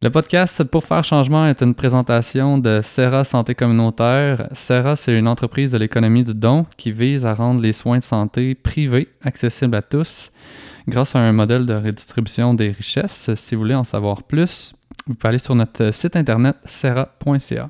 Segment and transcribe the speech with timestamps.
[0.00, 4.46] Le podcast Pour faire changement est une présentation de Serra Santé Communautaire.
[4.52, 8.04] Serra, c'est une entreprise de l'économie du don qui vise à rendre les soins de
[8.04, 10.30] santé privés accessibles à tous
[10.86, 13.34] grâce à un modèle de redistribution des richesses.
[13.34, 14.72] Si vous voulez en savoir plus,
[15.08, 17.68] vous pouvez aller sur notre site internet serra.ca.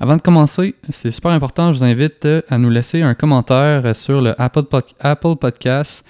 [0.00, 4.22] Avant de commencer, c'est super important, je vous invite à nous laisser un commentaire sur
[4.22, 6.02] le Apple, Podcast,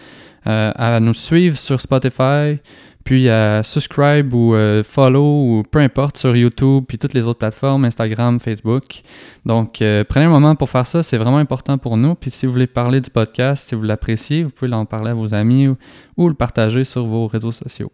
[0.46, 2.60] euh, à nous suivre sur Spotify,
[3.04, 7.38] puis à subscribe ou euh, follow ou peu importe sur YouTube, puis toutes les autres
[7.38, 9.02] plateformes, Instagram, Facebook.
[9.44, 12.14] Donc, euh, prenez un moment pour faire ça, c'est vraiment important pour nous.
[12.14, 15.14] Puis si vous voulez parler du podcast, si vous l'appréciez, vous pouvez en parler à
[15.14, 15.68] vos amis
[16.16, 17.90] ou, le partager sur vos réseaux sociaux.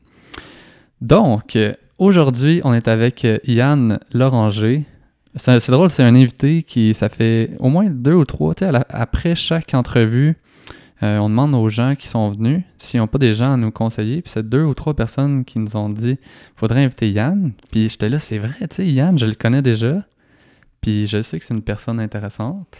[1.00, 1.56] Donc,
[1.96, 4.84] aujourd'hui, on est avec Yann Loranger.
[5.36, 8.54] C'est drôle, c'est un invité qui, ça fait au moins deux ou trois,
[8.90, 10.36] après chaque entrevue,
[11.02, 13.70] euh, on demande aux gens qui sont venus s'ils n'ont pas des gens à nous
[13.70, 14.20] conseiller.
[14.20, 16.18] Puis c'est deux ou trois personnes qui nous ont dit
[16.56, 17.52] faudrait inviter Yann.
[17.70, 20.04] Puis j'étais là, c'est vrai, tu sais, Yann, je le connais déjà.
[20.80, 22.78] Puis je sais que c'est une personne intéressante.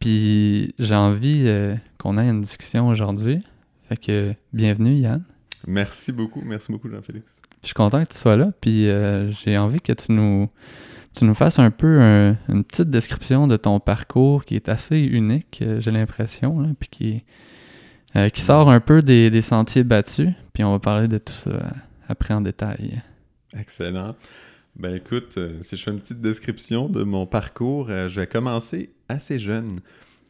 [0.00, 3.44] Puis j'ai envie euh, qu'on ait une discussion aujourd'hui.
[3.88, 5.22] Fait que bienvenue, Yann.
[5.66, 7.42] Merci beaucoup, merci beaucoup, Jean-Félix.
[7.62, 8.50] Je suis content que tu sois là.
[8.60, 10.48] Puis euh, j'ai envie que tu nous
[11.16, 15.60] tu nous fasses un peu une petite description de ton parcours qui est assez unique,
[15.62, 17.24] euh, j'ai l'impression, puis qui,
[18.16, 20.30] euh, qui sort un peu des, sentiers battus.
[20.52, 21.74] Puis on va parler de tout ça
[22.08, 23.02] après en détail.
[23.56, 24.14] Excellent.
[24.76, 28.90] Ben écoute, euh, si je fais une petite description de mon parcours, je vais commencer
[29.08, 29.80] assez jeune.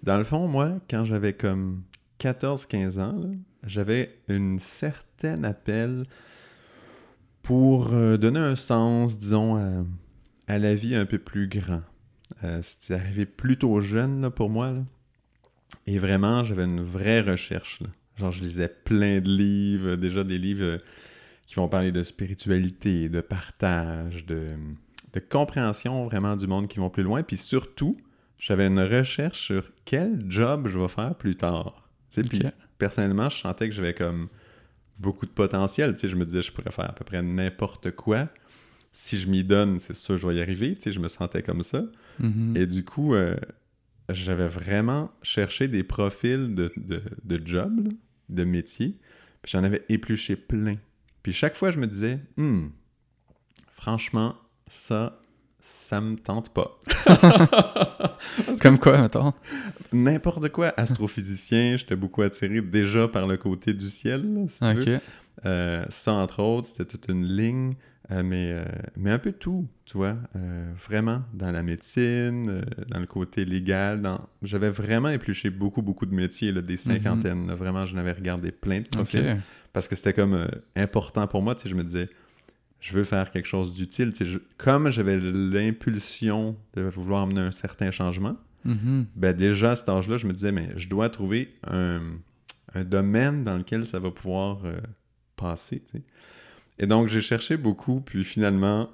[0.03, 1.83] Dans le fond, moi, quand j'avais comme
[2.19, 3.20] 14-15 ans,
[3.67, 6.05] j'avais une certaine appel
[7.42, 9.84] pour donner un sens, disons, à
[10.51, 11.83] à la vie un peu plus grand.
[12.43, 14.75] Euh, C'était arrivé plutôt jeune là, pour moi.
[15.87, 17.81] Et vraiment, j'avais une vraie recherche.
[18.17, 20.78] Genre, je lisais plein de livres, déjà des livres euh,
[21.47, 24.48] qui vont parler de spiritualité, de partage, de,
[25.12, 27.23] de compréhension vraiment du monde qui vont plus loin.
[27.23, 27.97] Puis surtout,
[28.37, 31.89] j'avais une recherche sur quel job je vais faire plus tard.
[32.12, 32.43] Puis
[32.77, 34.28] personnellement, je sentais que j'avais comme
[34.99, 35.97] beaucoup de potentiel.
[35.97, 38.28] je me disais, je pourrais faire à peu près n'importe quoi
[38.93, 40.75] si je m'y donne, c'est sûr je dois y arriver.
[40.75, 41.84] Tu sais, je me sentais comme ça.
[42.21, 42.59] Mm-hmm.
[42.59, 43.37] Et du coup, euh,
[44.09, 47.89] j'avais vraiment cherché des profils de, de, de job,
[48.28, 48.99] de métier.
[49.43, 50.77] Puis j'en avais épluché plein.
[51.23, 52.69] Puis chaque fois, je me disais, hmm,
[53.73, 54.34] franchement,
[54.67, 55.21] ça,
[55.59, 56.78] ça me tente pas.
[58.62, 59.33] Comme quoi, mettons?
[59.93, 60.72] N'importe quoi.
[60.77, 65.01] Astrophysicien, j'étais beaucoup attiré déjà par le côté du ciel, si tu veux.
[65.47, 67.75] Euh, ça, entre autres, c'était toute une ligne.
[68.12, 68.65] Euh, mais, euh,
[68.97, 74.03] mais un peu tout, tu vois, euh, vraiment, dans la médecine, dans le côté légal.
[74.03, 74.28] Dans...
[74.43, 76.78] J'avais vraiment épluché beaucoup, beaucoup de métiers, là, des mhm.
[76.78, 77.53] cinquantaines.
[77.53, 79.37] Vraiment, je n'avais regardé plein de profils.
[79.72, 82.09] Parce que c'était comme important pour moi, tu sais, je me disais,
[82.81, 84.12] je veux faire quelque chose d'utile.
[84.12, 89.06] Tu sais, Comme j'avais l'impulsion de vouloir amener un certain changement, mhm.
[89.15, 92.00] ben déjà, à cet âge-là, je me disais, mais je dois trouver un,
[92.75, 94.62] un domaine dans lequel ça va pouvoir
[95.37, 96.03] passer, tu sais.
[96.80, 98.88] Et donc, j'ai cherché beaucoup, puis finalement,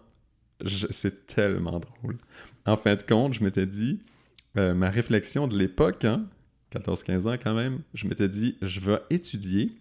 [0.91, 2.19] c'est tellement drôle.
[2.67, 4.01] En fin de compte, je m'étais dit,
[4.59, 6.27] euh, ma réflexion de l'époque, hein,
[6.73, 9.79] 14-15 ans quand même, je m'étais dit, je vais étudier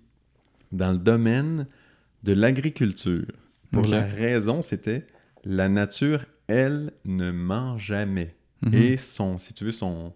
[0.71, 1.66] dans le domaine
[2.23, 3.25] de l'agriculture.
[3.71, 5.07] Pour la raison, c'était
[5.43, 8.35] la nature, elle, ne ment jamais.
[8.61, 8.73] Mhm.
[8.75, 10.13] Et son, si tu veux, son,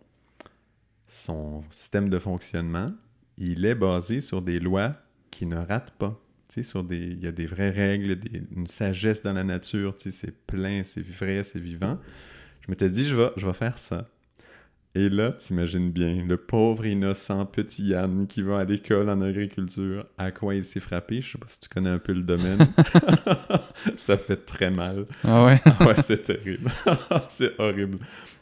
[1.07, 2.93] son système de fonctionnement,
[3.37, 4.95] il est basé sur des lois
[5.31, 6.21] qui ne ratent pas
[6.61, 8.17] sur des, il y a des vraies règles,
[8.55, 11.99] une sagesse dans la nature, c'est plein, c'est vrai, c'est vivant.
[12.61, 14.09] Je m'étais dit, je vais, je vais faire ça.
[14.95, 20.07] Et là, t'imagines bien, le pauvre innocent petit Yann qui va à l'école en agriculture,
[20.17, 21.21] à quoi il s'est frappé?
[21.21, 22.67] Je sais pas si tu connais un peu le domaine.
[23.95, 25.05] ça fait très mal.
[25.23, 25.61] Ah ouais?
[25.65, 26.71] Ah ouais, c'est terrible.
[27.29, 27.99] c'est horrible.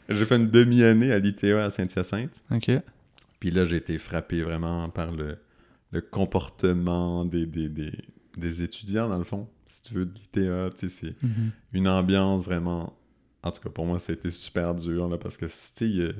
[0.08, 2.42] J'ai fait une demi-année à l'ITA à Saint-Hyacinthe.
[2.50, 2.70] OK.
[3.40, 5.36] Puis là, j'ai été frappé vraiment par le,
[5.90, 7.92] le comportement des, des, des,
[8.36, 9.48] des, étudiants, dans le fond.
[9.66, 11.50] Si tu veux, de l'ITA, c'est mhm.
[11.72, 12.94] une ambiance vraiment.
[13.42, 16.10] En tout cas, pour moi, ça a été super dur, là, parce que c'était.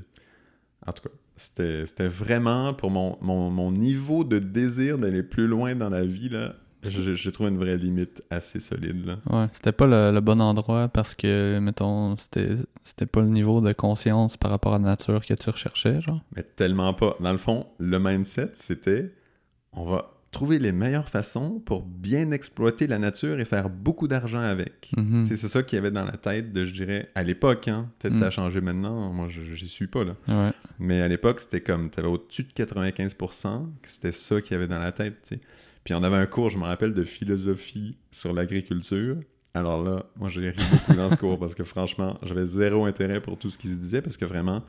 [0.87, 5.75] En tout cas, c'était vraiment pour mon, mon, mon, niveau de désir d'aller plus loin
[5.75, 6.54] dans la vie, là.
[6.84, 9.04] J'ai trouvé une vraie limite assez solide.
[9.04, 9.19] Là.
[9.28, 13.72] Ouais, c'était pas le, le, bon endroit parce que, mettons, c'était pas le niveau de
[13.72, 16.22] conscience par rapport à la nature que tu recherchais, genre.
[16.37, 17.16] Mais tellement pas.
[17.19, 19.12] Dans le fond, le mindset, c'était
[19.78, 24.40] on va trouver les meilleures façons pour bien exploiter la nature et faire beaucoup d'argent
[24.40, 24.90] avec.
[24.96, 25.25] Mhm.
[25.26, 27.69] C'est ça qu'il y avait dans la tête de, je dirais, à l'époque.
[27.69, 27.88] Hein.
[27.98, 28.32] Peut-être que ça a mhm.
[28.32, 29.12] changé maintenant.
[29.12, 30.04] Moi, je n'y suis pas.
[30.04, 30.52] là.
[30.78, 34.54] Mais à l'époque, c'était comme, tu avais au-dessus de 95% que c'était ça qu'il y
[34.56, 35.34] avait dans la tête.
[35.84, 39.16] Puis on avait un cours, je me rappelle, de philosophie sur l'agriculture.
[39.54, 43.20] Alors là, moi, j'ai ri beaucoup dans ce cours parce que franchement, j'avais zéro intérêt
[43.20, 44.62] pour tout ce qui se disait parce que vraiment,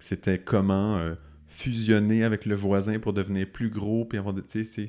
[0.00, 1.14] c'était comment euh,
[1.58, 4.04] fusionner avec le voisin pour devenir plus gros.
[4.04, 4.34] Puis avoir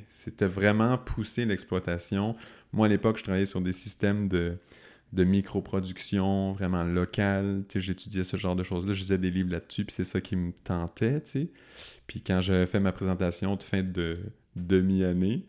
[0.10, 2.36] c'était vraiment pousser l'exploitation.
[2.74, 4.56] Moi, à l'époque, je travaillais sur des systèmes de,
[5.12, 7.64] de micro-production vraiment locale.
[7.74, 8.94] J'étudiais ce genre de choses-là.
[8.94, 11.24] Je lisais des livres là-dessus, puis c'est ça qui me tentait.
[12.06, 14.20] Puis quand j'avais fait ma présentation de fin de
[14.56, 15.48] demi-année,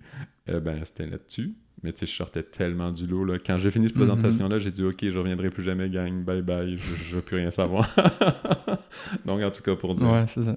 [0.48, 1.54] euh, ben, c'était là-dessus.
[1.82, 3.26] Mais tu sais, je sortais tellement du lot.
[3.26, 3.38] Là.
[3.38, 4.06] Quand j'ai fini cette mhm.
[4.06, 6.24] présentation-là, j'ai dit OK, je reviendrai plus jamais, gang.
[6.24, 6.78] Bye bye.
[6.78, 7.94] Je, ne veux plus rien savoir.
[9.26, 10.10] Donc, en tout cas, pour dire.
[10.10, 10.56] Ouais, c'est ça.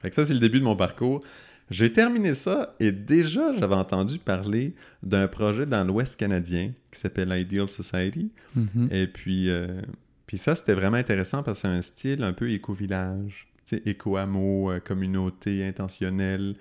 [0.00, 1.22] Fait que ça, c'est le début de mon parcours.
[1.70, 7.32] J'ai terminé ça et déjà, j'avais entendu parler d'un projet dans l'Ouest canadien qui s'appelle
[7.32, 8.32] Ideal Society.
[8.56, 8.88] Mhm.
[8.90, 9.80] Et puis, euh,
[10.26, 13.46] puis ça, c'était vraiment intéressant parce que c'est un style un peu éco-village,
[13.86, 16.56] éco-hameau, euh, communauté intentionnelle,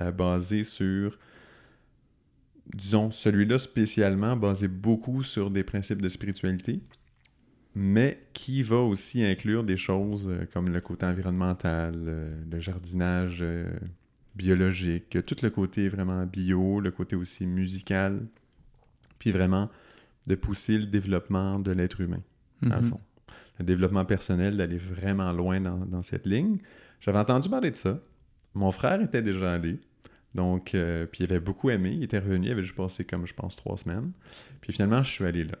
[0.00, 1.18] euh, basé sur
[2.74, 6.80] disons, celui-là spécialement basé beaucoup sur des principes de spiritualité,
[7.74, 13.38] mais qui va aussi inclure des choses euh, comme le côté environnemental, euh, le jardinage
[13.40, 13.70] euh,
[14.34, 18.26] biologique, tout le côté vraiment bio, le côté aussi musical,
[19.18, 19.70] puis vraiment
[20.26, 22.22] de pousser le développement de l'être humain,
[22.62, 22.90] dans le mhm.
[22.90, 23.00] fond.
[23.58, 26.58] Le développement personnel, d'aller vraiment loin dans, dans cette ligne.
[27.00, 28.00] J'avais entendu parler de ça.
[28.54, 29.80] Mon frère était déjà allé.
[30.34, 31.92] Donc, euh, puis il avait beaucoup aimé.
[31.92, 34.12] Il était revenu, il avait juste passé comme, je pense, trois semaines.
[34.60, 35.58] Puis finalement, je suis allé là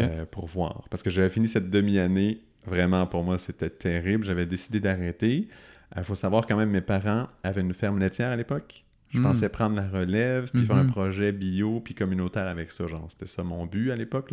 [0.00, 0.86] euh, pour voir.
[0.90, 2.40] Parce que j'avais fini cette demi-année.
[2.66, 4.24] Vraiment, pour moi, c'était terrible.
[4.24, 5.48] J'avais décidé d'arrêter.
[5.96, 8.84] Il faut savoir quand même, mes parents avaient une ferme laitière à l'époque.
[9.10, 9.22] Je hmm.
[9.22, 10.90] pensais prendre la relève, puis faire un mhm.
[10.90, 12.86] projet bio, puis communautaire avec ça.
[12.86, 14.32] Genre, c'était ça mon but à l'époque.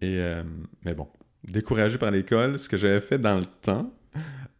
[0.00, 0.44] Et, euh,
[0.84, 1.08] mais bon,
[1.42, 3.92] découragé par l'école, ce que j'avais fait dans le temps,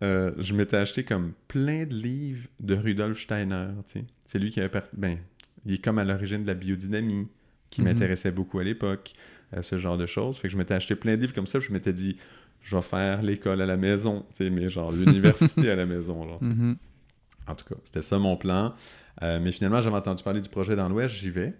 [0.03, 3.69] euh, je m'étais acheté comme plein de livres de Rudolf Steiner.
[4.27, 4.83] C'est lui qui avait.
[4.93, 5.19] Ben,
[5.65, 7.29] il est comme à l'origine de la biodynamie,
[7.71, 7.89] qui mhm.
[7.89, 9.13] m'intéressait beaucoup à l'époque,
[9.55, 10.39] à ce genre de choses.
[10.39, 12.17] Fait que je m'étais acheté plein de livres comme ça, je m'étais dit,
[12.63, 16.39] je vais faire l'école à la maison, mais genre l'université à la maison.
[16.41, 16.77] Mhm.
[17.47, 18.75] En tout cas, c'était ça mon plan.
[19.23, 21.55] Euh, mais finalement, j'avais entendu parler du projet dans l'Ouest, j'y vais.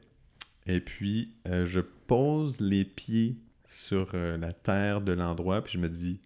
[0.67, 3.37] Et puis, euh, je pose les pieds
[3.67, 6.21] sur la terre de l'endroit, puis je me dis,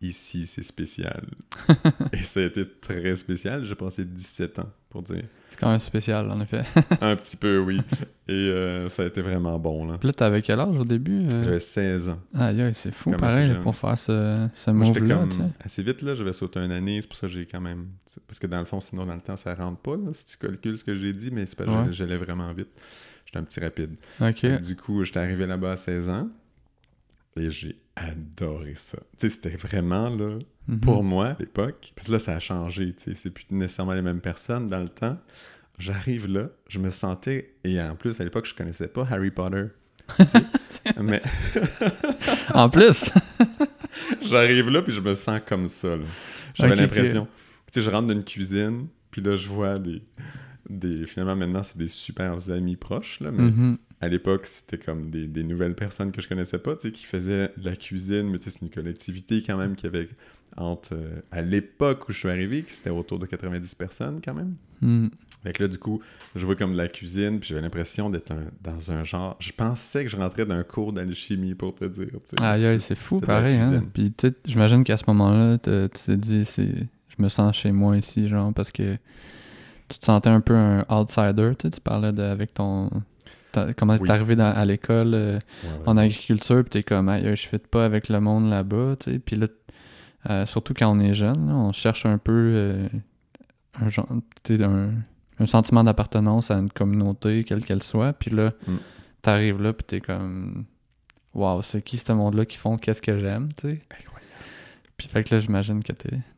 [0.00, 1.26] ici, c'est spécial.
[2.12, 3.64] et ça a été très spécial.
[3.64, 5.24] J'ai passé 17 ans, pour dire.
[5.50, 6.60] C'est quand même spécial, en effet.
[7.00, 7.80] un petit peu, oui.
[8.28, 9.86] Et euh, ça a été vraiment bon.
[9.86, 11.42] Là, Puis là t'avais quel âge au début euh?
[11.44, 12.18] J'avais 16 ans.
[12.34, 15.26] Ah, c'est fou, pareil, pour faire ce, ce move-là.
[15.60, 17.00] Assez vite, là, j'avais sauté une année.
[17.02, 17.88] C'est pour ça que j'ai quand même.
[18.26, 20.38] Parce que dans le fond, sinon, dans le temps, ça rentre pas, là, si tu
[20.38, 22.68] calcules ce que j'ai dit, mais c'est pas j'allais vraiment vite.
[23.26, 23.96] J'étais un petit rapide.
[24.20, 24.46] OK.
[24.62, 26.28] du coup, j'étais arrivé là-bas à 16 ans.
[27.38, 28.98] Et j'ai adoré ça.
[29.18, 30.38] Tu sais, c'était vraiment, là,
[30.68, 30.80] mhm.
[30.80, 33.94] pour moi, à l'époque, parce que là, ça a changé, tu sais, c'est plus nécessairement
[33.94, 35.18] les mêmes personnes dans le temps.
[35.78, 39.64] J'arrive là, je me sentais, et en plus, à l'époque, je connaissais pas Harry Potter.
[41.00, 41.22] mais...
[42.54, 43.10] en plus!
[44.22, 45.96] J'arrive là, puis je me sens comme ça,
[46.54, 47.26] J'avais l'impression...
[47.72, 50.02] Tu sais, je rentre dans une cuisine, puis là, je vois des...
[50.68, 51.06] des...
[51.06, 53.44] Finalement, maintenant, c'est des super amis proches, là, mais...
[53.44, 57.04] Mhm à l'époque, c'était comme des, nouvelles personnes que je connaissais pas, tu sais, qui
[57.04, 60.08] faisaient la cuisine, mais tu sais, c'est une collectivité quand même qui avait
[60.56, 64.34] entre euh, à l'époque où je suis arrivé, qui c'était autour de 90 personnes quand
[64.34, 64.54] même.
[64.80, 65.08] Mm.
[65.42, 66.02] Fait que là, du coup,
[66.34, 69.36] je vois comme de la cuisine, puis j'avais l'impression d'être dans un genre.
[69.38, 72.08] Je pensais que je rentrais d'un cours d'alchimie, pour te dire.
[72.40, 73.56] Ah, c'est fou, pareil.
[73.56, 73.84] Hein?
[73.94, 77.96] Puis, tu sais, j'imagine qu'à ce moment-là, tu t'es dit, je me sens chez moi
[77.96, 78.96] ici, genre, parce que
[79.88, 82.90] tu te sentais un peu un outsider, tu sais, tu parlais de, avec ton
[83.76, 85.38] comment t'es arrivé à l'école euh,
[85.86, 89.18] en agriculture, puis t'es comme, je fit pas avec le monde là-bas, tu sais.
[89.18, 89.46] Puis là,
[90.30, 92.88] euh, surtout quand on est jeune, on cherche un peu euh,
[93.80, 98.12] un, genre, un, sentiment d'appartenance à une communauté, quelle qu'elle soit.
[98.12, 98.76] Puis là, mm.
[99.22, 100.64] t'arrives là, puis t'es comme,
[101.34, 103.82] waouh, c'est qui ce monde-là qui font qu'est-ce que j'aime, tu sais?
[104.96, 105.92] Puis fait que là, j'imagine que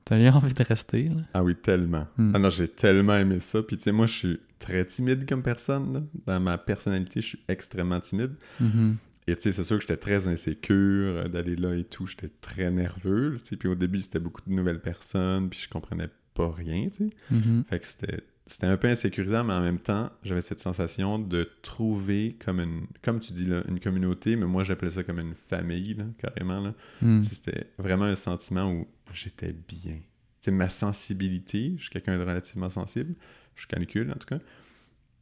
[0.04, 1.08] t'as eu envie de rester.
[1.08, 1.22] Là.
[1.34, 2.06] Ah oui, tellement.
[2.16, 2.32] Hmm.
[2.34, 3.62] Ah non, j'ai tellement aimé ça.
[3.62, 6.08] Puis tu sais, moi, je suis très timide comme personne.
[6.26, 8.34] Dans ma personnalité, je suis extrêmement timide.
[8.60, 8.94] Mm-hmm.
[9.28, 12.06] Et tu sais, c'est sûr que j'étais très insécure euh, d'aller là et tout.
[12.06, 13.36] J'étais très nerveux.
[13.58, 15.48] Puis au début, c'était beaucoup de nouvelles personnes.
[15.50, 17.10] Puis je comprenais pas rien, tu sais.
[17.32, 17.64] Mm-hmm.
[17.68, 21.50] Fait que c'était c'était un peu insécurisant, mais en même temps, j'avais cette sensation de
[21.60, 25.34] trouver comme une, comme tu dis, là, une communauté, mais moi j'appelais ça comme une
[25.34, 26.60] famille, là, carrément.
[26.60, 26.74] Là.
[27.02, 27.20] Hmm.
[27.20, 30.00] C'était vraiment un sentiment où j'étais bien.
[30.40, 33.14] C'est ma sensibilité, je suis quelqu'un de relativement sensible,
[33.54, 34.38] je calcule en tout cas.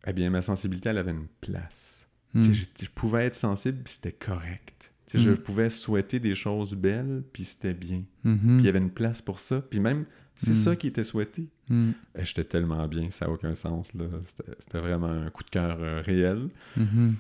[0.07, 2.09] Eh bien, ma sensibilité, elle avait une place.
[2.33, 2.53] Hmm.
[2.53, 4.93] Je, pouvais être sensible, puis c'était correct.
[5.13, 5.39] Je hmm.
[5.39, 8.05] pouvais souhaiter des choses belles, puis c'était bien.
[8.25, 8.39] Mm-hmm.
[8.39, 9.61] Puis il y avait une place pour ça.
[9.61, 10.05] Puis même,
[10.37, 11.49] c'est ça qui était souhaité.
[11.69, 11.91] Mm.
[12.19, 13.93] Eh, j'étais tellement bien, ça n'a aucun sens.
[14.59, 16.49] C'était vraiment un coup de cœur euh, réel.
[16.79, 17.13] Mm-hmm.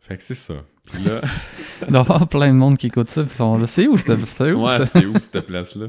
[0.00, 0.64] Fait que c'est ça.
[0.84, 1.22] Puis là.
[1.88, 3.26] Il avoir plein de monde qui écoute ça.
[3.26, 5.86] sont c'est où cette où, Ouais, c'est où cette place-là?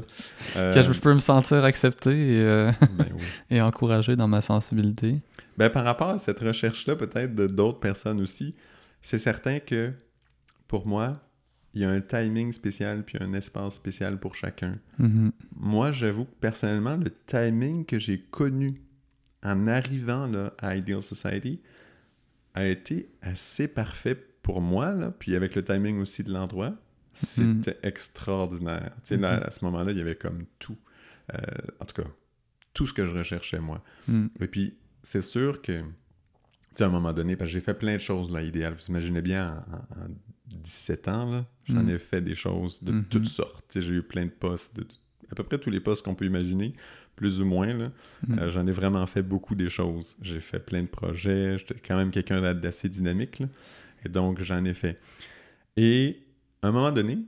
[0.54, 3.06] Que je peux me sentir accepté et, euh, ben
[3.50, 5.20] et encouragé dans ma sensibilité.
[5.58, 8.54] Ben, par rapport à cette recherche-là, peut-être de d'autres personnes aussi,
[9.02, 9.92] c'est certain que
[10.66, 11.20] pour moi,
[11.76, 14.78] il y a un timing spécial puis un espace spécial pour chacun.
[14.98, 15.30] Mm-hmm.
[15.56, 18.80] Moi, j'avoue que personnellement, le timing que j'ai connu
[19.42, 21.60] en arrivant là, à Ideal Society
[22.54, 26.74] a été assez parfait pour moi, là, puis avec le timing aussi de l'endroit.
[27.12, 27.86] C'était mm-hmm.
[27.86, 28.92] extraordinaire.
[29.04, 29.46] Tu sais, mm-hmm.
[29.46, 30.78] à ce moment-là, il y avait comme tout.
[31.34, 31.38] Euh,
[31.78, 32.08] en tout cas,
[32.72, 33.84] tout ce que je recherchais, moi.
[34.40, 35.86] Et puis, c'est sûr que, tu
[36.76, 38.72] sais, à un moment donné, parce que j'ai fait plein de choses, là, idéal.
[38.72, 40.08] Vous imaginez bien, en
[40.46, 41.90] 17 ans, j'en mm.
[41.90, 43.04] ai fait des choses de mm-hmm.
[43.08, 43.80] toutes sortes.
[43.80, 44.86] J'ai eu plein de postes, de
[45.30, 46.74] à peu près tous les postes qu'on peut imaginer,
[47.16, 47.74] plus ou moins.
[47.74, 48.38] Mm.
[48.38, 50.16] Euh, j'en ai vraiment fait beaucoup des choses.
[50.22, 51.58] J'ai fait plein de projets.
[51.58, 53.42] J'étais quand même quelqu'un d'assez dynamique.
[54.04, 55.00] et donc, j'en ai fait.
[55.76, 56.22] Et
[56.62, 57.18] à un moment donné,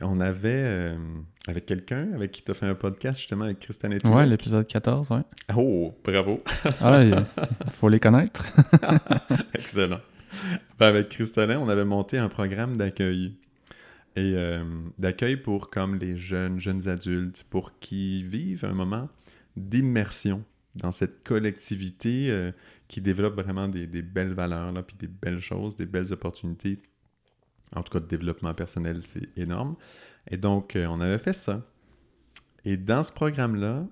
[0.00, 0.96] on avait, euh,
[1.46, 4.66] avec quelqu'un avec qui tu as fait un podcast, justement, avec Christian et Ouais, l'épisode
[4.66, 5.22] 14, ouais.
[5.56, 6.42] Oh, bravo!
[6.80, 7.24] ah, il
[7.72, 8.44] faut les connaître.
[9.54, 10.00] Excellent.
[10.78, 13.36] Ben, avec Cristallin, on avait monté un programme d'accueil.
[14.16, 14.64] Et euh,
[14.98, 19.08] d'accueil pour comme les jeunes, jeunes adultes, pour qu'ils vivent un moment
[19.56, 20.44] d'immersion
[20.76, 22.52] dans cette collectivité euh,
[22.88, 26.80] qui développe vraiment des, belles valeurs, là, puis des belles choses, des belles opportunités.
[27.74, 29.76] En tout cas, de développement personnel, c'est énorme.
[30.30, 31.62] Et donc, euh, on avait fait ça.
[32.64, 33.86] Et dans ce programme-là,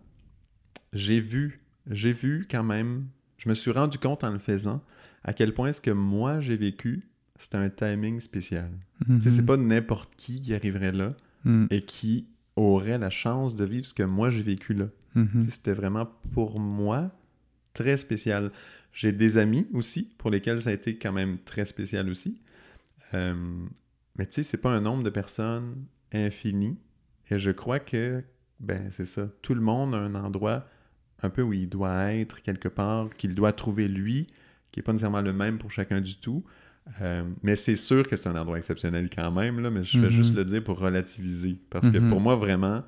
[0.93, 3.09] j'ai vu, j'ai vu quand même,
[3.39, 4.83] je me suis rendu compte en le faisant,
[5.25, 8.71] à quel point ce que moi j'ai vécu, c'était un timing spécial.
[9.07, 11.15] Tu sais, c'est pas n'importe qui qui arriverait là
[11.45, 11.67] mhm.
[11.71, 12.27] et qui
[12.57, 14.87] aurait la chance de vivre ce que moi j'ai vécu là.
[15.15, 15.49] Mhm.
[15.49, 17.11] C'était vraiment pour moi
[17.75, 18.53] très spécial.
[18.93, 22.41] J'ai des amis aussi pour lesquels ça a été quand même très spécial aussi.
[23.15, 23.35] Euh,
[24.17, 26.79] mais tu sais, c'est pas un nombre de personnes infini.
[27.31, 28.23] Et je crois que,
[28.61, 29.29] ben, c'est ça.
[29.41, 30.69] Tout le monde a un endroit
[31.23, 34.27] un peu où il doit être quelque part, qu'il doit trouver lui,
[34.73, 36.45] qui n'est pas nécessairement le même pour chacun du tout.
[37.01, 40.11] Euh, mais c'est sûr que c'est un endroit exceptionnel quand même, là, mais je vais
[40.11, 40.39] juste mhm.
[40.39, 41.59] le dire pour relativiser.
[41.71, 42.25] Parce que pour mhm.
[42.25, 42.83] moi, vraiment,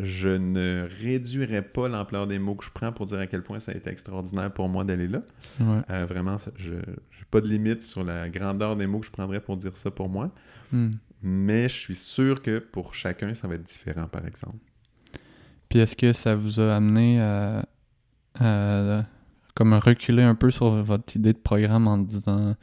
[0.00, 3.60] je ne réduirais pas l'ampleur des mots que je prends pour dire à quel point
[3.60, 5.20] ça a été extraordinaire pour moi d'aller là.
[5.60, 6.80] Euh, vraiment, je n'ai
[7.30, 10.08] pas de limite sur la grandeur des mots que je prendrais pour dire ça pour
[10.08, 10.32] moi.
[10.72, 10.90] Hmm.
[11.22, 14.58] Mais je suis sûr que pour chacun, ça va être différent, par exemple.
[15.68, 19.06] Puis est-ce que ça vous a amené à
[19.56, 22.54] comme reculer un peu sur votre idée de programme en disant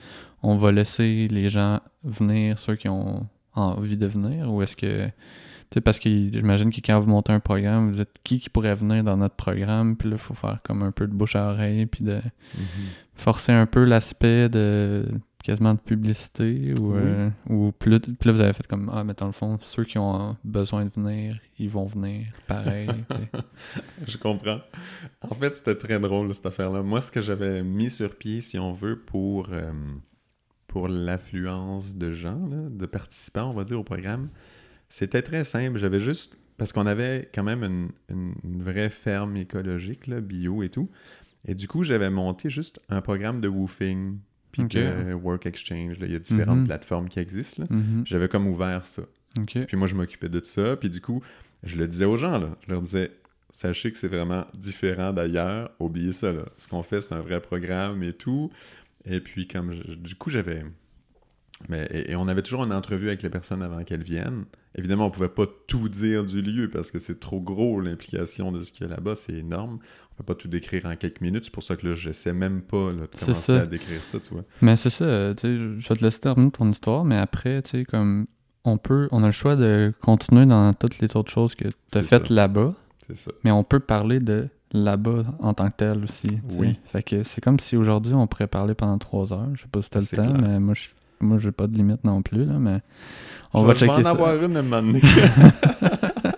[0.43, 5.05] on va laisser les gens venir, ceux qui ont envie de venir, ou est-ce que
[5.07, 8.49] tu sais, parce que j'imagine que quand vous montez un programme, vous êtes qui qui
[8.49, 11.35] pourrait venir dans notre programme, puis là, il faut faire comme un peu de bouche
[11.35, 12.61] à oreille, puis de mm-hmm.
[13.15, 15.03] forcer un peu l'aspect de
[15.43, 19.27] quasiment de publicité ou, euh, ou plus, là vous avez fait comme ah mais dans
[19.27, 22.89] le fond ceux qui ont besoin de venir ils vont venir pareil
[24.07, 24.61] je comprends.
[25.21, 28.41] En fait c'était très drôle cette affaire là moi ce que j'avais mis sur pied
[28.41, 29.71] si on veut pour euh,
[30.67, 34.29] pour l'affluence de gens de participants on va dire au programme
[34.93, 35.79] c'était très simple.
[35.79, 37.89] J'avais juste parce qu'on avait quand même une,
[38.43, 40.87] une, vraie ferme écologique là, bio et tout.
[41.45, 44.19] Et du coup j'avais monté juste un programme de woofing
[44.53, 46.67] puis que Work Exchange, il y a différentes mhm.
[46.67, 47.65] plateformes qui existent.
[47.69, 48.03] Mhm.
[48.05, 49.01] J'avais comme ouvert ça.
[49.45, 50.77] Puis moi, je m'occupais de ça.
[50.77, 51.21] Puis du coup,
[51.63, 52.55] je le disais aux gens, là.
[52.65, 53.11] je leur disais,
[53.49, 56.31] sachez que c'est vraiment différent d'ailleurs, oubliez ça.
[56.31, 56.45] Là.
[56.57, 58.51] Ce qu'on fait, c'est un vrai programme et tout.
[59.05, 60.63] Et puis, comme du coup, j'avais.
[61.67, 64.45] Mais, et, on avait toujours une entrevue avec les personnes avant qu'elles viennent.
[64.75, 68.61] Évidemment, on pouvait pas tout dire du lieu parce que c'est trop gros l'implication de
[68.61, 69.79] ce qu'il y a là-bas, c'est énorme
[70.13, 71.45] peut pas tout décrire en quelques minutes.
[71.45, 74.33] C'est pour ça que là, je sais même pas de commencer à décrire ça, tu
[74.33, 74.43] vois.
[74.61, 77.71] Mais c'est ça, tu sais, je vais te laisser terminer ton histoire, mais après, tu
[77.71, 78.27] sais, comme
[78.65, 81.97] on peut, on a le choix de continuer dans toutes les autres choses que tu
[81.97, 82.73] as faites là-bas.
[83.07, 83.31] C'est ça.
[83.43, 86.39] Mais on peut parler de là-bas en tant que tel aussi.
[86.57, 86.77] Oui.
[86.85, 89.49] Fait que c'est comme si aujourd'hui on pourrait parler pendant trois heures.
[89.53, 90.87] Je sais pas si t'as le temps, mais moi je
[91.19, 92.81] moi j'ai pas de limite non plus là, mais
[93.53, 95.01] on je va checker en avoir une à un moment donné.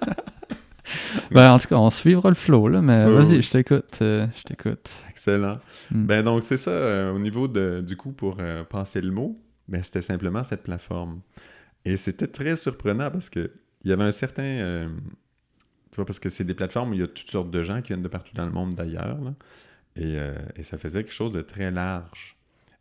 [1.32, 4.00] ben, en tout cas, on suivra le flow, là, mais vas-y, je t'écoute.
[4.02, 4.90] Euh, je t'écoute.
[5.10, 5.60] Excellent.
[5.92, 6.06] Hmm.
[6.06, 9.40] Ben, donc, c'est ça, euh, au niveau de, du coup, pour euh, passer le mot,
[9.68, 11.22] ben, c'était simplement cette plateforme.
[11.86, 13.52] Et c'était très surprenant parce que
[13.84, 14.90] il y avait un certain.
[15.92, 17.82] tu vois, parce que c'est des plateformes où il y a toutes sortes de gens
[17.82, 19.20] qui viennent de partout dans le monde d'ailleurs,
[19.96, 20.18] et,
[20.56, 22.36] et, ça faisait quelque chose de très large.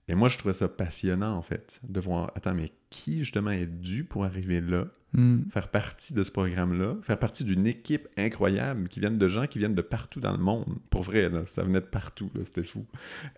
[0.08, 3.66] Et moi, je trouvais ça passionnant, en fait, de voir, attends, mais qui, justement, est
[3.66, 5.48] dû pour arriver là, hmm.
[5.50, 9.58] faire partie de ce programme-là, faire partie d'une équipe incroyable qui viennent de gens qui
[9.58, 10.66] viennent de partout dans le monde.
[10.90, 12.84] Pour vrai, là, ça venait de partout, c'était fou.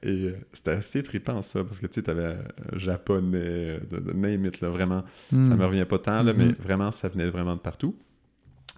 [0.02, 2.42] Et euh, c'était assez trippant, ça, parce que, tu sais, t'avais euh,
[2.74, 5.04] japonais, euh, de, de name là, vraiment.
[5.30, 5.56] Ça hmm.
[5.56, 6.56] me revient pas tant, là, mais hmm.
[6.58, 7.96] vraiment, ça venait vraiment de partout.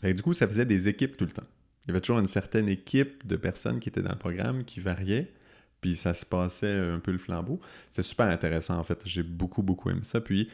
[0.03, 1.47] Et du coup, ça faisait des équipes tout le temps.
[1.87, 4.81] Il y avait toujours une certaine équipe de personnes qui étaient dans le programme qui
[4.81, 5.33] variait
[5.81, 7.61] puis ça se passait un peu le flambeau.
[7.93, 9.01] C'est super intéressant, en fait.
[9.05, 10.21] J'ai beaucoup, beaucoup aimé ça.
[10.21, 10.49] Puis,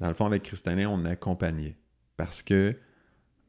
[0.00, 1.76] dans le fond, avec Christianin, on accompagnait.
[2.16, 2.76] Parce que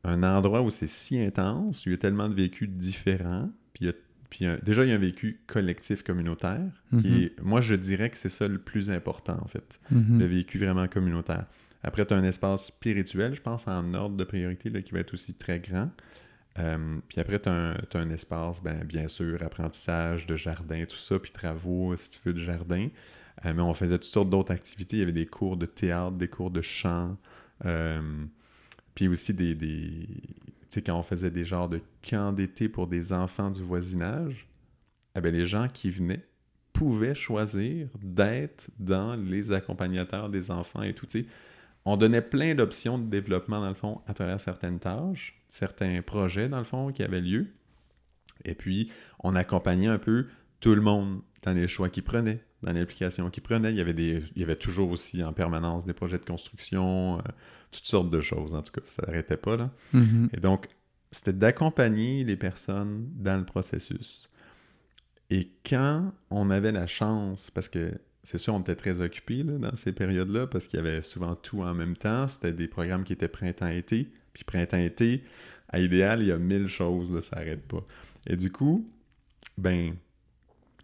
[0.04, 3.92] un endroit où c'est si intense, où il y a tellement de vécus différents, puis,
[4.30, 7.22] puis déjà, il y a un vécu collectif communautaire, qui mhm.
[7.22, 9.80] est, moi, je dirais que c'est ça le plus important, en fait.
[9.92, 10.20] Mhm.
[10.20, 11.46] Le vécu vraiment communautaire.
[11.84, 15.00] Après, tu as un espace spirituel, je pense, en ordre de priorité, là, qui va
[15.00, 15.90] être aussi très grand.
[16.58, 21.20] Euh, puis après, tu as, un espace, ben, bien sûr, apprentissage de jardin, tout ça,
[21.20, 22.90] puis travaux, si tu veux, de jardin.
[23.46, 24.98] Euh, mais on faisait toutes sortes d'autres activités.
[24.98, 27.18] Il y avait des cours de théâtre, des cours de chant,
[27.66, 28.26] euh,
[28.96, 29.56] puis aussi des...
[29.56, 30.08] des
[30.70, 34.48] tu sais, quand on faisait des genres de camps d'été pour des enfants du voisinage,
[35.16, 36.24] eh ben, les gens qui venaient
[36.74, 41.08] pouvaient choisir d'être dans les accompagnateurs des enfants et tout.
[41.08, 41.28] Tu
[41.86, 46.48] on donnait plein d'options de développement, dans le fond, à travers certaines tâches, certains projets,
[46.50, 47.48] dans le fond, qui avaient lieu.
[48.46, 48.92] Et puis,
[49.24, 50.28] on accompagnait un peu
[50.60, 53.72] tout le monde dans les choix qu'ils prenaient, dans l'application qu'ils prenaient.
[53.72, 57.20] Il y, avait des, il y avait toujours aussi en permanence des projets de construction,
[57.20, 57.22] euh,
[57.72, 58.54] toutes sortes de choses.
[58.54, 59.58] En tout cas, ça n'arrêtait pas.
[59.58, 59.72] Là.
[59.94, 60.30] Mm-hmm.
[60.34, 60.68] Et donc,
[61.12, 64.30] c'était d'accompagner les personnes dans le processus.
[65.30, 67.92] Et quand on avait la chance, parce que
[68.24, 71.62] c'est sûr, on était très occupés dans ces périodes-là parce qu'il y avait souvent tout
[71.62, 72.28] en même temps.
[72.28, 74.12] C'était des programmes qui étaient printemps-été.
[74.34, 75.24] Puis printemps-été,
[75.70, 77.86] à idéal, il y a mille choses, là, ça n'arrête pas.
[78.28, 78.90] Et du coup,
[79.58, 79.96] ben,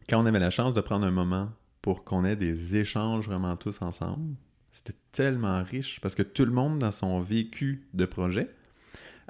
[0.08, 1.52] quand on avait la chance de prendre un moment
[1.86, 4.36] pour qu'on ait des échanges vraiment tous ensemble,
[4.72, 8.50] c'était tellement riche parce que tout le monde, dans son vécu de projet,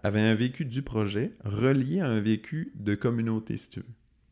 [0.02, 3.86] avait un vécu du projet relié à un vécu de communauté, si tu veux.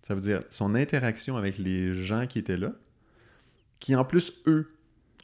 [0.07, 2.71] Ça veut dire son interaction avec les gens qui étaient là,
[3.81, 4.71] qui en plus, eux,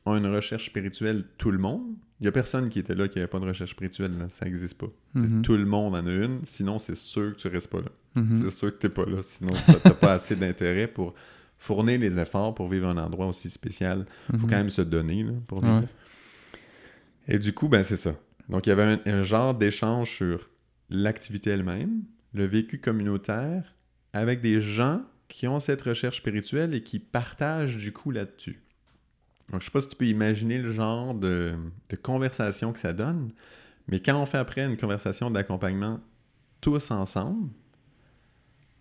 [0.05, 1.95] ont une recherche spirituelle, tout le monde.
[2.19, 4.77] Il n'y a personne qui était là qui n'avait pas de recherche spirituelle, ça n'existe
[4.77, 4.91] pas.
[5.13, 5.41] Mhm.
[5.41, 7.91] Tout le monde en a une, sinon c'est sûr que tu restes pas là.
[8.15, 8.31] Mhm.
[8.33, 11.15] C'est sûr que tu n'es pas là, sinon tu n'as pas assez d'intérêt pour
[11.59, 14.05] fournir les efforts pour vivre un endroit aussi spécial.
[14.33, 14.49] Il faut mhm.
[14.49, 15.87] quand même se donner pour vivre.
[17.27, 18.15] Et du coup, ben c'est ça.
[18.47, 20.49] Donc il y avait un genre d'échange sur
[20.89, 23.75] l'activité elle-même, le vécu communautaire,
[24.13, 28.61] avec des gens qui ont cette recherche spirituelle et qui partagent du coup là-dessus.
[29.51, 31.55] Donc, je sais pas si tu peux imaginer le genre de,
[32.03, 33.31] conversation que ça donne,
[33.87, 35.99] mais quand on fait après une conversation d'accompagnement
[36.61, 37.49] tous ensemble,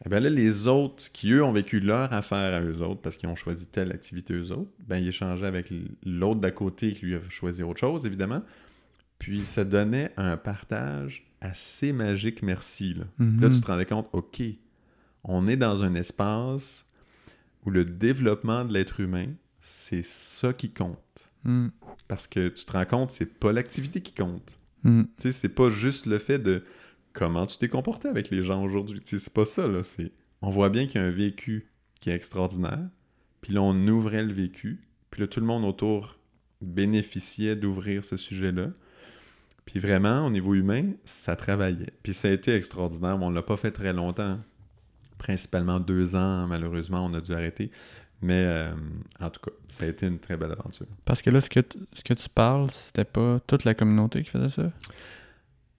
[0.04, 3.16] eh bien là, les autres qui, eux, ont vécu leur affaire à eux autres parce
[3.16, 5.72] qu'ils ont choisi telle activité eux autres, ben ils échangeaient avec
[6.04, 8.42] l'autre d'à côté qui lui a choisi autre chose, évidemment.
[9.18, 12.94] Puis ça donnait un partage assez magique, merci.
[12.94, 13.40] Là, mm-hmm.
[13.40, 14.40] là tu te rendais compte, OK,
[15.24, 16.86] on est dans un espace
[17.64, 19.26] où le développement de l'être humain,
[19.60, 21.30] c'est ça qui compte.
[21.44, 21.68] Hmm.
[22.08, 24.58] Parce que tu te rends compte, c'est pas l'activité qui compte.
[24.82, 25.02] Hmm.
[25.16, 26.64] Tu sais, c'est pas juste le fait de
[27.12, 29.00] comment tu t'es comporté avec les gens aujourd'hui?
[29.04, 29.82] C'est pas ça, là.
[29.82, 30.12] C'est...
[30.42, 32.86] On voit bien qu'il y a un vécu qui est extraordinaire,
[33.40, 36.18] puis là, on ouvrait le vécu, puis là, tout le monde autour
[36.60, 38.70] bénéficiait d'ouvrir ce sujet-là.
[39.64, 41.92] Puis vraiment, au niveau humain, ça travaillait.
[42.02, 44.38] Puis ça a été extraordinaire, mais on l'a pas fait très longtemps
[45.18, 47.70] principalement deux ans, malheureusement, on a dû arrêter.
[48.22, 48.72] Mais euh,
[49.20, 50.86] en tout cas, ça a été une très belle aventure.
[51.04, 51.60] Parce que là, ce que,
[51.92, 54.72] ce que tu parles, c'était pas toute la communauté qui faisait ça?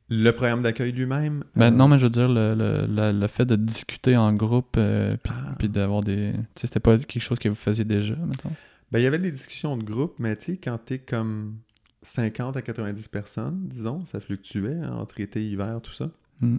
[0.10, 1.44] Le programme d'accueil lui-même?
[1.56, 4.76] Ben, euh, Non, mais je veux dire, le, le, le, fait de discuter en groupe,
[4.78, 5.68] euh, puis, ah.
[5.68, 6.32] d'avoir des...
[6.34, 8.50] Tu sais, c'était pas quelque chose que vous faisiez déjà, mettons?
[8.92, 11.58] Ben, il y avait des discussions de groupe, mais tu sais, quand t'es comme
[12.02, 16.10] 50 à 90 personnes, disons, ça fluctuait hein, entre été, hiver, tout ça.
[16.42, 16.58] Hmm.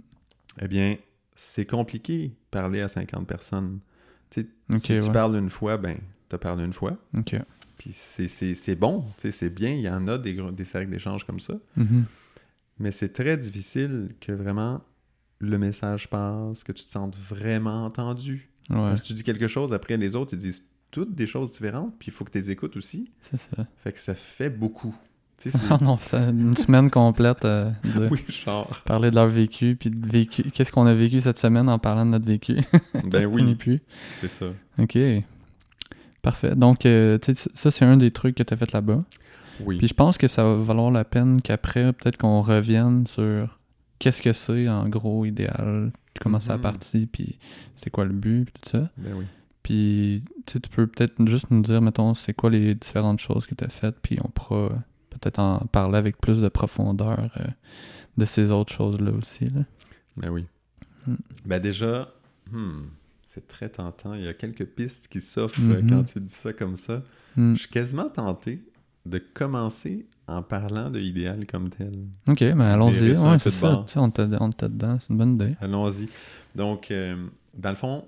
[0.61, 0.95] Eh bien,
[1.35, 3.79] c'est compliqué parler à 50 personnes.
[4.29, 4.45] si
[4.81, 5.97] tu parles une fois, ben,
[6.29, 6.97] tu parlé une fois.
[7.77, 11.55] Puis c'est bon, c'est bien, il y en a des, des cercles d'échange comme ça.
[11.77, 12.03] Mm-hmm.
[12.81, 14.81] Mais c'est très difficile que vraiment
[15.39, 18.49] le message passe, que tu te sentes vraiment entendu.
[18.67, 21.93] Parce que tu dis quelque chose, après les autres, ils disent toutes des choses différentes,
[21.99, 23.11] puis il faut que tu les écoutes aussi.
[23.21, 23.67] C'est ça.
[23.83, 24.95] Fait que ça fait beaucoup.
[25.81, 28.81] non, c'est une semaine complète euh, de oui, genre.
[28.85, 30.43] parler de leur vécu, puis de vécu.
[30.51, 32.57] Qu'est-ce qu'on a vécu cette semaine en parlant de notre vécu?
[33.05, 33.55] ben oui.
[33.55, 33.81] plus.
[34.19, 34.47] C'est ça.
[34.77, 34.97] OK.
[36.21, 36.55] Parfait.
[36.55, 37.17] Donc, euh,
[37.55, 39.03] ça, c'est un des trucs que tu as fait là-bas.
[39.59, 39.77] Oui.
[39.77, 43.59] Puis je pense que ça va valoir la peine qu'après, peut-être qu'on revienne sur
[43.99, 46.63] qu'est-ce que c'est en gros idéal, comment ça a mhm.
[46.63, 47.37] parti, puis
[47.75, 48.89] c'est quoi le but, puis tout ça.
[48.97, 49.25] Ben oui.
[49.63, 53.63] Puis tu peux peut-être juste nous dire, mettons, c'est quoi les différentes choses que tu
[53.63, 54.69] as faites, puis on pourra
[55.11, 57.45] peut-être en parler avec plus de profondeur euh,
[58.17, 59.45] de ces autres choses-là aussi.
[59.49, 59.61] Là.
[60.17, 60.47] Ben oui.
[61.05, 61.15] Hmm.
[61.45, 62.11] Ben déjà,
[62.51, 62.81] hmm,
[63.25, 64.13] c'est très tentant.
[64.13, 66.13] Il y a quelques pistes qui s'offrent euh, quand mm-hmm.
[66.13, 67.03] tu dis ça comme ça.
[67.35, 67.53] Hmm.
[67.53, 68.63] Je suis quasiment tenté
[69.05, 72.07] de commencer en parlant de idéal comme tel.
[72.27, 73.17] Ok, ben allons-y.
[73.17, 73.85] Ouais, c'est ça.
[73.95, 74.97] On t'a dedans.
[74.99, 75.55] C'est une bonne idée.
[75.59, 76.07] Allons-y.
[76.55, 78.05] Donc, euh, dans le fond,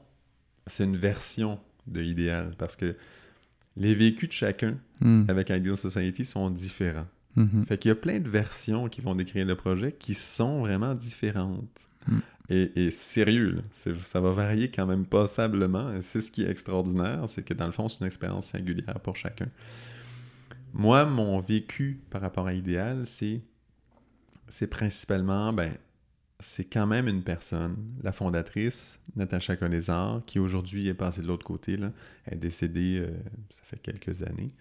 [0.67, 2.95] c'est une version de idéal parce que
[3.75, 5.23] les vécus de chacun hmm.
[5.27, 7.07] avec Ideal Society sont différents.
[7.35, 7.65] Mm-hmm.
[7.65, 10.93] Fait qu'il y a plein de versions qui vont décrire le projet qui sont vraiment
[10.93, 11.87] différentes.
[12.07, 12.19] Hmm.
[12.49, 15.91] Et, sérieux, ça va varier quand même passablement.
[16.01, 19.15] C'est ce qui est extraordinaire, c'est que dans le fond, c'est une expérience singulière pour
[19.15, 19.47] chacun.
[20.73, 23.41] Moi, mon vécu par rapport à Idéal, c'est
[24.47, 25.73] c'est principalement, ben,
[26.39, 31.45] c'est quand même une personne, la fondatrice, Natacha Conésar, qui aujourd'hui est passée de l'autre
[31.45, 31.77] côté.
[31.77, 31.91] Là.
[32.25, 33.11] Elle est décédée, euh,
[33.49, 34.51] ça fait quelques années.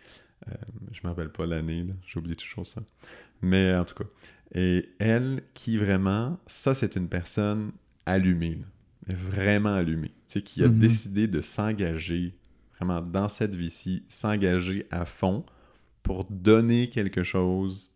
[0.48, 0.54] Euh,
[0.92, 2.82] je ne me rappelle pas l'année, j'oublie toujours ça.
[3.42, 4.08] Mais en tout cas,
[4.54, 7.72] et elle qui vraiment, ça c'est une personne
[8.06, 8.60] allumée,
[9.06, 10.12] vraiment allumée,
[10.44, 10.78] qui a mm-hmm.
[10.78, 12.34] décidé de s'engager
[12.76, 15.44] vraiment dans cette vie-ci, s'engager à fond
[16.02, 17.90] pour donner quelque chose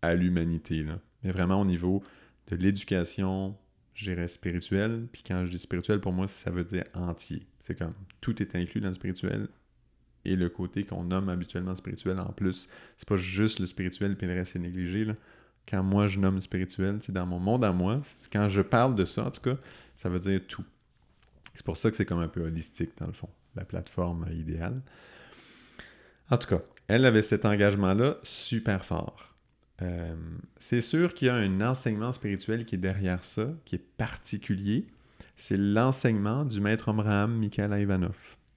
[0.00, 0.84] à l'humanité.
[1.22, 2.02] Mais vraiment au niveau
[2.48, 3.56] de l'éducation,
[3.94, 5.06] je dirais spirituelle.
[5.12, 7.46] Puis quand je dis spirituel, pour moi, ça veut dire entier.
[7.60, 9.48] C'est comme tout est inclus dans le spirituel.
[10.24, 14.26] Et le côté qu'on nomme habituellement spirituel en plus, c'est pas juste le spirituel puis
[14.26, 15.06] le reste est négligé.
[15.68, 18.00] Quand moi je nomme spirituel, c'est dans mon monde à moi,
[18.32, 19.56] quand je parle de ça en tout cas,
[19.96, 20.64] ça veut dire tout.
[21.54, 24.80] C'est pour ça que c'est comme un peu holistique dans le fond, la plateforme idéale.
[26.32, 29.34] En tout cas, elle avait cet engagement-là super fort.
[29.82, 30.16] Euh,
[30.58, 34.86] c'est sûr qu'il y a un enseignement spirituel qui est derrière ça, qui est particulier.
[35.36, 38.16] C'est l'enseignement du maître Abraham Mikhail Ivanov,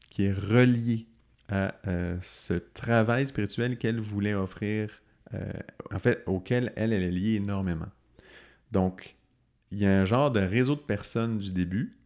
[0.10, 1.06] qui est relié
[1.50, 4.90] à euh, ce travail spirituel qu'elle voulait offrir,
[5.34, 5.52] euh,
[5.92, 7.92] en fait, auquel elle, elle est liée énormément.
[8.72, 9.18] Donc,
[9.72, 11.98] il y a un genre de réseau de personnes du début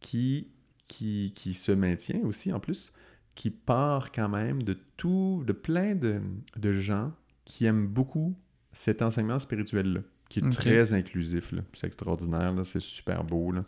[0.00, 0.48] qui,
[0.88, 2.94] qui, qui se maintient aussi, en plus,
[3.34, 6.20] qui part quand même de tout, de plein de,
[6.56, 7.12] de gens
[7.44, 8.36] qui aiment beaucoup
[8.72, 11.54] cet enseignement spirituel-là, qui est très inclusif.
[11.74, 13.52] C'est extraordinaire, c'est super beau.
[13.52, 13.64] Là.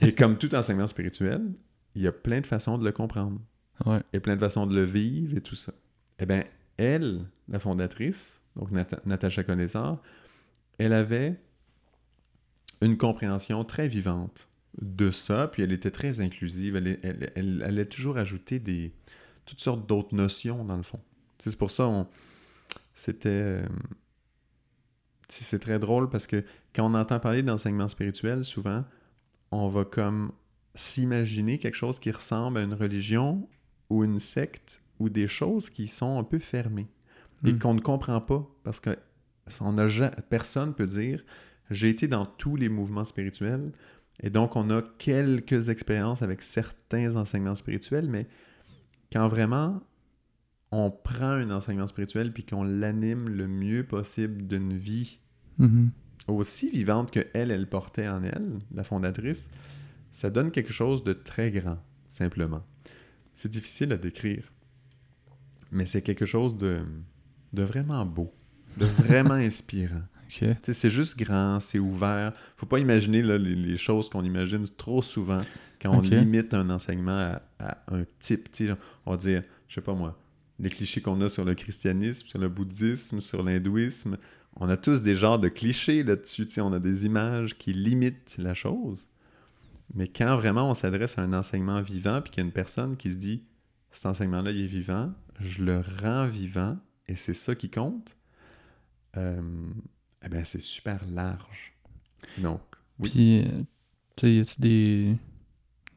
[0.00, 1.52] Et comme tout enseignement spirituel,
[1.94, 3.40] il y a plein de façons de le comprendre.
[3.86, 4.00] Ouais.
[4.12, 5.72] Et plein de façons de le vivre et tout ça.
[6.18, 6.44] Eh bien,
[6.76, 8.70] elle, la fondatrice, donc
[9.04, 10.00] Natacha Connaissant,
[10.78, 11.40] elle avait
[12.80, 14.48] une compréhension très vivante
[14.80, 16.76] de ça, puis elle était très inclusive.
[16.76, 18.92] Elle, elle, elle, elle a toujours ajouté des,
[19.44, 21.00] toutes sortes d'autres notions, dans le fond.
[21.44, 22.06] C'est pour ça on
[22.94, 23.28] c'était.
[23.28, 23.66] Euh,
[25.28, 28.84] c'est très drôle parce que quand on entend parler d'enseignement spirituel, souvent,
[29.50, 30.32] on va comme
[30.74, 33.48] s'imaginer quelque chose qui ressemble à une religion
[33.90, 36.88] ou une secte ou des choses qui sont un peu fermées
[37.44, 37.58] et hmm.
[37.58, 38.96] qu'on ne comprend pas parce que
[39.60, 41.24] on a, personne peut dire
[41.70, 43.72] j'ai été dans tous les mouvements spirituels
[44.22, 48.26] et donc on a quelques expériences avec certains enseignements spirituels, mais
[49.12, 49.82] quand vraiment
[50.70, 55.18] on prend un enseignement spirituel puis qu'on l'anime le mieux possible d'une vie
[55.60, 55.88] mm-hmm.
[56.28, 59.48] aussi vivante que elle, elle portait en elle, la fondatrice,
[60.10, 62.64] ça donne quelque chose de très grand, simplement.
[63.36, 64.52] C'est difficile à décrire,
[65.70, 66.82] mais c'est quelque chose de,
[67.52, 68.32] de vraiment beau,
[68.76, 70.02] de vraiment inspirant.
[70.28, 72.32] C'est juste grand, c'est ouvert.
[72.56, 75.42] Faut pas imaginer les, choses qu'on imagine trop souvent
[75.80, 78.48] quand on limite un enseignement à, à un type.
[79.06, 80.18] on va dire, je sais pas moi,
[80.58, 84.16] les clichés qu'on a sur le christianisme, sur le bouddhisme, sur l'hindouisme.
[84.56, 86.46] On a tous des genres de clichés là-dessus.
[86.58, 89.08] On a des images qui limitent la chose.
[89.92, 92.96] Mais quand vraiment on s'adresse à un enseignement vivant, puis qu'il y a une personne
[92.96, 93.42] qui se dit
[93.90, 98.16] cet enseignement-là, il est vivant, je le rends vivant, et c'est ça qui compte,
[99.16, 99.40] euh,
[100.24, 101.74] eh bien, c'est super large.
[102.38, 102.60] Donc,
[102.98, 103.10] oui.
[103.10, 103.62] Puis, euh,
[104.16, 105.16] tu sais, y a des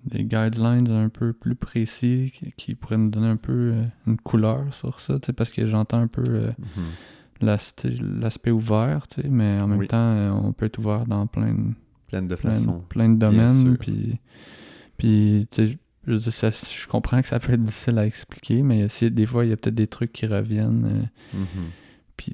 [0.08, 4.74] des guidelines un peu plus précis qui, pourraient nous donner un peu euh, une couleur
[4.74, 7.58] sur ça, parce que j'entends un peu euh, mhm.
[8.22, 11.74] l'aspect ouvert, mais en même temps, euh, on peut être ouvert dans plein de,
[12.08, 12.84] plein de façons.
[12.90, 13.78] Plein de domaines.
[13.78, 14.20] Puis,
[14.98, 15.76] puis je,
[16.08, 19.58] je comprends que ça peut être difficile à expliquer, mais des fois, il y a
[19.58, 21.10] peut-être des trucs qui reviennent.
[21.34, 21.48] Mhm.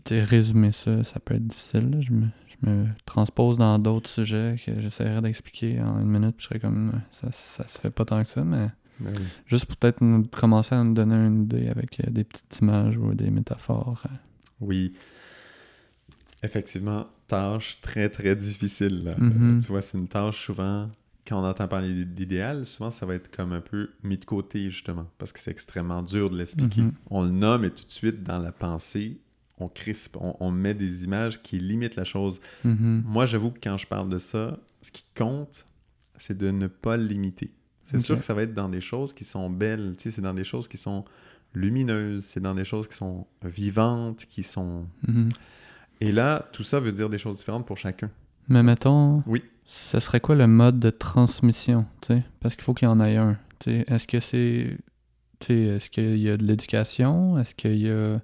[0.01, 1.97] Puis, résumer ça, ça peut être difficile.
[2.01, 2.27] Je me,
[2.61, 7.01] me transpose dans d'autres sujets que j'essaierai d'expliquer en une minute, puis je serais comme
[7.11, 9.13] ça, ça se fait pas tant que ça, mais ben
[9.47, 9.99] juste peut-être
[10.31, 14.03] commencer à nous donner une idée avec euh, des petites images ou des métaphores.
[14.05, 14.15] Euh.
[14.61, 14.93] Oui.
[16.43, 19.15] Effectivement, tâche très très difficile.
[19.17, 19.61] Mm-hmm.
[19.61, 20.89] Tu vois, c'est une tâche souvent
[21.27, 24.69] quand on entend parler d'idéal, souvent ça va être comme un peu mis de côté,
[24.69, 26.81] justement, parce que c'est extrêmement dur de l'expliquer.
[26.81, 26.93] Mhm.
[27.09, 29.19] On le nomme et tout de suite, dans la pensée,
[29.59, 32.41] on crispe, on, met des images qui limitent la chose.
[32.63, 33.03] Mhm.
[33.05, 35.67] Moi, j'avoue que quand je parle de ça, ce qui compte,
[36.17, 37.51] c'est de ne pas limiter.
[37.85, 40.45] C'est sûr que ça va être dans des choses qui sont belles, c'est dans des
[40.45, 41.03] choses qui sont
[41.53, 44.87] lumineuses, c'est dans des choses qui sont vivantes, qui sont...
[45.07, 45.29] Mhm.
[46.01, 48.09] Et là, tout ça veut dire des choses différentes pour chacun.
[48.47, 49.43] Mais mettons, Oui.
[49.65, 51.85] ce serait quoi le mode de transmission?
[52.39, 53.37] Parce qu'il faut qu'il y en ait un.
[53.65, 54.77] Est-ce que c'est...
[55.49, 57.37] Est-ce qu'il y a de l'éducation?
[57.37, 58.21] Est-ce qu'il y a...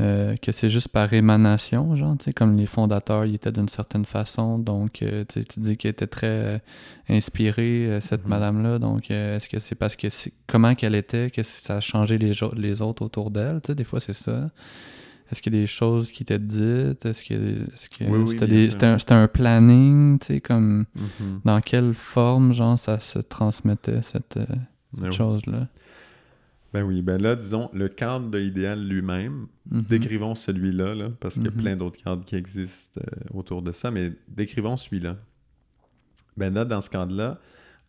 [0.00, 3.68] Euh, que c'est juste par émanation, genre, tu sais, comme les fondateurs, ils étaient d'une
[3.68, 6.58] certaine façon, donc, euh, tu dis qu'elle était très euh,
[7.08, 8.30] inspirée, euh, cette Mhm.
[8.30, 12.18] madame-là, donc, est-ce que c'est parce que c'est comment qu'elle était, que ça a changé
[12.18, 14.50] les, autres autour d'elle, tu sais, des fois, c'est ça.
[15.30, 17.04] Est-ce qu'il y a des choses qui étaient dites?
[17.04, 17.34] Est-ce que,
[18.08, 21.40] Oui, oui, c'était, un, planning, tu sais, comme Mhm.
[21.44, 24.48] dans quelle forme, genre, ça se transmettait, cette, cette
[25.00, 25.12] Ben oui.
[25.12, 25.68] chose-là?
[26.74, 29.84] Ben oui, ben là, disons, le cadre de l'idéal lui-même, Mhm.
[29.88, 31.56] décrivons celui-là, là, parce qu'il y a Mhm.
[31.62, 35.16] plein d'autres cadres qui existent euh, autour de ça, mais décrivons celui-là.
[36.36, 37.40] Ben là, dans ce cadre-là,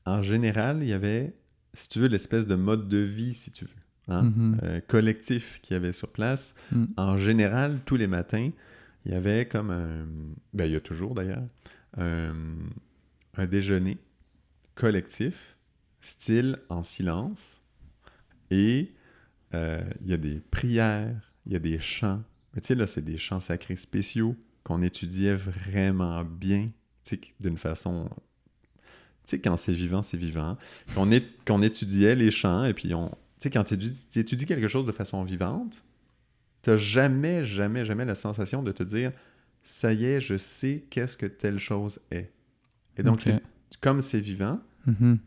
[0.06, 1.36] en général, il y avait,
[1.74, 3.72] si tu veux, l'espèce de mode de vie, si tu veux,
[4.14, 4.58] hein, Mhm.
[4.64, 6.56] euh, collectif qu'il y avait sur place.
[6.98, 8.50] En général, tous les matins,
[9.06, 10.06] il y avait comme un...
[10.54, 11.44] Ben, il y a toujours d'ailleurs,
[11.98, 12.34] un,
[13.36, 13.98] un déjeuner
[14.76, 15.58] collectif,
[16.02, 17.59] style en silence,
[18.52, 18.92] et
[19.54, 22.24] euh, il y a des prières, il y a des chants.
[22.54, 26.70] Mais tu sais, là, c'est des chants sacrés spéciaux qu'on étudiait vraiment bien,
[27.04, 28.10] tu sais, d'une façon...
[29.26, 30.58] Tu sais, quand c'est vivant, c'est vivant.
[30.96, 33.10] Qu'on étudiait les chants, et puis on...
[33.10, 35.84] Tu sais, quand tu étudies, tu étudies quelque chose de façon vivante,
[36.62, 39.12] t'as jamais, jamais, jamais la sensation de te dire
[39.64, 42.32] «ça y est, je sais qu'est-ce que telle chose est».
[42.98, 43.24] Et donc,
[43.82, 45.20] comme c'est vivant, Mhm.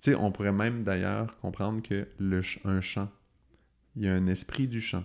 [0.00, 3.10] Tu sais, on pourrait même d'ailleurs comprendre que le ch- un chant,
[3.96, 5.04] il y a un esprit du chant.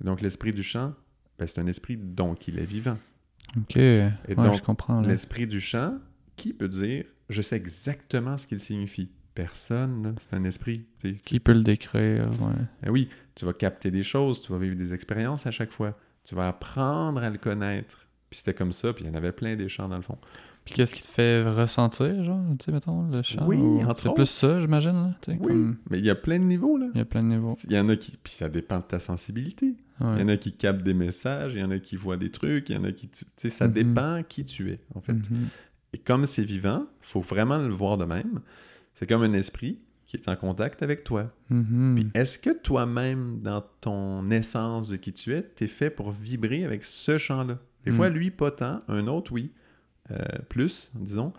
[0.00, 0.94] Et donc, l'esprit du chant,
[1.38, 2.98] ben, c'est un esprit donc il est vivant.
[3.56, 5.00] Ok, ouais, donc, je comprends.
[5.00, 5.98] L'esprit du chant,
[6.36, 10.84] qui peut dire je sais exactement ce qu'il signifie Personne, c'est un esprit.
[11.24, 12.64] Qui peut le décrire, ouais.
[12.82, 15.96] Ben oui, tu vas capter des choses, tu vas vivre des expériences à chaque fois,
[16.24, 18.06] tu vas apprendre à le connaître.
[18.28, 20.18] Puis c'était comme ça, puis il y en avait plein des chants dans le fond.
[20.64, 23.44] Puis qu'est-ce qui te fait ressentir, genre, tu sais, mettons, le chant?
[23.46, 26.38] Oui, ou- entre C'est plus ça, j'imagine, là, Oui, comme- mais il y a plein
[26.38, 26.86] de niveaux, là.
[26.94, 27.54] Il y a plein de niveaux.
[27.64, 28.12] Il y en a qui.
[28.22, 29.74] Puis ça dépend de ta sensibilité.
[30.00, 30.20] Il Ouais.
[30.20, 32.68] y en a qui captent des messages, il y en a qui voient des trucs,
[32.68, 33.08] il y en a qui.
[33.08, 33.72] Tu sais, ça Mhm.
[33.74, 35.12] dépend qui tu es, en fait.
[35.14, 35.48] Mhm.
[35.92, 38.40] Et comme c'est vivant, faut vraiment le voir de même.
[38.94, 41.32] C'est comme un esprit qui est en contact avec toi.
[41.50, 41.94] Mhm.
[41.96, 46.64] Puis est-ce que toi-même, dans ton essence de qui tu es, t'es fait pour vibrer
[46.64, 47.58] avec ce chant-là?
[47.84, 47.94] Des Mm.
[47.94, 48.82] fois, lui, pas tant.
[48.88, 49.50] Un autre, oui.
[50.10, 51.32] Euh, plus, disons.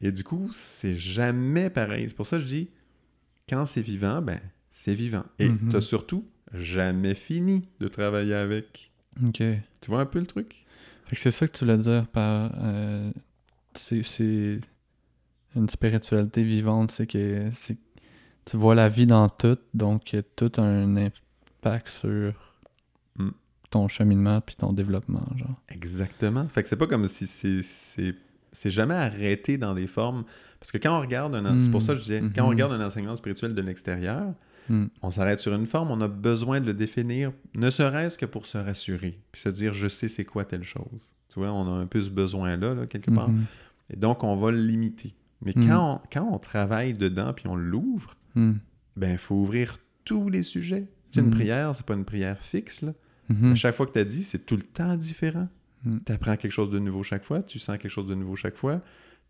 [0.00, 2.06] Et du coup, c'est jamais pareil.
[2.08, 2.70] C'est pour ça que je dis,
[3.48, 4.38] quand c'est vivant, ben,
[4.70, 5.24] c'est vivant.
[5.38, 5.68] Et Mhm.
[5.70, 8.90] t'as surtout jamais fini de travailler avec.
[9.26, 9.42] Ok.
[9.80, 10.64] Tu vois un peu le truc?
[11.12, 12.52] c'est ça que tu voulais dire par...
[12.62, 13.10] euh,
[13.74, 14.60] c'est-
[15.54, 17.76] une spiritualité vivante, c'est que c'est
[18.46, 22.32] tu vois la vie dans tout, donc y a tout un impact sur Mm.
[23.72, 25.60] Ton cheminement puis ton développement, genre.
[25.68, 26.46] Exactement.
[26.48, 28.14] Fait que c'est pas comme si c'est- c'est
[28.54, 30.24] c'est jamais arrêté dans des formes.
[30.60, 31.58] Parce que quand on regarde un.
[31.58, 32.50] C'est pour ça que je disais, quand on Mhm.
[32.50, 34.34] regarde un enseignement spirituel de l'extérieur,
[34.68, 34.84] Mm.
[35.00, 38.44] on s'arrête sur une forme, on a besoin de le définir, ne serait-ce que pour
[38.46, 41.16] se rassurer, puis se dire je sais c'est quoi telle chose.
[41.30, 43.30] Tu vois, on a un peu ce besoin-là, là, quelque part.
[43.90, 45.14] Et donc, on va le limiter.
[45.44, 50.28] Mais quand, on, quand on travaille dedans puis on l'ouvre, ben il faut ouvrir tous
[50.28, 50.86] les sujets.
[51.10, 52.82] Tu sais, une prière, c'est pas une prière fixe.
[52.82, 52.92] Là.
[53.32, 53.52] Mhm.
[53.52, 55.48] À chaque fois que tu as dit, c'est tout le temps différent.
[55.84, 55.98] Mm.
[56.06, 58.56] Tu apprends quelque chose de nouveau chaque fois, tu sens quelque chose de nouveau chaque
[58.56, 58.80] fois,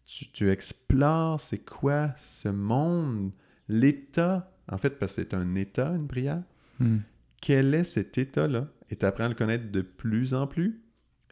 [0.07, 3.33] tu, tu explores c'est quoi ce monde,
[3.69, 6.43] l'état, en fait, parce que c'est un état, une prière.
[6.81, 6.99] Mm.
[7.41, 8.69] Quel est cet état-là?
[8.91, 10.81] Et tu apprends à le connaître de plus en plus.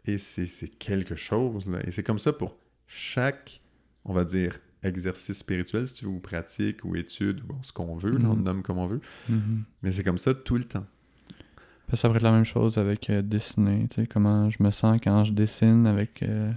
[0.05, 1.79] Et c'est c'est quelque chose, là.
[1.85, 2.57] Et c'est comme ça pour
[2.87, 3.61] chaque,
[4.03, 7.95] on va dire, exercice spirituel, si tu veux, ou pratique, ou étude, ou ce qu'on
[7.97, 8.43] veut, là, on le Mhm.
[8.43, 9.01] nomme comme on veut.
[9.29, 9.63] Mhm.
[9.83, 10.87] Mais c'est comme ça tout le temps.
[11.91, 14.71] Puis ça pourrait être la même chose avec euh, dessiner, tu sais, comment je me
[14.71, 16.49] sens quand je dessine avec euh,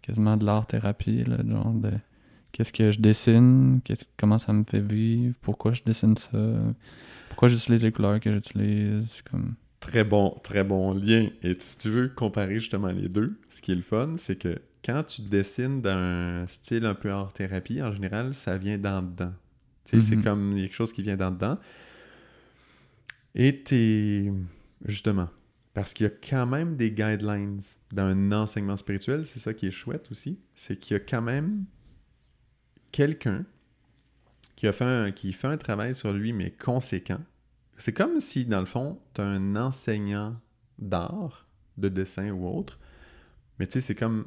[0.00, 1.90] quasiment de l'art-thérapie, là, genre de
[2.52, 6.38] qu'est-ce que je dessine, qu'est-ce- comment ça me fait vivre, pourquoi je dessine ça,
[7.28, 9.56] pourquoi j'utilise les couleurs que j'utilise, comme...
[9.80, 11.28] Très bon, très bon lien.
[11.42, 14.58] Et si tu veux comparer justement les deux, ce qui est le fun, c'est que
[14.82, 19.32] quand tu dessines d'un style un peu art thérapie, en général, ça vient d'en dedans.
[19.84, 20.24] Tu sais, c'est Mhm.
[20.24, 21.58] comme quelque chose qui vient d'en dedans.
[23.34, 24.32] Et t'es...
[24.84, 25.28] Justement,
[25.74, 27.60] parce qu'il y a quand même des guidelines
[27.92, 31.22] dans un enseignement spirituel, c'est ça qui est chouette aussi, c'est qu'il y a quand
[31.22, 31.64] même
[32.92, 33.44] quelqu'un
[34.56, 37.20] qui, fait un, travail sur lui, mais conséquent.
[37.76, 40.40] C'est comme si, dans le fond, tu as un enseignant
[40.78, 42.78] d'art, de dessin ou autre,
[43.58, 44.26] mais tu sais, c'est comme,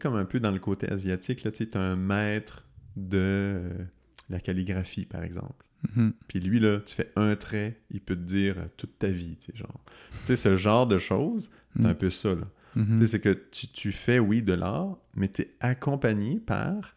[0.00, 3.84] comme un peu dans le côté asiatique, tu as un maître de euh,
[4.28, 5.67] la calligraphie, par exemple.
[5.94, 6.12] Mhm.
[6.26, 9.52] Puis lui, là, tu fais un trait, il peut te dire toute ta vie, tu
[9.52, 9.80] sais, genre.
[10.20, 11.94] tu sais, ce genre de choses, c'est un Mhm.
[11.94, 12.48] peu ça, là.
[12.74, 12.98] Mhm.
[12.98, 16.96] Tu sais, c'est que tu, tu fais, oui, de l'art, mais tu es accompagné par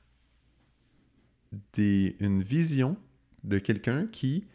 [1.74, 2.98] des, une vision
[3.44, 4.46] de quelqu'un qui,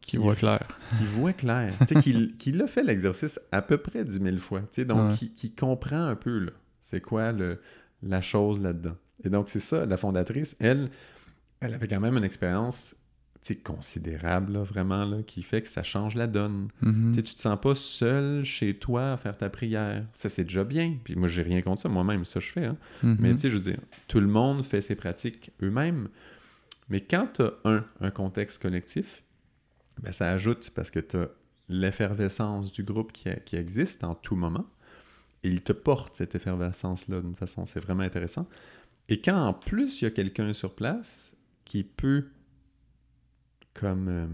[0.00, 0.66] Qui voit clair.
[0.96, 1.74] qui voit clair.
[1.86, 4.60] tu sais, qui, qui l'a fait l'exercice à peu près 10 000 fois.
[4.62, 5.16] Tu sais, donc, Ouais.
[5.16, 7.60] qui, qui comprend un peu, là, c'est quoi le,
[8.02, 8.96] la chose là-dedans.
[9.24, 10.88] Et donc, c'est ça, la fondatrice, elle,
[11.60, 12.94] elle avait quand même une expérience
[13.64, 16.68] considérable, là, vraiment, là, qui fait que ça change la donne.
[16.82, 20.04] Tu sais, tu te sens pas seul chez toi à faire ta prière.
[20.12, 20.98] Ça, c'est déjà bien.
[21.02, 21.88] Puis moi, j'ai rien contre ça.
[21.88, 22.66] Moi-même, ça, je fais.
[22.66, 22.76] hein.
[23.02, 23.16] Mhm.
[23.20, 26.08] Mais tu sais, je veux dire, tout le monde fait ses pratiques eux-mêmes.
[26.90, 29.22] Mais quand tu as, un, un contexte collectif,
[30.02, 31.28] ben, ça ajoute parce que tu as
[31.70, 34.66] l'effervescence du groupe qui, qui existe en tout moment.
[35.42, 38.46] Et il te porte cette effervescence-là d'une façon, c'est vraiment intéressant.
[39.08, 41.34] Et quand en plus il y a quelqu'un sur place
[41.68, 42.24] qui peut,
[43.74, 44.26] comme, euh,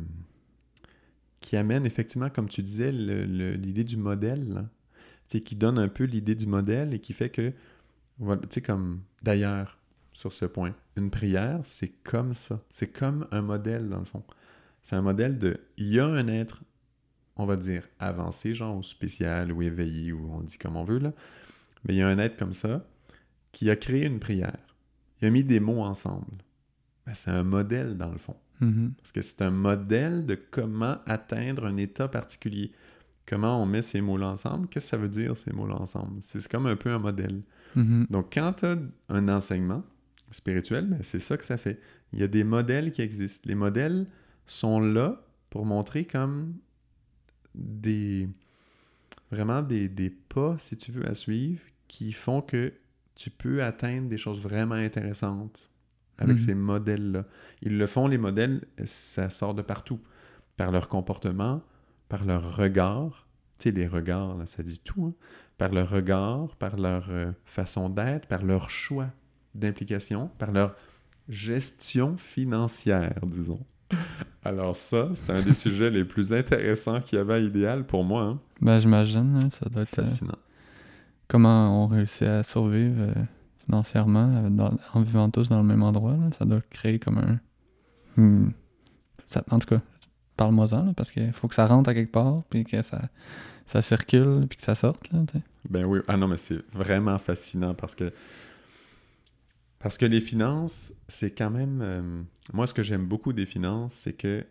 [1.40, 4.68] qui amène effectivement, comme tu disais, l'idée du modèle,
[5.28, 9.02] sais, qui donne un peu l'idée du modèle et qui fait que, tu sais, comme,
[9.22, 9.78] d'ailleurs,
[10.12, 12.62] sur ce point, une prière, c'est comme ça.
[12.70, 14.22] C'est comme un modèle, dans le fond.
[14.84, 16.62] C'est un modèle de, il y a un être,
[17.34, 20.98] on va dire, avancé, genre, ou spécial, ou éveillé, ou on dit comme on veut,
[21.00, 21.12] là.
[21.84, 22.86] Mais il y a un être comme ça
[23.50, 24.76] qui a créé une prière.
[25.20, 26.44] Il a mis des mots ensemble.
[27.06, 28.36] Ben, c'est un modèle, dans le fond.
[28.60, 28.92] Mhm.
[28.96, 32.72] Parce que c'est un modèle de comment atteindre un état particulier.
[33.26, 34.68] Comment on met ces mots-là ensemble?
[34.68, 36.20] Qu'est-ce que ça veut dire, ces mots-là ensemble?
[36.22, 37.42] C'est comme un peu un modèle.
[37.74, 38.06] Mhm.
[38.10, 38.76] Donc, quand tu as
[39.08, 39.82] un enseignement
[40.30, 41.80] spirituel, ben, c'est ça que ça fait.
[42.12, 43.48] Il y a des modèles qui existent.
[43.48, 44.06] Les modèles
[44.46, 46.54] sont là pour montrer comme
[47.54, 48.28] des...
[49.30, 52.72] vraiment des, des pas, si tu veux, à suivre qui font que
[53.14, 55.70] tu peux atteindre des choses vraiment intéressantes
[56.18, 56.42] avec Mhm.
[56.42, 57.24] ces modèles-là.
[57.62, 60.00] Ils le font, les modèles, ça sort de partout.
[60.56, 61.62] Par leur comportement,
[62.08, 63.26] par leur regard.
[63.58, 65.06] Tu sais, les regards, là, ça dit tout.
[65.06, 65.14] hein.
[65.58, 69.08] Par leur regard, par leur euh, façon d'être, par leur choix
[69.54, 70.74] d'implication, par leur
[71.28, 73.64] gestion financière, disons.
[74.44, 78.04] Alors ça, c'est un des sujets les plus intéressants qu'il y avait à Idéal pour
[78.04, 78.22] moi.
[78.24, 78.40] hein.
[78.60, 79.98] Ben, j'imagine, hein, ça doit être...
[79.98, 80.38] euh, Fascinant.
[81.28, 83.14] comment on réussit à survivre euh,
[83.66, 86.16] financièrement euh, en vivant tous dans le même endroit.
[86.38, 87.40] Ça doit créer comme un...
[88.20, 88.50] Hmm.
[89.26, 89.80] Ça- en tout cas,
[90.36, 93.02] parle-moi-en, parce qu'il faut que ça rentre à quelque part, puis que ça,
[93.66, 95.10] ça circule, puis que ça sorte.
[95.12, 95.20] Là.
[95.70, 98.12] Ben oui, ah non, mais c'est vraiment fascinant parce que
[99.78, 102.22] parce que les finances, c'est quand même euh,
[102.54, 104.46] moi ce que j'aime beaucoup des finances, c'est que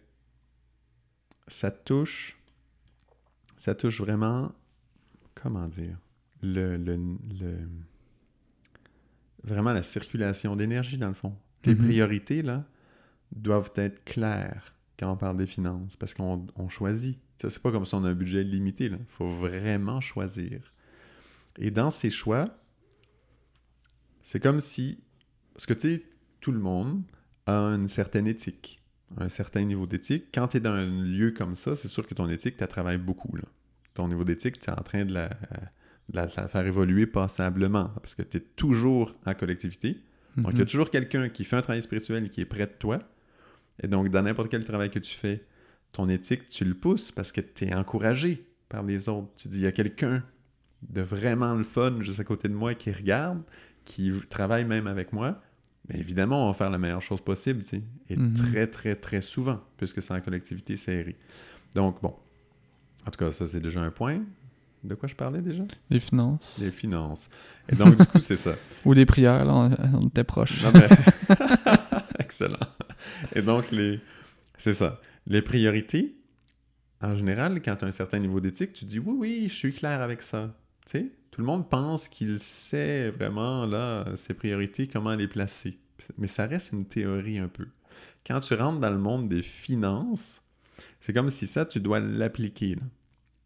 [1.47, 2.37] ça touche
[3.57, 4.51] ça touche vraiment
[5.35, 5.97] comment dire
[6.41, 7.17] le, le-
[9.43, 11.35] vraiment la circulation d'énergie dans le fond.
[11.61, 11.85] Tes Mhm.
[11.85, 12.65] priorités là
[13.35, 17.19] doivent être claires quand on parle des finances parce qu'on on choisit.
[17.41, 18.85] Ça, c'est pas comme si on a un budget limité.
[18.85, 20.71] Il faut vraiment choisir.
[21.57, 22.49] Et dans ces choix,
[24.21, 24.99] c'est comme si.
[25.53, 26.03] Parce que tu sais,
[26.39, 27.03] tout le monde
[27.45, 28.81] a une certaine éthique,
[29.17, 30.25] un certain niveau d'éthique.
[30.33, 32.97] Quand tu es dans un lieu comme ça, c'est sûr que ton éthique, tu travailles
[32.97, 33.35] beaucoup.
[33.35, 33.43] Là.
[33.93, 35.29] Ton niveau d'éthique, tu es en train de la,
[36.09, 39.97] de la- de la faire évoluer passablement parce que tu es toujours en collectivité.
[40.37, 40.69] Donc, il y a Mhm.
[40.69, 42.99] toujours quelqu'un qui fait un travail spirituel et qui est près de toi.
[43.81, 45.43] Et donc, dans n'importe quel travail que tu fais,
[45.91, 49.29] ton éthique, tu le pousses parce que tu es encouragé par les autres.
[49.35, 50.23] Tu dis, il y a quelqu'un
[50.89, 53.41] de vraiment le fun juste à côté de moi qui regarde,
[53.85, 55.39] qui travaille même avec moi.
[55.89, 57.83] Mais évidemment, on va faire la meilleure chose possible, tu sais.
[58.09, 58.33] Et Mhm.
[58.33, 61.15] très, très, très souvent, puisque c'est en collectivité serrée.
[61.75, 62.15] Donc, bon.
[63.05, 64.23] En tout cas, ça, c'est déjà un point.
[64.83, 65.63] De quoi je parlais déjà?
[65.89, 66.55] Les finances.
[66.59, 67.29] Les finances.
[67.69, 68.55] Et donc, du coup, c'est ça.
[68.85, 70.61] Ou les prières, là, on, était proches.
[70.63, 70.89] Non, mais...
[72.19, 72.57] Excellent.
[73.33, 74.01] Et donc, les...
[74.57, 74.99] c'est ça.
[75.25, 76.17] Les priorités,
[77.01, 79.73] en général, quand tu as un certain niveau d'éthique, tu dis oui, oui, je suis
[79.73, 80.53] clair avec ça.
[80.85, 85.79] Tu sais, tout le monde pense qu'il sait vraiment, là, ses priorités, comment les placer.
[86.17, 87.67] Mais ça reste une théorie un peu.
[88.27, 90.41] Quand tu rentres dans le monde des finances,
[90.99, 92.75] c'est comme si ça, tu dois l'appliquer.
[92.75, 92.81] là.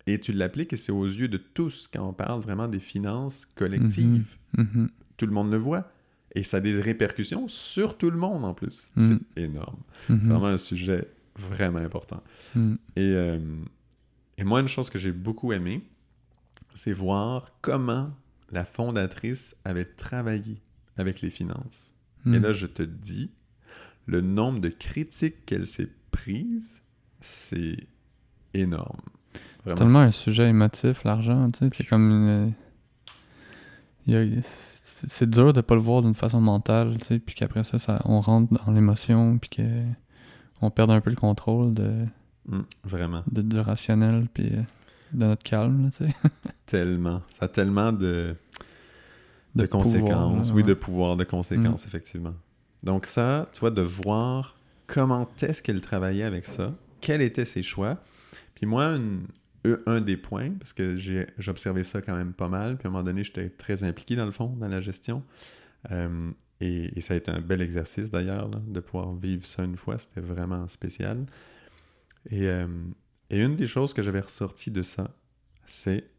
[0.08, 3.45] Et tu l'appliques et c'est aux yeux de tous quand on parle vraiment des finances
[3.55, 4.89] collectives Mhm.
[5.18, 5.91] tout le monde le voit.
[6.34, 8.91] Et ça a des répercussions sur tout le monde en plus.
[8.95, 9.18] Mm.
[9.36, 9.80] C'est énorme.
[10.10, 10.20] Mhm.
[10.22, 12.24] C'est vraiment un sujet vraiment important.
[12.55, 12.78] Mhm.
[12.95, 13.39] Et, euh,
[14.38, 15.82] et moi, une chose que j'ai beaucoup aimé,
[16.76, 18.12] c'est voir comment
[18.51, 20.62] la fondatrice avait travaillé
[20.95, 21.93] avec les finances.
[22.26, 23.32] Et là, je te dis,
[24.05, 26.82] le nombre de critiques qu'elle s'est prise,
[27.22, 27.78] c'est
[28.53, 28.99] énorme.
[29.68, 32.53] C'est tellement un sujet émotif, l'argent, tu sais, c'est comme une...
[35.09, 38.01] C'est dur de pas le voir d'une façon mentale, tu sais, puis qu'après ça, ça,
[38.05, 42.05] on rentre dans l'émotion, puis qu'on perd un peu le contrôle de...
[42.47, 43.24] Mmh, vraiment.
[43.30, 46.15] De, du rationnel, puis de notre calme, tu sais.
[46.65, 47.22] tellement.
[47.30, 48.36] Ça a tellement de...
[49.55, 50.51] De, conséquences.
[50.51, 51.88] oui, de pouvoir, de conséquences, mmh.
[51.88, 52.34] effectivement.
[52.84, 54.55] Donc ça, tu vois, de voir
[54.86, 57.97] comment est-ce qu'elle travaillait avec ça, quels étaient ses choix.
[58.55, 58.97] Puis moi,
[59.86, 62.91] un des points, parce que j'ai observé ça quand même pas mal, puis à un
[62.91, 65.24] moment donné, j'étais très impliqué dans le fond, dans la gestion.
[65.91, 69.97] Euh, et, ça a été un bel exercice d'ailleurs, de pouvoir vivre ça une fois,
[69.99, 71.26] c'était vraiment spécial.
[72.30, 72.68] Et, euh,
[73.30, 75.16] et, une des choses que j'avais ressorti de ça,
[75.66, 76.10] c'est,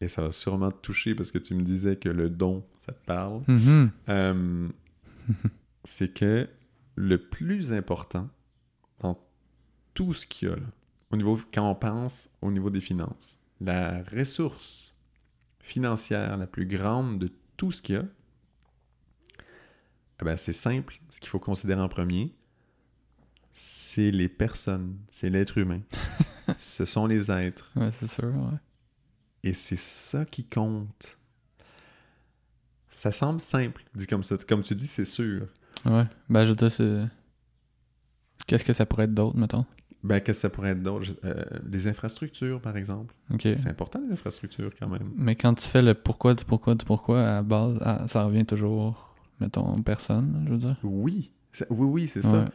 [0.00, 2.92] et ça va sûrement te toucher parce que tu me disais que le don, ça
[2.92, 3.90] te parle, mm-hmm.
[4.08, 4.68] euh,
[5.84, 6.48] c'est que
[6.96, 8.28] le plus important
[8.98, 9.18] dans
[9.94, 10.66] tout ce qu'il y a là,
[11.12, 14.94] au niveau, quand on pense au niveau des finances, la ressource
[15.60, 18.04] financière la plus grande de tout ce qu'il y a,
[20.20, 21.00] eh ben c'est simple.
[21.10, 22.34] Ce qu'il faut considérer en premier,
[23.52, 25.82] c'est les personnes, c'est l'être humain.
[26.58, 27.70] Ce sont les êtres.
[27.76, 28.58] Ouais, c'est sûr, ouais.
[29.44, 31.18] Et c'est ça qui compte.
[32.88, 34.36] Ça semble simple, dit comme ça.
[34.36, 35.46] Comme tu dis, c'est sûr.
[35.84, 36.04] Ouais.
[36.28, 37.04] Ben, je veux dire, c'est.
[38.46, 39.64] Qu'est-ce que ça pourrait être d'autre, mettons?
[40.04, 41.06] Ben, qu'est-ce que ça pourrait être d'autre?
[41.24, 43.14] Euh, les infrastructures, par exemple.
[43.40, 45.10] C'est important, les infrastructures, quand même.
[45.16, 47.78] Mais quand tu fais le pourquoi du pourquoi du pourquoi, à base,
[48.08, 50.76] ça revient toujours, mettons, personne, je veux dire?
[50.82, 51.30] Oui.
[51.70, 52.46] Oui, oui, c'est ça.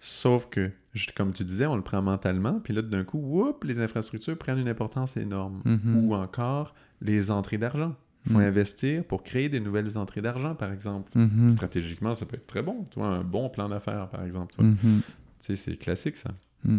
[0.00, 0.70] Sauf que,
[1.16, 4.58] comme tu disais, on le prend mentalement, puis là, d'un coup, whoop, les infrastructures prennent
[4.58, 5.62] une importance énorme.
[5.64, 5.94] Mm-hmm.
[5.96, 7.96] Ou encore, les entrées d'argent.
[8.26, 8.42] Il faut mm.
[8.42, 11.10] investir pour créer des nouvelles entrées d'argent, par exemple.
[11.16, 11.52] Mm-hmm.
[11.52, 12.86] Stratégiquement, ça peut être très bon.
[12.90, 14.54] Tu vois, un bon plan d'affaires, par exemple.
[14.56, 14.66] Tu
[15.40, 16.32] sais, c'est classique, ça.
[16.64, 16.78] Mm.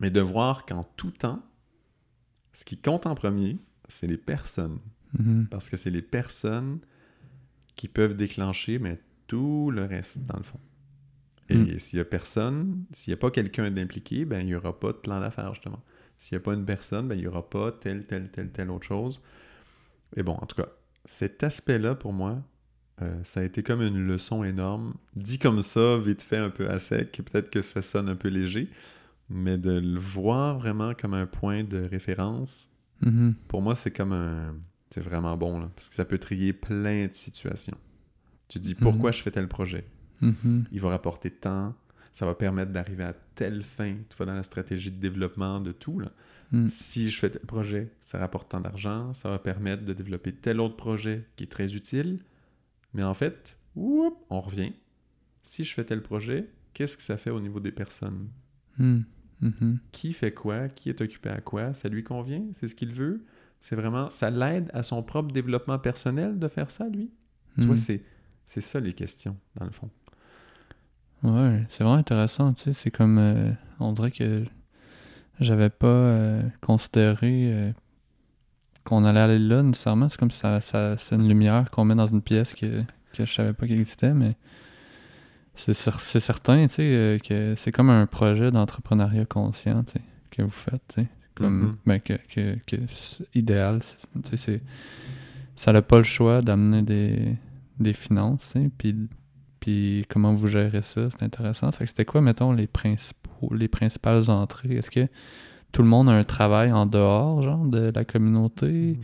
[0.00, 1.42] Mais de voir qu'en tout temps,
[2.52, 3.58] ce qui compte en premier,
[3.88, 4.78] c'est les personnes.
[5.18, 5.46] Mm-hmm.
[5.48, 6.80] Parce que c'est les personnes
[7.76, 10.60] qui peuvent déclencher mais tout le reste, dans le fond.
[11.48, 11.78] Et Mm.
[11.78, 14.88] s'il y a personne, s'il n'y a pas quelqu'un d'impliqué, ben il n'y aura pas
[14.88, 15.82] de plan d'affaires, justement.
[16.18, 18.70] S'il n'y a pas une personne, ben il n'y aura pas telle, telle, telle, telle
[18.70, 19.20] autre chose.
[20.16, 20.68] Et bon, en tout cas,
[21.04, 22.42] cet aspect-là, pour moi,
[23.02, 24.94] euh, ça a été comme une leçon énorme.
[25.14, 28.28] Dit comme ça, vite fait, un peu à sec, peut-être que ça sonne un peu
[28.28, 28.70] léger,
[29.28, 32.70] mais de le voir vraiment comme un point de référence,
[33.04, 33.34] Mm-hmm.
[33.48, 34.56] pour moi, c'est comme un...
[34.90, 37.76] C'est vraiment bon, là, parce que ça peut trier plein de situations.
[38.48, 39.84] Tu dis, pourquoi je fais tel projet?
[40.22, 40.64] Mm-hmm.
[40.70, 41.74] Il va rapporter tant,
[42.12, 45.72] ça va permettre d'arriver à telle fin, tu vois, dans la stratégie de développement de
[45.72, 46.12] tout, là.
[46.52, 46.68] Mm.
[46.68, 50.60] Si je fais tel projet, ça rapporte tant d'argent, ça va permettre de développer tel
[50.60, 52.20] autre projet qui est très utile.
[52.94, 54.72] Mais en fait, whoop, on revient.
[55.42, 58.28] Si je fais tel projet, qu'est-ce que ça fait au niveau des personnes?
[59.40, 59.48] Mm.
[59.48, 59.76] Mm-hmm.
[59.92, 60.68] Qui fait quoi?
[60.68, 61.72] Qui est occupé à quoi?
[61.74, 62.42] Ça lui convient?
[62.52, 63.24] C'est ce qu'il veut?
[63.60, 64.10] C'est vraiment...
[64.10, 67.10] Ça l'aide à son propre développement personnel de faire ça, lui?
[67.58, 67.78] Tu vois, Mm.
[67.78, 68.02] c'est,
[68.46, 69.90] c'est ça les questions, dans le fond.
[71.22, 72.72] Ouais, c'est vraiment intéressant, tu sais.
[72.72, 73.18] C'est comme.
[73.18, 74.44] euh, on dirait que
[75.40, 77.72] j'avais pas euh, considéré euh,
[78.84, 80.08] qu'on allait aller là nécessairement.
[80.08, 82.82] C'est comme si ça, ça- c'est une lumière qu'on met dans une pièce que,
[83.14, 84.36] que je savais pas qu'elle existait, mais
[85.56, 89.92] c'est, cer- c'est certain, tu sais, euh, que c'est comme un projet d'entrepreneuriat conscient, tu
[89.94, 90.00] sais,
[90.30, 91.08] que vous faites, tu sais.
[91.34, 91.72] Comme, Mhm.
[91.84, 94.60] ben, que, que, que c'est idéal, tu sais, c'est.
[95.54, 97.34] Ça n'a pas le choix d'amener des,
[97.78, 98.94] des finances, tu sais, puis
[99.60, 101.72] puis comment vous gérez ça, c'est intéressant.
[101.72, 104.76] Fait que c'était quoi, mettons, les principaux, les principales entrées?
[104.76, 105.08] Est-ce que
[105.72, 108.96] tout le monde a un travail en dehors, genre, de la communauté,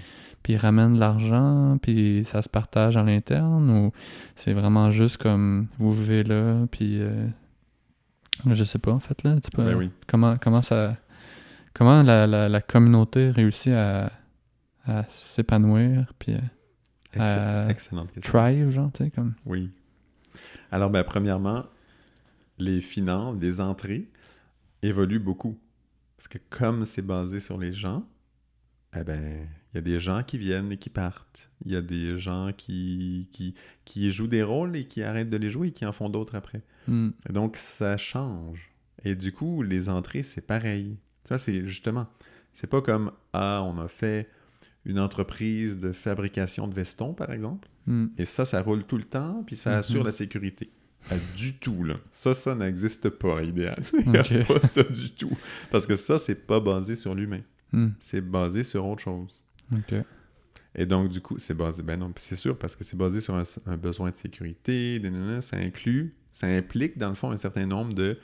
[0.43, 3.93] puis ils ramènent de l'argent, puis ça se partage à l'interne, ou
[4.36, 7.26] c'est vraiment juste comme vous vivez là, puis euh,
[8.51, 9.90] je sais pas, en fait, là, tu peux, Ben oui.
[10.07, 10.97] comment, comment ça,
[11.74, 14.11] comment la, la, la communauté réussit à,
[14.86, 16.32] à s'épanouir, puis
[17.14, 18.32] Excellent- Euh, Excellente question.
[18.32, 19.34] thrive, genre, tu sais, comme...
[19.45, 19.70] Oui.
[20.70, 21.64] Alors, ben, premièrement,
[22.59, 24.09] les finances, les entrées
[24.82, 25.59] évoluent beaucoup.
[26.16, 28.07] Parce que comme c'est basé sur les gens,
[28.97, 31.49] eh ben, il y a des gens qui viennent et qui partent.
[31.64, 33.55] Il y a des gens qui, qui,
[33.85, 36.35] qui jouent des rôles et qui arrêtent de les jouer et qui en font d'autres
[36.35, 36.62] après.
[36.89, 38.70] hmm, donc, ça change.
[39.05, 40.97] Et du coup, les entrées, c'est pareil.
[41.25, 42.07] Tu vois, c'est justement,
[42.53, 44.29] c'est pas comme, ah, on a fait
[44.85, 47.68] une entreprise de fabrication de vestons, par exemple.
[47.87, 48.07] hmm.
[48.18, 50.70] Et ça, ça roule tout le temps, puis ça assure la sécurité.
[51.09, 51.95] Pas du tout, là.
[52.11, 53.83] Ça, ça n'existe pas, idéal.
[54.07, 54.47] Il n'y a Ok.
[54.47, 55.37] pas ça du tout.
[55.70, 57.41] Parce que ça, c'est pas basé sur l'humain.
[57.73, 59.43] Hmm, C'est basé sur autre chose.
[60.75, 63.35] Et donc, du coup, c'est basé, ben non, c'est sûr, parce que c'est basé sur
[63.35, 65.01] un, besoin de sécurité,
[65.41, 68.18] ça inclut, ça implique, dans le fond, un certain nombre de,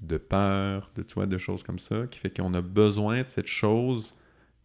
[0.00, 3.46] de peurs, de, tu de choses comme ça, qui fait qu'on a besoin de cette
[3.46, 4.14] chose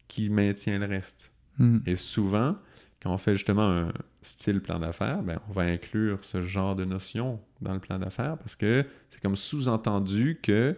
[0.08, 1.34] qui maintient le reste.
[1.60, 1.80] Hmm.
[1.86, 2.56] Et souvent,
[3.02, 6.86] quand on fait justement un style plan d'affaires, ben, on va inclure ce genre de
[6.86, 10.76] notion dans le plan d'affaires parce que c'est comme sous-entendu que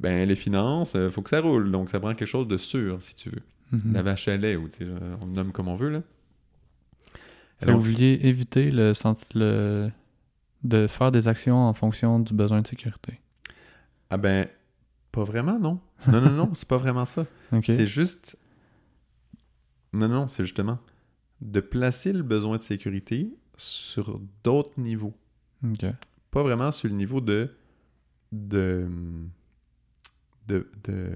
[0.00, 1.70] ben, les finances, il euh, faut que ça roule.
[1.70, 3.42] Donc, ça prend quelque chose de sûr, si tu veux.
[3.72, 3.92] Mhm.
[3.92, 4.68] La vache à lait, ou
[5.22, 5.88] on le nomme comme on veut.
[5.88, 6.02] Là.
[7.62, 8.92] vous vouliez éviter le,
[9.34, 9.90] le,
[10.62, 13.20] de faire des actions en fonction du besoin de sécurité.
[14.10, 14.46] Ah ben,
[15.10, 15.80] pas vraiment, non.
[16.06, 17.26] Non, non, non, c'est pas vraiment ça.
[17.62, 18.36] C'est juste...
[19.94, 20.78] Non, non, c'est justement
[21.42, 25.14] de placer le besoin de sécurité sur d'autres niveaux.
[26.30, 27.54] Pas vraiment sur le niveau de...
[28.30, 28.88] de...
[30.48, 30.66] de...
[30.84, 31.14] de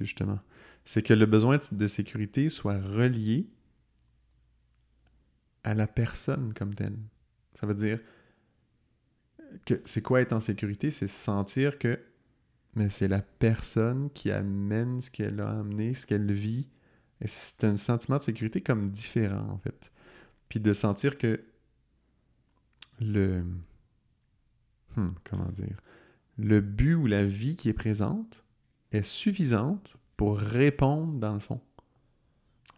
[0.00, 0.40] justement
[0.84, 3.48] c'est que le besoin de sécurité soit relié
[5.64, 6.98] à la personne comme telle.
[7.54, 8.00] Ça veut dire
[9.64, 10.90] que c'est quoi être en sécurité?
[10.90, 12.00] C'est sentir que
[12.88, 16.68] c'est la personne qui amène ce qu'elle a amené, ce qu'elle vit.
[17.24, 19.92] C'est un sentiment de sécurité comme différent, en fait.
[20.48, 21.40] Puis de sentir que
[23.00, 23.44] le...
[24.96, 25.80] Hmm, comment dire?
[26.38, 28.42] Le but ou la vie qui est présente
[28.90, 31.60] est suffisante pour répondre, dans le fond,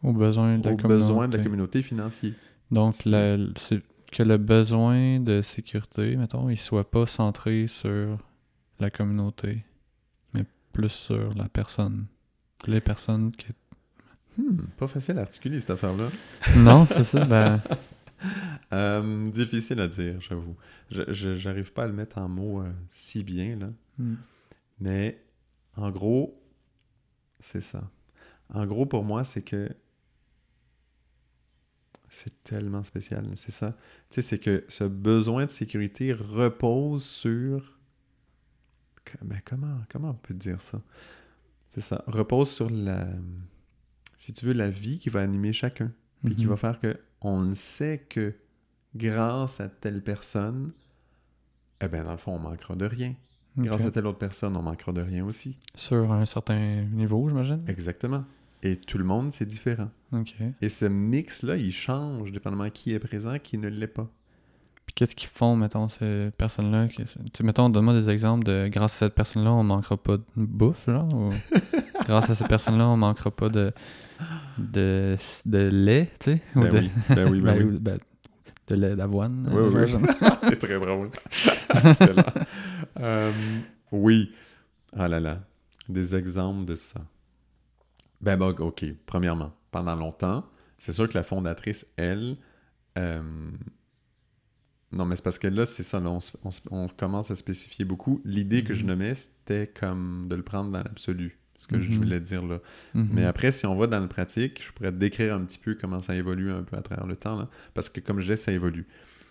[0.02, 1.02] aux besoins de la, aux communauté.
[1.02, 2.32] besoins de la communauté financière.
[2.70, 8.16] Donc, que le besoin de sécurité, mettons, il soit pas centré sur
[8.80, 9.62] la communauté,
[10.32, 12.06] mais plus sur la personne.
[12.66, 13.48] Les personnes qui...
[14.38, 16.08] Hmm, pas facile à articuler, cette affaire-là.
[16.56, 17.26] non, c'est ça.
[17.26, 17.60] Ben...
[18.72, 20.56] Euh, difficile à dire, j'avoue.
[20.90, 23.68] Je J'arrive pas à le mettre en mots euh, si bien, là.
[23.98, 24.14] Hmm.
[24.80, 25.22] Mais,
[25.76, 26.43] en gros,
[27.44, 27.90] c'est ça.
[28.48, 29.68] En gros, pour moi, c'est que
[32.08, 33.26] c'est tellement spécial.
[33.36, 33.76] C'est ça.
[34.10, 37.78] Tu sais, c'est que ce besoin de sécurité repose sur.
[39.22, 40.80] Ben, comment, comment on peut dire ça?
[41.74, 42.02] C'est ça.
[42.06, 43.08] Repose sur la.
[44.16, 45.92] Si tu veux, la vie qui va animer chacun.
[46.24, 46.50] Puis qui mhm.
[46.50, 48.34] va faire que on sait que
[48.94, 50.72] grâce à telle personne,
[51.82, 53.14] eh bien, dans le fond, on manquera de rien.
[53.56, 55.58] Grâce à telle autre personne, on manquera de rien aussi.
[55.74, 57.62] Sur un certain niveau, j'imagine.
[57.68, 58.24] Exactement.
[58.62, 59.90] Et tout le monde, c'est différent.
[60.62, 64.08] Et ce mix-là, il change dépendamment qui est présent, qui ne l'est pas.
[64.86, 66.88] Puis qu'est-ce qu'ils font, mettons, ces personnes-là?
[67.42, 71.12] Mettons, donne-moi des exemples de grâce à cette personne-là, on manquera pas de bouffe, genre?
[71.14, 71.30] Ou
[72.06, 73.72] grâce à cette personne-là, on manquera pas de,
[74.58, 76.42] de, de lait, tu sais?
[76.54, 76.90] Ben, oui.
[77.08, 77.98] ben oui, ben, oui.
[78.66, 79.48] De lait d'avoine.
[79.52, 79.94] Oui, oui.
[80.48, 81.10] C'est très drôle.
[81.84, 82.24] Excellent.
[82.98, 83.32] Euh,
[83.92, 84.32] oui.
[84.96, 85.40] Ah là là.
[85.88, 87.00] Des exemples de ça.
[88.20, 88.84] Ben, ben OK.
[89.04, 90.46] Premièrement, pendant longtemps,
[90.78, 92.38] c'est sûr que la fondatrice, elle.
[92.96, 93.22] Euh,
[94.92, 96.02] non, mais c'est parce que là, c'est ça.
[96.70, 98.22] on, commence à spécifier beaucoup.
[98.24, 98.86] L'idée que je mm-hmm.
[98.86, 101.38] nommais, c'était comme de le prendre dans l'absolu.
[101.56, 101.96] Ce que je mm-hmm.
[101.96, 102.58] voulais dire là.
[102.94, 103.06] Mm-hmm.
[103.12, 105.74] Mais après, si on va dans le pratique, je pourrais te décrire un petit peu
[105.74, 107.36] comment ça évolue un peu à travers le temps.
[107.36, 108.86] Là, parce que, comme je disais, ça évolue.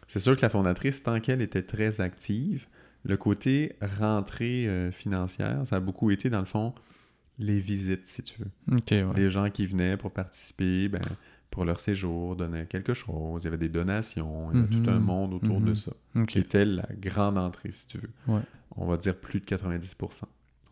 [0.07, 2.67] C'est sûr que la fondatrice, tant qu'elle était très active,
[3.03, 6.73] le côté rentrée euh, financière, ça a beaucoup été, dans le fond,
[7.39, 8.77] les visites, si tu veux.
[9.15, 11.01] Les gens qui venaient pour participer, ben,
[11.49, 13.43] pour leur séjour, donnaient quelque chose.
[13.43, 14.51] Il y avait des donations.
[14.51, 15.05] Il y avait tout un mhm.
[15.05, 15.75] monde autour de mhm.
[15.75, 15.91] ça.
[16.27, 18.41] Qui était la grande entrée, si tu veux.
[18.75, 19.95] On va dire plus de 90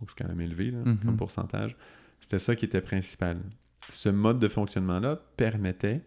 [0.01, 1.17] Donc, c'est quand même élevé là, comme mhm.
[1.17, 1.77] pourcentage.
[2.19, 3.39] C'était ça qui était principal.
[3.89, 6.01] Ce mode de fonctionnement-là permettait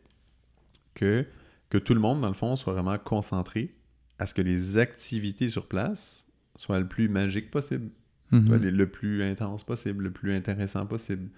[0.95, 1.25] que,
[1.71, 3.75] que tout le monde, dans le fond, soit vraiment concentré
[4.19, 6.27] à ce que les activités sur place
[6.57, 7.91] soient le plus magiques possible,
[8.33, 8.57] mhm.
[8.57, 11.31] le plus intense possible, le plus intéressant possible.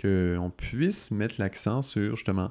[0.00, 2.50] Qu'on puisse mettre l'accent sur justement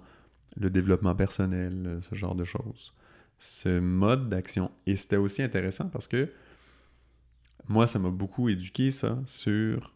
[0.57, 2.93] le développement personnel, ce genre de choses.
[3.39, 4.71] Ce mode d'action.
[4.85, 6.29] Et c'était aussi intéressant parce que
[7.71, 9.93] moi, ça m'a beaucoup éduqué, ça, sur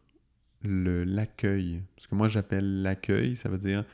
[0.63, 1.83] l'accueil.
[1.95, 3.85] Parce que moi, j'appelle l'accueil, ça veut dire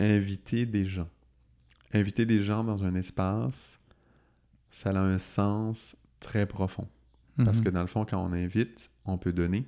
[0.00, 1.08] inviter des gens.
[1.92, 3.78] Inviter des gens dans un espace
[4.70, 6.88] ça a un sens très profond.
[7.36, 7.64] Parce mhm.
[7.64, 9.64] que dans le fond, quand on invite, on peut donner.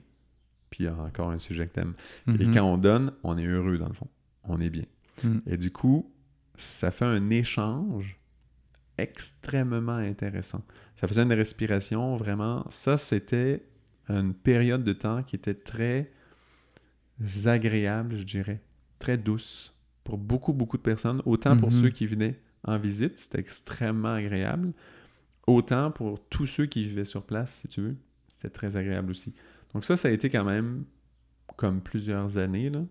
[0.70, 1.94] Puis il y a encore un sujet que t'aimes.
[2.26, 2.54] Et mhm.
[2.54, 4.08] quand on donne, on est heureux dans le fond.
[4.44, 4.86] On est bien.
[5.22, 5.42] Mhm.
[5.46, 6.10] Et du coup,
[6.56, 8.19] ça fait un échange
[9.02, 10.62] extrêmement intéressant.
[10.96, 12.66] Ça faisait une respiration vraiment.
[12.70, 13.62] Ça, c'était
[14.08, 16.10] une période de temps qui était très
[17.44, 18.60] agréable, je dirais.
[18.98, 19.74] Très douce
[20.04, 21.22] pour beaucoup, beaucoup de personnes.
[21.24, 24.72] Autant pour ceux qui venaient en visite, c'était extrêmement agréable.
[25.46, 27.96] Autant pour tous ceux qui vivaient sur place, si tu veux,
[28.28, 29.34] c'était très agréable aussi.
[29.72, 30.84] Donc ça, ça a été quand même
[31.56, 32.84] comme plusieurs années, là,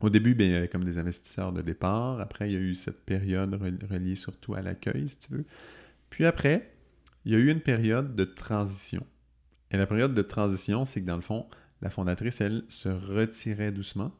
[0.00, 2.20] Au début, ben, il y avait comme des investisseurs de départ.
[2.20, 5.44] Après, il y a eu cette période reliée surtout à l'accueil, si tu veux.
[6.08, 6.72] Puis après,
[7.24, 9.06] il y a eu une période de transition.
[9.70, 11.46] Et la période de transition, c'est que dans le fond,
[11.82, 14.12] la fondatrice, elle, se retirait doucement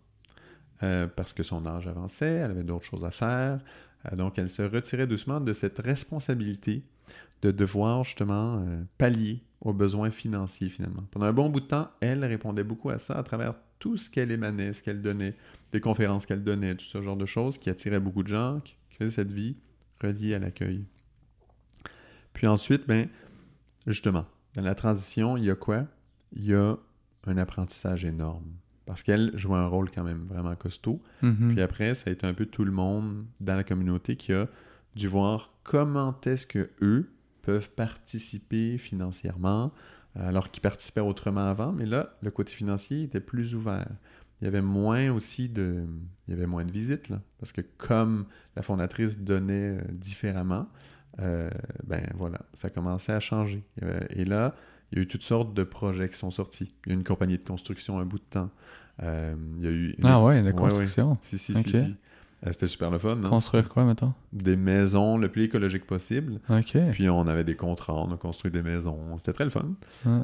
[0.83, 3.61] euh, parce que son âge avançait, elle avait d'autres choses à faire.
[4.11, 6.85] Euh, donc, elle se retirait doucement de cette responsabilité
[7.43, 11.05] de devoir justement euh, pallier aux besoins financiers finalement.
[11.11, 14.11] Pendant un bon bout de temps, elle répondait beaucoup à ça à travers tout ce
[14.11, 15.35] qu'elle émanait, ce qu'elle donnait,
[15.73, 18.77] les conférences qu'elle donnait, tout ce genre de choses qui attiraient beaucoup de gens, qui
[18.97, 19.57] faisaient cette vie
[20.03, 20.85] reliée à l'accueil.
[22.33, 23.09] Puis ensuite, ben,
[23.87, 25.87] justement, dans la transition, il y a quoi?
[26.33, 26.77] Il y a
[27.27, 28.47] un apprentissage énorme.
[28.87, 31.01] Parce qu'elle jouait un rôle quand même vraiment costaud.
[31.23, 31.53] Mhm.
[31.53, 34.49] Puis après, ça a été un peu tout le monde dans la communauté qui a
[34.97, 37.11] dû voir comment est-ce que eux
[37.43, 39.73] peuvent participer financièrement,
[40.15, 41.73] alors qu'ils participaient autrement avant.
[41.73, 43.89] Mais là, le côté financier était plus ouvert.
[44.41, 45.85] Il y avait moins aussi de...
[46.27, 47.21] Il y avait moins de visites, là.
[47.39, 48.27] Parce que comme
[48.57, 50.69] la fondatrice donnait euh, différemment,
[51.21, 51.51] euh,
[51.85, 53.65] ben voilà, ça commençait à changer.
[54.11, 54.55] Et là,
[54.91, 56.75] il y a eu toutes sortes de projets qui sont sortis.
[56.87, 58.51] Il y a eu une compagnie de construction un bout de temps.
[59.03, 59.97] Euh, il y a eu...
[60.03, 61.19] Ah ouais, de construction.
[61.21, 61.97] Si, si, si, si.
[62.47, 63.29] Euh, c'était super le fun, non?
[63.29, 64.15] Construire quoi, mettons?
[64.33, 66.41] Des maisons le plus écologique possible.
[66.49, 66.77] OK.
[66.93, 68.99] Puis on avait des contrats, on a construit des maisons.
[69.19, 69.75] C'était très le fun.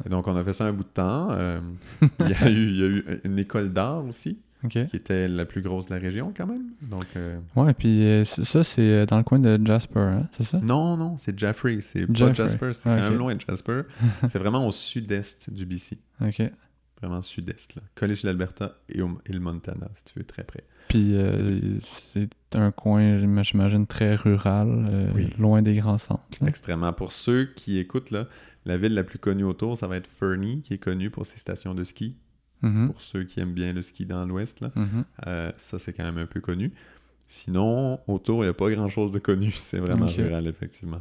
[0.05, 1.29] Et donc on a fait ça un bout de temps.
[1.33, 1.61] Euh,
[2.21, 4.39] il, y a eu, il y a eu une école d'art aussi.
[4.71, 6.71] qui était la plus grosse de la région quand même.
[6.81, 7.39] Donc, euh...
[7.55, 10.29] Ouais, puis ça, c'est dans le coin de Jasper, hein?
[10.33, 10.59] c'est ça?
[10.59, 11.81] Non, non, c'est Jeffrey.
[11.83, 13.83] C'est pas Jasper, c'est quand même loin de Jasper.
[14.27, 15.99] c'est vraiment au sud-est du BC.
[16.23, 16.51] OK.
[17.01, 17.83] Vraiment sud-est, là.
[17.95, 20.65] Collé sur l'Alberta et, et, le Montana, si tu veux, très près.
[20.89, 26.23] Puis euh, c'est un coin, j'imagine, très rural, euh, loin des grands centres.
[26.47, 26.93] Extrêmement.
[26.93, 28.27] Pour ceux qui écoutent, là,
[28.65, 31.39] la ville la plus connue autour, ça va être Fernie, qui est connue pour ses
[31.39, 32.17] stations de ski.
[32.63, 32.87] Mm-hmm.
[32.87, 34.63] Pour ceux qui aiment bien le ski dans l'ouest.
[34.63, 35.05] Mm-hmm.
[35.27, 36.73] Euh, ça, c'est quand même un peu connu.
[37.27, 39.51] Sinon, autour, il n'y a pas grand-chose de connu.
[39.53, 41.01] C'est vraiment rural, effectivement.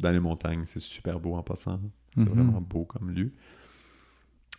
[0.00, 1.80] Dans les montagnes, c'est super beau en passant.
[2.14, 2.28] C'est Mm-hmm.
[2.28, 3.30] vraiment beau comme lieu.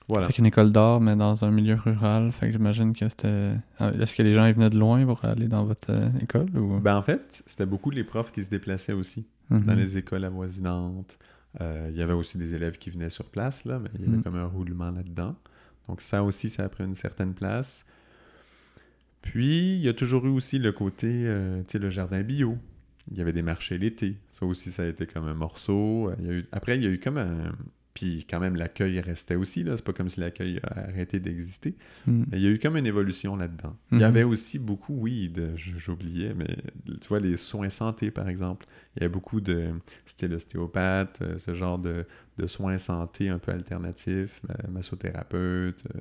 [0.09, 0.27] Voilà.
[0.27, 2.31] Fait qu'une école d'art, mais dans un milieu rural.
[2.33, 3.53] Fait que j'imagine que c'était.
[3.79, 6.79] Est-ce que les gens ils venaient de loin pour aller dans votre euh, école ou...
[6.79, 9.65] Ben en fait, c'était beaucoup les profs qui se déplaçaient aussi Mhm.
[9.65, 11.17] dans les écoles avoisinantes.
[11.61, 14.07] Euh, Il y avait aussi des élèves qui venaient sur place, là, mais il y
[14.07, 14.23] avait Mhm.
[14.23, 15.35] comme un roulement là-dedans.
[15.87, 17.85] Donc ça aussi, ça a pris une certaine place.
[19.21, 22.57] Puis, il y a toujours eu aussi le côté, euh, tu sais, le jardin bio.
[23.11, 24.15] Il y avait des marchés l'été.
[24.29, 26.11] Ça aussi, ça a été comme un morceau.
[26.19, 26.45] Il y a eu...
[26.51, 27.51] Après, il y a eu comme un...
[27.93, 29.63] Puis quand même, l'accueil restait aussi.
[29.63, 29.75] là.
[29.75, 31.75] C'est pas comme si l'accueil a arrêté d'exister.
[32.07, 32.23] Mm.
[32.31, 33.75] Mais il y a eu comme une évolution là-dedans.
[33.91, 34.05] Il y Mhm.
[34.05, 36.55] avait aussi beaucoup, oui, de, j'oubliais, mais
[37.01, 38.65] tu vois, les soins santé, par exemple.
[38.95, 39.71] Il y avait beaucoup de...
[40.05, 42.05] C'était l'ostéopathe, euh, ce genre de,
[42.37, 45.99] de soins santé un peu alternatifs, ma- massothérapeute, euh,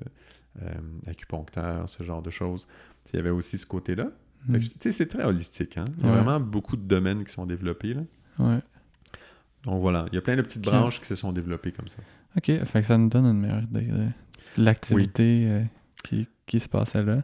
[0.62, 2.66] euh, acupuncteur, ce genre de choses.
[3.12, 4.10] Il y avait aussi ce côté-là.
[4.50, 4.68] Fait que, Mm.
[4.68, 5.76] Tu sais, c'est très holistique.
[5.76, 5.84] Hein?
[5.98, 6.16] Il y a Ouais.
[6.22, 7.94] vraiment beaucoup de domaines qui sont développés.
[7.94, 8.02] Là.
[8.38, 8.58] Ouais.
[9.64, 11.98] Donc voilà, il y a plein de petites branches qui se sont développées comme ça.
[12.36, 14.06] Ok, fait que ça nous donne une meilleure idée de
[14.56, 15.62] l'activité euh,
[16.04, 17.22] qui, qui se passait là.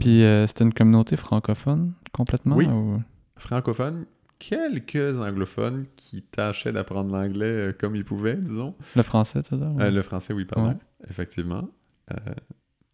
[0.00, 2.66] Puis euh, c'était une communauté francophone complètement Oui.
[2.66, 3.00] ou...
[3.36, 4.06] Francophone,
[4.38, 8.74] quelques anglophones qui tâchaient d'apprendre l'anglais euh, comme ils pouvaient, disons.
[8.96, 9.56] Le français, ça?
[9.56, 9.84] ouais?
[9.84, 10.76] Euh, le français, oui, pardon, Ouais.
[11.08, 11.68] effectivement.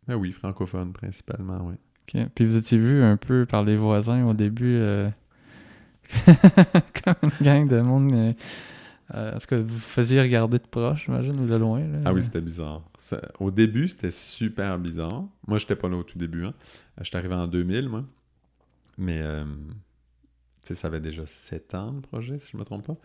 [0.09, 1.75] Mais oui, francophone principalement, oui.
[2.15, 2.27] Ok.
[2.35, 5.09] Puis vous étiez vu un peu par les voisins au début euh,
[7.05, 8.13] comme une gang de monde.
[8.13, 8.33] euh,
[9.15, 11.81] euh, Est-ce que vous faisiez regarder de proche, j'imagine, ou de loin?
[11.81, 11.99] Là?
[12.07, 12.83] Ah oui, c'était bizarre.
[13.41, 15.25] Au début, c'était super bizarre.
[15.47, 16.45] Moi, j'étais pas là au tout début.
[16.45, 16.55] Hein.
[16.99, 18.05] Je suis arrivé en 2000, moi.
[18.97, 19.45] Mais, euh,
[20.63, 22.97] tu sais, ça avait déjà 7 ans, le projet, si je me trompe pas.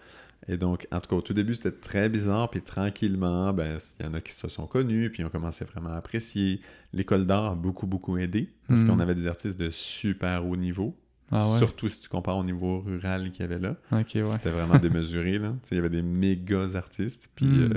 [0.48, 2.50] Et donc, en tout cas, au tout début, c'était très bizarre.
[2.50, 5.90] Puis tranquillement, ben, il y en a qui se sont connus, puis on commençait vraiment
[5.90, 6.62] à apprécier.
[6.94, 8.88] L'école d'art a beaucoup, beaucoup aidé, parce Mhm.
[8.88, 10.96] qu'on avait des artistes de super haut niveau.
[11.32, 11.58] Ah ouais?
[11.58, 13.76] Surtout si tu compares au niveau rural qu'il y avait là.
[13.92, 14.04] Ouais.
[14.08, 15.54] C'était vraiment démesuré, là.
[15.72, 17.70] Il y avait des méga artistes, puis, euh,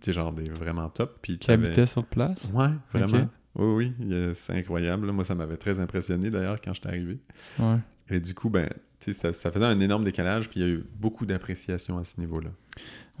[0.00, 1.18] sais, genre des vraiment top.
[1.22, 2.48] Puis Qui habitaient sur place?
[2.52, 3.28] Ouais, vraiment.
[3.56, 5.10] Oui, oui, c'est incroyable.
[5.12, 7.18] Moi, ça m'avait très impressionné d'ailleurs quand j'étais arrivé.
[7.58, 7.78] Ouais.
[8.10, 8.68] Et du coup, ben,
[8.98, 12.18] ça, ça faisait un énorme décalage, puis il y a eu beaucoup d'appréciation à ce
[12.18, 12.50] niveau-là.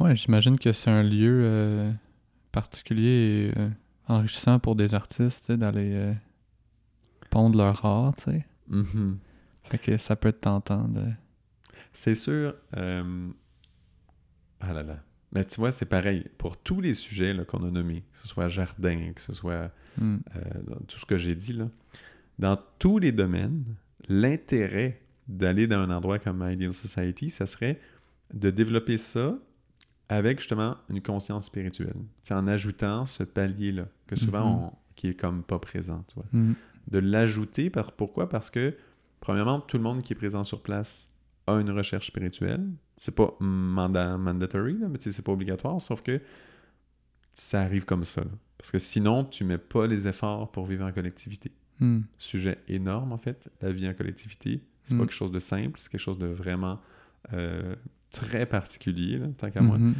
[0.00, 1.92] Ouais, j'imagine que c'est un lieu euh,
[2.50, 3.68] particulier et euh,
[4.08, 6.14] enrichissant pour des artistes, d'aller
[7.30, 8.46] pondre leur art, tu sais.
[8.68, 9.18] Mhm.
[9.64, 11.04] Fait que ça peut être tentant de...
[11.92, 12.54] C'est sûr.
[12.76, 13.28] euh,
[14.60, 14.98] Ah là là.
[15.32, 16.26] Mais tu vois, c'est pareil.
[16.38, 20.16] Pour tous les sujets qu'on a nommés, que ce soit jardin, que ce soit Hmm.
[20.34, 21.68] euh, dans tout ce que j'ai dit, là,
[22.40, 23.64] dans tous les domaines,
[24.08, 27.80] l'intérêt d'aller dans un endroit comme Ideal Society, ça serait
[28.32, 29.38] de développer ça
[30.08, 31.94] avec justement une conscience spirituelle.
[32.24, 34.62] C'est en ajoutant ce palier-là, que souvent, Mhm.
[34.64, 36.26] on- qui est comme pas présent, tu vois.
[36.32, 36.54] Mhm.
[36.90, 37.70] de l'ajouter.
[37.70, 38.28] Par, pourquoi?
[38.28, 38.76] Parce que,
[39.24, 41.08] premièrement, tout le monde qui est présent sur place
[41.46, 42.62] a une recherche spirituelle.
[42.98, 46.20] C'est pas mandatory, là, mais c'est pas obligatoire, sauf que
[47.32, 48.22] ça arrive comme ça.
[48.58, 51.50] Parce que sinon, tu mets pas les efforts pour vivre en collectivité.
[51.80, 52.02] Hmm.
[52.18, 54.60] Sujet énorme, en fait, la vie en collectivité.
[54.84, 55.06] C'est pas Hmm.
[55.06, 56.78] quelque chose de simple, c'est quelque chose de vraiment
[57.32, 57.74] euh,
[58.10, 59.78] très particulier, là, tant qu'à moi.
[59.78, 59.94] Mhm.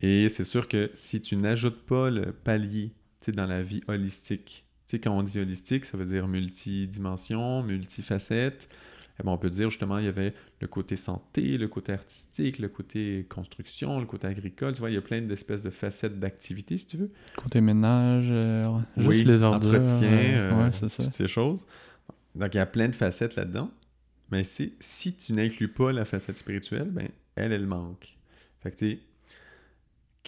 [0.00, 2.92] Et c'est sûr que si tu n'ajoutes pas le palier
[3.32, 4.63] dans la vie holistique,
[4.94, 8.68] tu sais, quand on dit holistique, ça veut dire multidimension, multifacette.
[9.20, 12.58] Eh ben, on peut dire justement, il y avait le côté santé, le côté artistique,
[12.58, 14.72] le côté construction, le côté agricole.
[14.74, 17.10] Tu vois, il y a plein d'espèces de facettes d'activités, si tu veux.
[17.36, 18.64] Côté ménage, euh,
[18.96, 19.70] juste Oui, les ordures.
[19.70, 21.04] entretien, euh, ouais, c'est ça.
[21.04, 21.64] toutes ces choses.
[22.34, 23.70] Donc, il y a plein de facettes là-dedans.
[24.32, 28.16] Mais si, si tu n'inclus pas la facette spirituelle, ben, elle, elle manque.
[28.64, 28.96] Fait que,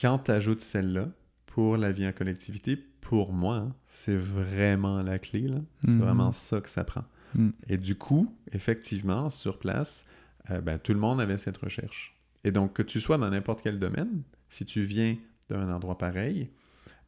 [0.00, 1.08] quand tu ajoutes celle-là
[1.46, 2.78] pour la vie en collectivité,
[3.08, 5.42] pour moi, c'est vraiment la clé.
[5.46, 5.60] là.
[5.84, 6.00] C'est Mhm.
[6.00, 7.04] vraiment ça que ça prend.
[7.36, 7.50] Mm.
[7.68, 10.04] Et du coup, effectivement, sur place,
[10.50, 12.16] euh, ben, tout le monde avait cette recherche.
[12.42, 15.16] Et donc, que tu sois dans n'importe quel domaine, si tu viens
[15.48, 16.50] d'un endroit pareil,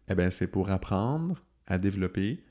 [0.09, 2.45] eh ben, c'est pour apprendre à développer,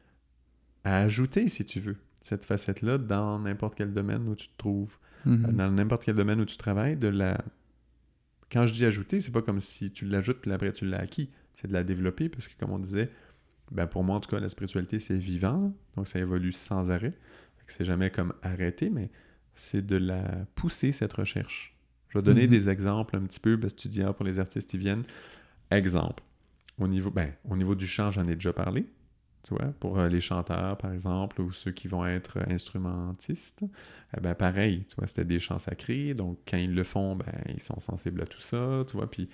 [0.83, 4.97] à ajouter, si tu veux, cette facette-là dans n'importe quel domaine où tu te trouves,
[5.25, 5.53] Mhm.
[5.55, 7.37] dans n'importe quel domaine où tu travailles, de la...
[8.51, 11.29] Quand je dis ajouter, c'est pas comme si tu l'ajoutes puis après tu l'as acquis.
[11.55, 13.09] C'est de la développer parce que, comme on disait,
[13.71, 15.61] ben pour moi, en tout cas, la spiritualité, c'est vivant.
[15.61, 15.71] là.
[15.95, 17.13] Donc, ça évolue sans arrêt.
[17.67, 19.09] C'est jamais comme arrêter, mais
[19.53, 20.23] c'est de la
[20.55, 21.75] pousser, cette recherche.
[22.09, 22.49] Je vais donner Mhm.
[22.51, 25.03] des exemples un petit peu, parce que tu dis, ah, pour les artistes qui viennent.
[25.69, 26.23] Exemple.
[26.79, 28.85] Au niveau, ben, au niveau du chant, j'en ai déjà parlé.
[29.43, 33.63] Tu vois, pour euh, les chanteurs, par exemple, ou ceux qui vont être euh, instrumentistes,
[34.17, 37.31] eh ben pareil, tu vois, c'était des chants sacrés, donc quand ils le font, ben,
[37.53, 39.29] ils sont sensibles à tout ça, tu vois, puis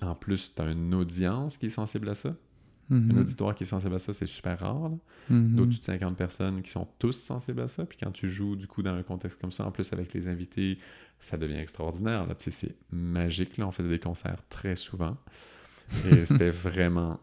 [0.00, 2.36] en plus, tu as une audience qui est sensible à ça,
[2.90, 3.18] un Mhm.
[3.18, 4.96] auditoire qui est sensible à ça, c'est super rare, là.
[5.30, 5.54] Mhm.
[5.56, 8.66] d'au-dessus de 50 personnes qui sont tous sensibles à ça, puis quand tu joues, du
[8.66, 10.78] coup, dans un contexte comme ça, en plus avec les invités,
[11.20, 15.16] ça devient extraordinaire, là, tu sais, c'est magique, là, on faisait des concerts très souvent,
[16.10, 17.18] et c'était vraiment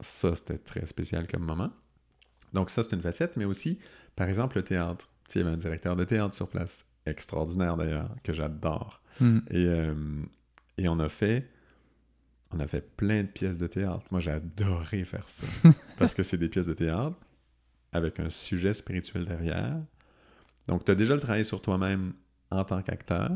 [0.00, 1.70] ça, c'était très spécial comme moment.
[2.52, 3.78] Donc ça, c'est une facette, mais aussi,
[4.16, 5.08] par exemple, le théâtre.
[5.28, 9.00] Tu sais, il y avait un directeur de théâtre sur place, extraordinaire d'ailleurs, que j'adore.
[9.20, 9.42] Mhm.
[9.50, 9.94] Et, euh,
[10.78, 11.48] et on a fait
[12.52, 14.04] on a fait plein de pièces de théâtre.
[14.10, 15.46] Moi, j'ai adoré faire ça.
[15.98, 17.16] parce que c'est des pièces de théâtre
[17.92, 19.76] avec un sujet spirituel derrière.
[20.68, 22.12] Donc, tu as déjà le travail sur toi-même
[22.50, 23.30] en tant qu'acteur,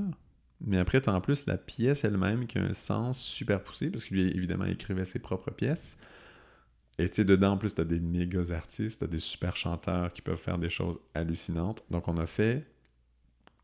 [0.60, 3.90] mais après, tu as en plus la pièce elle-même qui a un sens super poussé,
[3.90, 5.96] parce que lui, évidemment, il écrivait ses propres pièces.
[6.98, 9.56] Et tu sais, dedans, en plus, tu as des méga artistes, tu as des super
[9.56, 11.82] chanteurs qui peuvent faire des choses hallucinantes.
[11.90, 12.66] Donc, on a fait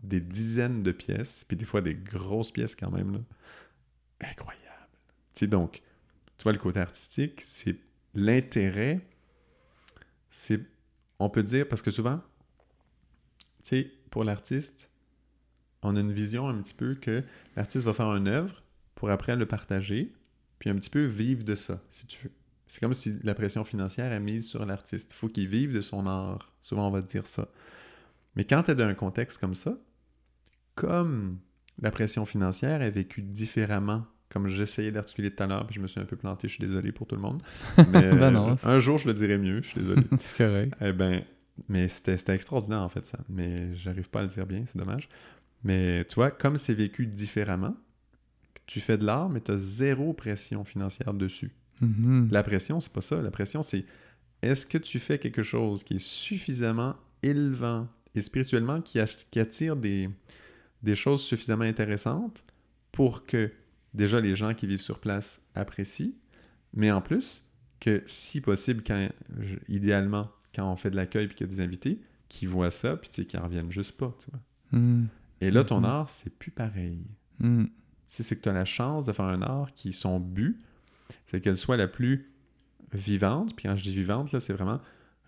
[0.03, 3.21] des dizaines de pièces, puis des fois des grosses pièces quand même, là.
[4.21, 4.62] Incroyable.
[5.35, 5.83] Tu sais, donc,
[6.39, 7.77] tu vois, le côté artistique, c'est
[8.15, 9.01] l'intérêt,
[10.31, 10.61] c'est,
[11.19, 12.21] on peut dire, parce que souvent,
[13.63, 14.91] tu sais, pour l'artiste,
[15.83, 17.25] on a une vision un petit peu que
[17.57, 18.63] l'artiste va faire une œuvre
[18.95, 20.13] pour après le partager,
[20.59, 22.33] puis un petit peu vivre de ça, si tu veux.
[22.67, 25.13] C'est comme si la pression financière est mise sur l'artiste.
[25.13, 26.55] Il faut qu'il vive de son art.
[26.63, 27.49] Souvent, on va te dire ça.
[28.35, 29.77] Mais quand tu es dans un contexte comme ça,
[30.75, 31.39] comme
[31.79, 35.87] la pression financière est vécue différemment, comme j'essayais d'articuler tout à l'heure, puis je me
[35.87, 37.43] suis un peu planté, je suis désolé pour tout le monde.
[37.77, 40.03] Mais Ben non, euh, c'est- un jour, je le dirai mieux, je suis désolé.
[40.21, 40.73] c'est correct.
[40.81, 41.23] Eh ben,
[41.69, 43.19] mais c'était extraordinaire en fait ça.
[43.29, 45.09] Mais j'arrive pas à le dire bien, c'est dommage.
[45.65, 47.77] Mais tu vois, comme c'est vécu différemment,
[48.67, 51.53] tu fais de l'art, mais tu as zéro pression financière dessus.
[51.81, 52.29] Mhm.
[52.31, 53.21] La pression, c'est pas ça.
[53.21, 53.85] La pression, c'est
[54.41, 58.99] est-ce que tu fais quelque chose qui est suffisamment élevant et spirituellement qui,
[59.31, 60.09] qui attire des,
[60.83, 62.43] des choses suffisamment intéressantes
[62.93, 63.51] pour que
[63.95, 66.13] déjà les gens qui vivent sur place apprécient,
[66.75, 67.43] mais en plus
[67.81, 69.09] que si possible, quand,
[69.69, 72.97] idéalement, quand on fait de l'accueil puis qu'il y a des invités, qui voient ça
[72.97, 74.81] puis tu sais, qui en reviennent juste pas, tu vois.
[74.81, 75.09] Mhm.
[75.41, 75.85] Et là, ton Mhm.
[75.85, 77.03] art, c'est plus pareil.
[77.41, 77.69] Tu
[78.07, 80.61] sais, c'est que tu as la chance de faire un art qui, son but,
[81.27, 82.31] c'est qu'elle soit la plus
[82.93, 83.57] vivante.
[83.57, 84.81] Puis quand je dis vivante, là, c'est vraiment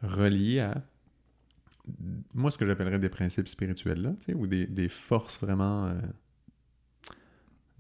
[0.03, 0.83] relié à,
[2.33, 5.87] moi, ce que j'appellerais des principes spirituels, là, tu sais, ou des, des forces vraiment
[5.87, 5.99] euh,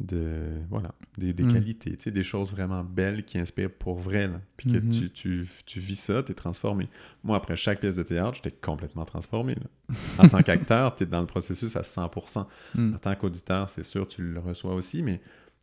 [0.01, 1.53] de, voilà, des, des Mm.
[1.53, 4.41] qualités, tu sais, des choses vraiment belles qui inspirent pour vrai, là.
[4.57, 4.89] Puis que Mhm.
[4.91, 6.89] tu, tu, tu vis ça, tu es transformé.
[7.23, 9.67] Moi, après chaque pièce de théâtre, j'étais complètement transformé, là.
[10.19, 12.47] En tant qu'acteur, tu es dans le processus à 100%.
[12.75, 12.95] Mhm.
[12.95, 15.21] En tant qu'auditeur, c'est sûr, tu le reçois aussi, mais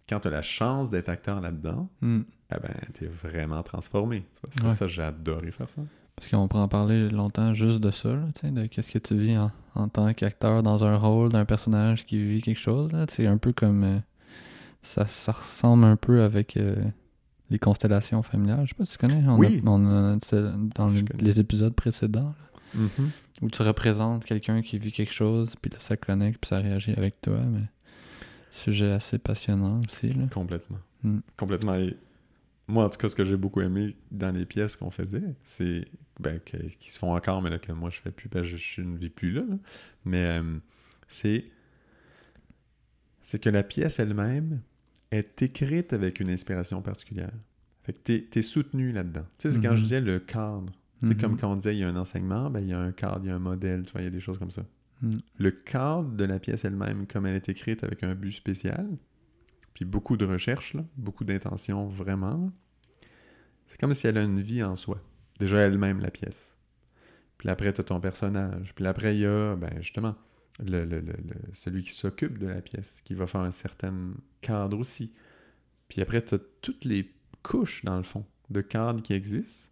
[0.08, 2.26] quand tu as la chance d'être acteur là-dedans, ben,
[2.94, 4.26] tu es vraiment transformé.
[4.42, 4.76] Vois, ça, Ouais.
[4.76, 5.82] ça, j'ai adoré faire ça.
[6.16, 9.38] Parce qu'on pourrait en parler longtemps juste de ça, là, de qu'est-ce que tu vis
[9.38, 12.92] en, en tant qu'acteur dans un rôle d'un personnage qui vit quelque chose.
[13.10, 13.84] C'est un peu comme.
[13.84, 13.98] euh,
[14.84, 16.76] ça, ça ressemble un peu avec euh,
[17.50, 18.64] les constellations familiales.
[18.66, 19.24] Je sais pas si tu connais.
[19.28, 19.62] On Oui.
[19.66, 20.42] a, on a- c'est
[20.76, 22.34] dans les, épisodes précédents.
[22.74, 23.12] Mhm.
[23.42, 26.94] Où tu représentes quelqu'un qui vit quelque chose, puis là, ça connecte, puis ça réagit
[26.94, 27.40] avec toi.
[27.40, 27.64] Mais
[28.52, 30.10] sujet assez passionnant aussi.
[30.10, 30.26] Là.
[30.32, 30.80] Complètement.
[31.04, 31.20] Mm.
[31.38, 31.76] Complètement.
[31.76, 31.98] Et
[32.68, 35.86] moi, en tout cas, ce que j'ai beaucoup aimé dans les pièces qu'on faisait, c'est
[36.20, 36.40] ben,
[36.80, 38.82] qui se font encore, mais là, que moi, je fais plus, parce que je, je
[38.82, 39.42] ne vis plus là.
[39.50, 39.56] là.
[40.06, 40.58] Mais euh,
[41.08, 41.46] c'est
[43.22, 44.62] c'est que la pièce elle-même
[45.12, 47.34] est écrite avec une inspiration particulière.
[47.84, 49.26] Fait que t'es, t'es soutenu là-dedans.
[49.38, 49.76] Tu sais, c'est quand Mhm.
[49.78, 50.72] je disais le cadre.
[51.02, 51.18] C'est Mhm.
[51.18, 53.22] comme quand on disait il y a un enseignement, ben, il y a un cadre,
[53.24, 54.64] il y a un modèle, tu vois, il y a des choses comme ça.
[55.02, 55.18] Mm.
[55.40, 58.88] Le cadre de la pièce elle-même, comme elle est écrite avec un but spécial,
[59.74, 62.52] puis beaucoup de recherche, là, beaucoup d'intention vraiment,
[63.66, 65.02] c'est comme si elle a une vie en soi.
[65.40, 66.56] Déjà elle-même, la pièce.
[67.40, 68.74] Puis après, tu as ton personnage.
[68.76, 70.16] Puis après, il y a, ben, justement,
[70.60, 71.16] le, le- le-
[71.54, 75.14] celui qui s'occupe de la pièce, qui va faire un certain cadre aussi.
[75.88, 77.12] Puis après, tu as toutes les
[77.44, 79.72] couches, dans le fond, de cadres qui existent,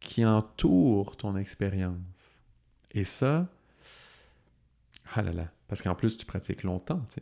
[0.00, 1.96] qui entourent ton expérience.
[2.92, 3.48] Et ça,
[5.14, 7.20] ah là là, parce qu'en plus, tu pratiques longtemps, tu.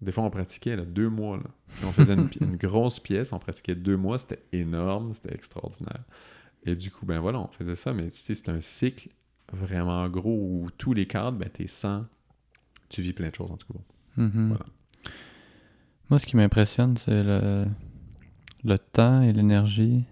[0.00, 1.36] Des fois, on pratiquait là, deux mois.
[1.36, 1.44] Là.
[1.84, 6.04] On faisait une, grosse pièce, on pratiquait deux mois, c'était énorme, c'était extraordinaire.
[6.64, 9.10] Et du coup, ben voilà, on faisait ça, mais tu sais, c'est un cycle
[9.52, 12.06] vraiment gros où tous les cadres, ben t'es sans,
[12.90, 13.78] tu vis plein de choses en tout cas.
[14.18, 14.48] Mhm.
[14.48, 14.66] Voilà.
[16.10, 17.64] Moi, ce qui m'impressionne, c'est le,
[18.64, 20.04] le temps et l'énergie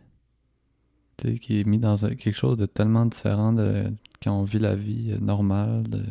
[1.17, 3.85] tu sais, qui est mis dans quelque chose de tellement différent de
[4.23, 6.05] quand on vit la vie euh, normale, de,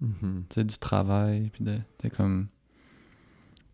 [0.00, 0.44] Mhm.
[0.56, 1.78] du travail, puis de,
[2.14, 2.48] comme...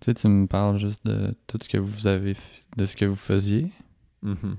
[0.00, 2.36] Tu sais, tu me parles juste de tout ce que vous avez,
[2.76, 3.70] de ce que vous faisiez,
[4.22, 4.56] Mhm.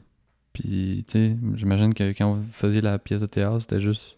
[0.52, 4.18] puis, tu sais, j'imagine que quand vous faisiez la pièce de théâtre, c'était juste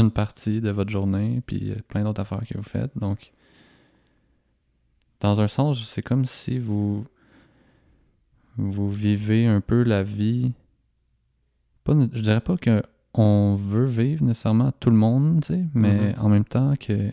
[0.00, 2.96] une partie de votre journée, puis euh, plein d'autres affaires que vous faites.
[2.98, 3.32] Donc,
[5.20, 7.04] dans un sens, c'est comme si vous
[8.56, 10.52] vous vivez un peu la vie.
[11.84, 12.82] Pas, ne- je dirais pas que
[13.14, 16.24] on veut vivre nécessairement tout le monde, tu sais, mais Mhm.
[16.24, 17.10] en même temps que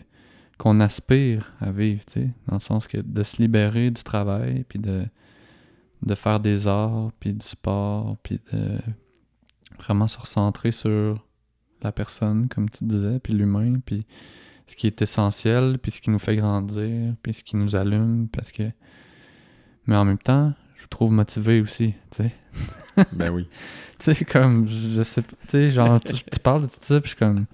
[0.58, 4.64] qu'on aspire à vivre, tu sais, dans le sens que de se libérer du travail,
[4.68, 5.04] puis de
[6.02, 8.78] de faire des arts, puis du sport, puis de
[9.78, 11.24] vraiment se recentrer sur
[11.84, 14.06] la personne, comme tu disais, puis l'humain, puis
[14.66, 18.28] ce qui est essentiel, puis ce qui nous fait grandir, puis ce qui nous allume,
[18.28, 18.64] parce que...
[19.86, 22.34] Mais en même temps, je vous trouve motivé aussi, tu sais.
[23.12, 23.48] ben oui.
[23.96, 27.00] Tu sais, comme, je sais pas, tu sais, genre, tu, tu parles de tout ça,
[27.00, 27.46] puis je suis comme...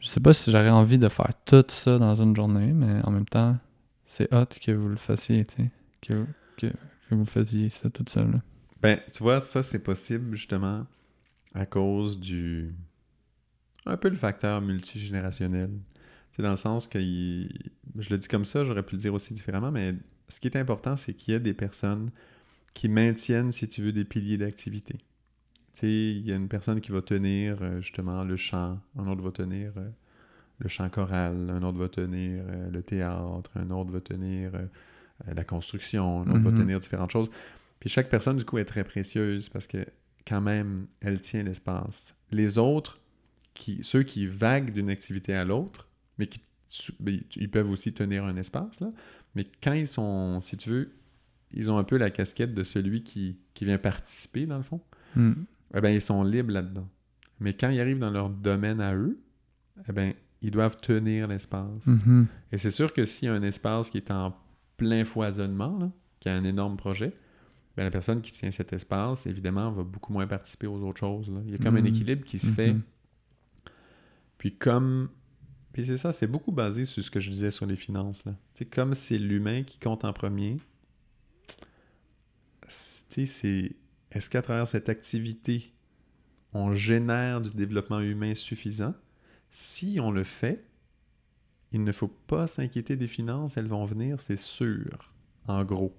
[0.00, 3.10] Je sais pas si j'aurais envie de faire tout ça dans une journée, mais en
[3.10, 3.56] même temps,
[4.04, 5.70] c'est hot que vous le fassiez, tu sais.
[6.02, 6.26] Que,
[6.58, 6.66] que,
[7.08, 8.30] que vous faisiez ça tout seul.
[8.30, 8.40] là.
[8.82, 10.86] Ben, tu vois, ça, c'est possible justement
[11.54, 12.74] à cause du.
[13.86, 15.70] Un peu le facteur multigénérationnel.
[16.32, 16.98] C'est dans le sens que.
[16.98, 19.94] il- Je le dis comme ça, j'aurais pu le dire aussi différemment, mais
[20.28, 22.10] ce qui est important, c'est qu'il y a des personnes
[22.74, 24.98] qui maintiennent, si tu veux, des piliers d'activité.
[25.74, 29.06] Tu sais, il y a une personne qui va tenir euh, justement le chant, un
[29.06, 29.88] autre va tenir euh,
[30.58, 34.52] le chant choral, un autre va tenir euh, le théâtre, un autre va tenir
[35.26, 36.58] la construction, un autre va Mhm.
[36.58, 37.30] tenir différentes choses.
[37.80, 39.86] Puis chaque personne, du coup, est très précieuse parce que
[40.26, 42.14] quand même, elle tient l'espace.
[42.30, 43.00] Les autres,
[43.56, 45.88] qui, ceux qui vaguent d'une activité à l'autre,
[46.18, 46.40] mais qui
[47.00, 48.90] ben, ils peuvent aussi tenir un espace, là.
[49.34, 50.92] mais quand ils sont, si tu veux,
[51.52, 54.80] ils ont un peu la casquette de celui qui, qui vient participer, dans le fond,
[55.14, 55.32] Hmm.
[55.74, 56.86] eh ben, ils sont libres là-dedans.
[57.40, 59.18] Mais quand ils arrivent dans leur domaine à eux,
[59.88, 61.86] eh ben, ils doivent tenir l'espace.
[61.86, 62.26] Mhm.
[62.52, 64.36] Et c'est sûr que s'il y a un espace qui est en
[64.76, 65.90] plein foisonnement, là,
[66.20, 67.12] qui a un énorme projet,
[67.76, 71.30] ben, la personne qui tient cet espace, évidemment, va beaucoup moins participer aux autres choses.
[71.30, 71.40] là.
[71.46, 71.86] Il y a comme un Mhm.
[71.86, 72.74] équilibre qui se fait.
[74.38, 75.10] Puis comme...
[75.72, 78.24] Puis c'est ça, c'est beaucoup basé sur ce que je disais sur les finances.
[78.24, 78.34] Là.
[78.70, 80.58] Comme c'est l'humain qui compte en premier,
[82.68, 83.76] c'est-.
[84.10, 85.74] Est-ce qu'à travers cette activité,
[86.52, 88.94] on génère du développement humain suffisant?
[89.50, 90.64] Si on le fait,
[91.72, 95.12] il ne faut pas s'inquiéter des finances, elles vont venir, c'est sûr,
[95.46, 95.94] en gros.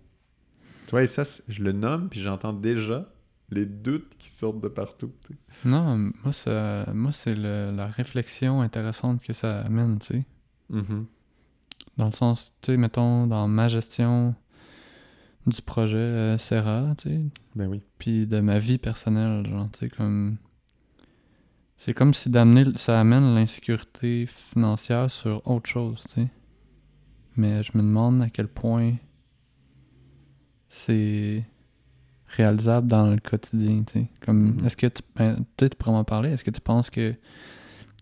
[0.86, 3.14] Tu vois, et ça, je le nomme, puis j'entends déjà
[3.50, 5.12] les doutes qui sortent de partout.
[5.66, 10.26] Non, moi, ça, moi c'est le- la réflexion intéressante que ça amène, tu sais.
[10.70, 11.06] Mhm.
[11.98, 14.36] Dans le sens, tu sais, mettons, dans ma gestion
[15.46, 17.22] du projet euh, Serra, tu sais,
[17.56, 17.82] Ben oui.
[17.98, 20.38] puis de ma vie personnelle, genre, tu sais, comme...
[21.80, 26.28] C'est comme si d'amener, ça amène l'insécurité financière sur autre chose, tu sais.
[27.36, 28.96] Mais je me demande à quel point
[30.70, 31.44] c'est
[32.28, 34.08] réalisable dans le quotidien, tu sais.
[34.26, 34.66] Comme, Mhm.
[34.66, 37.14] est-ce que tu, ben, tu pourrais m'en parler, est-ce que tu penses que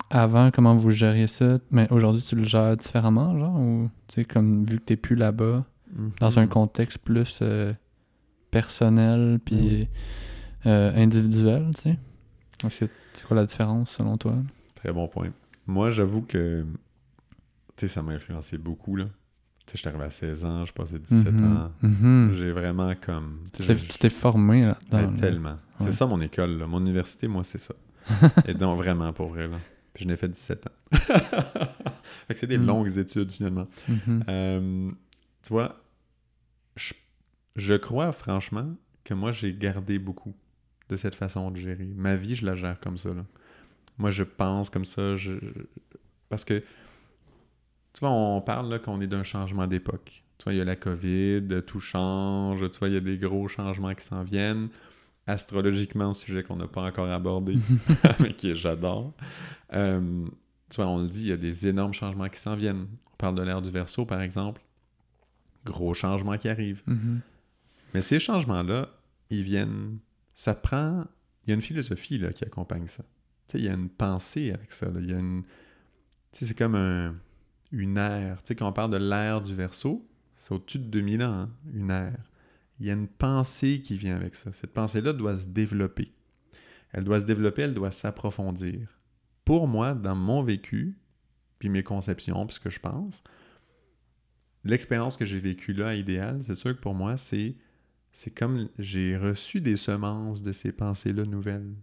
[0.09, 4.25] avant, comment vous gériez ça, mais aujourd'hui, tu le gères différemment, genre, ou, tu sais,
[4.25, 5.65] comme, vu que t'es plus là-bas,
[6.19, 6.49] dans un Mhm.
[6.49, 7.73] contexte plus euh,
[8.51, 9.87] personnel puis Oui.
[10.65, 11.97] euh, individuel, tu sais?
[12.65, 14.35] Est-ce que c'est quoi la différence selon toi?
[14.75, 15.29] Très bon point.
[15.67, 16.63] Moi, j'avoue que,
[17.75, 19.05] tu sais, ça m'a influencé beaucoup, là.
[19.65, 21.57] Tu sais, j'étais arrivé à 16 ans, je passais 17 Mhm.
[21.57, 21.71] ans.
[21.81, 22.31] Mhm.
[22.33, 23.39] J'ai vraiment comme...
[23.53, 23.63] tu
[23.97, 24.77] t'es- formé là.
[24.91, 25.57] Ouais, tellement.
[25.79, 26.67] C'est ça mon école, là.
[26.67, 27.73] Mon université, moi, c'est ça.
[28.47, 29.57] Et donc, vraiment, pour vrai, là.
[29.93, 30.71] Puis je n'ai fait 17 ans.
[32.27, 32.65] fait que c'est des Mm.
[32.65, 33.67] longues études, finalement.
[34.29, 34.91] Euh,
[35.41, 35.81] tu vois,
[36.75, 36.93] je,
[37.55, 40.35] je crois franchement que moi, j'ai gardé beaucoup
[40.89, 41.87] de cette façon de gérer.
[41.95, 43.09] Ma vie, je la gère comme ça.
[43.13, 43.25] Là.
[43.97, 45.15] Moi, je pense comme ça.
[45.15, 45.61] Je, je-
[46.29, 46.61] Parce que,
[47.95, 50.23] tu vois, on parle là, qu'on est d'un changement d'époque.
[50.37, 52.69] Tu vois, il y a la COVID, tout change.
[52.69, 54.67] Tu vois, il y a des gros changements qui s'en viennent.
[55.27, 57.57] Astrologiquement, sujet qu'on n'a pas encore abordé,
[58.19, 59.13] mais que j'adore.
[59.73, 60.25] Euh,
[60.69, 62.87] tu vois, on le dit, il y a des énormes changements qui s'en viennent.
[63.13, 64.61] On parle de l'ère du Verseau, par exemple.
[65.65, 66.83] Gros changements qui arrivent.
[66.85, 67.21] Mhm.
[67.93, 68.89] Mais ces changements-là,
[69.29, 69.99] ils viennent.
[70.33, 71.05] Ça prend.
[71.45, 73.03] Il y a une philosophie là, qui accompagne ça.
[73.47, 74.87] Tu sais, il y a une pensée avec ça.
[74.87, 74.99] là.
[74.99, 75.43] Il y a une.
[76.33, 77.15] Tu sais, c'est comme un-
[77.75, 78.41] une ère.
[78.41, 81.51] Tu sais, quand on parle de l'ère du Verseau, c'est au-dessus de 2000 ans, hein,
[81.73, 82.31] une ère.
[82.79, 84.51] Il y a une pensée qui vient avec ça.
[84.51, 86.11] Cette pensée-là doit se développer.
[86.91, 88.99] Elle doit se développer, elle doit s'approfondir.
[89.43, 90.97] Pour moi, dans mon vécu,
[91.59, 93.23] puis mes conceptions, puis ce que je pense,
[94.63, 97.55] l'expérience que j'ai vécue là, à Idéal, c'est sûr que pour moi, c'est
[98.11, 101.75] c'est comme j'ai reçu des semences de ces pensées-là nouvelles.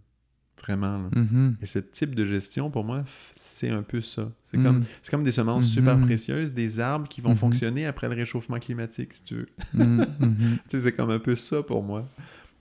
[0.61, 1.03] Vraiment.
[1.03, 1.09] là.
[1.15, 1.57] Mhm.
[1.61, 3.03] Et ce type de gestion, pour moi,
[3.35, 4.31] c'est un peu ça.
[4.45, 4.83] C'est Mm.
[5.11, 6.05] comme, des semences super Mhm.
[6.05, 7.35] précieuses, des arbres qui vont Mhm.
[7.35, 9.47] fonctionner après le réchauffement climatique, si tu veux.
[10.69, 12.07] C'est comme un peu ça pour moi.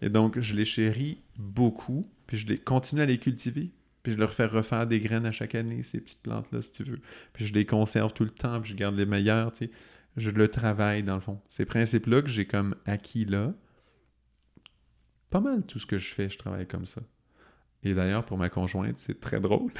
[0.01, 3.71] Et donc, je les chéris beaucoup, puis je les continue à les cultiver.
[4.03, 6.83] Puis je leur fais refaire des graines à chaque année, ces petites plantes-là, si tu
[6.83, 6.99] veux.
[7.33, 9.71] Puis je les conserve tout le temps, puis je garde les meilleures, tu sais.
[10.17, 11.41] Je le travaille, dans le fond.
[11.49, 13.55] Ces principes-là que j'ai comme acquis là,
[15.31, 17.01] pas mal tout ce que je fais, je travaille comme ça.
[17.85, 19.73] Et d'ailleurs, pour ma conjointe, c'est très drôle.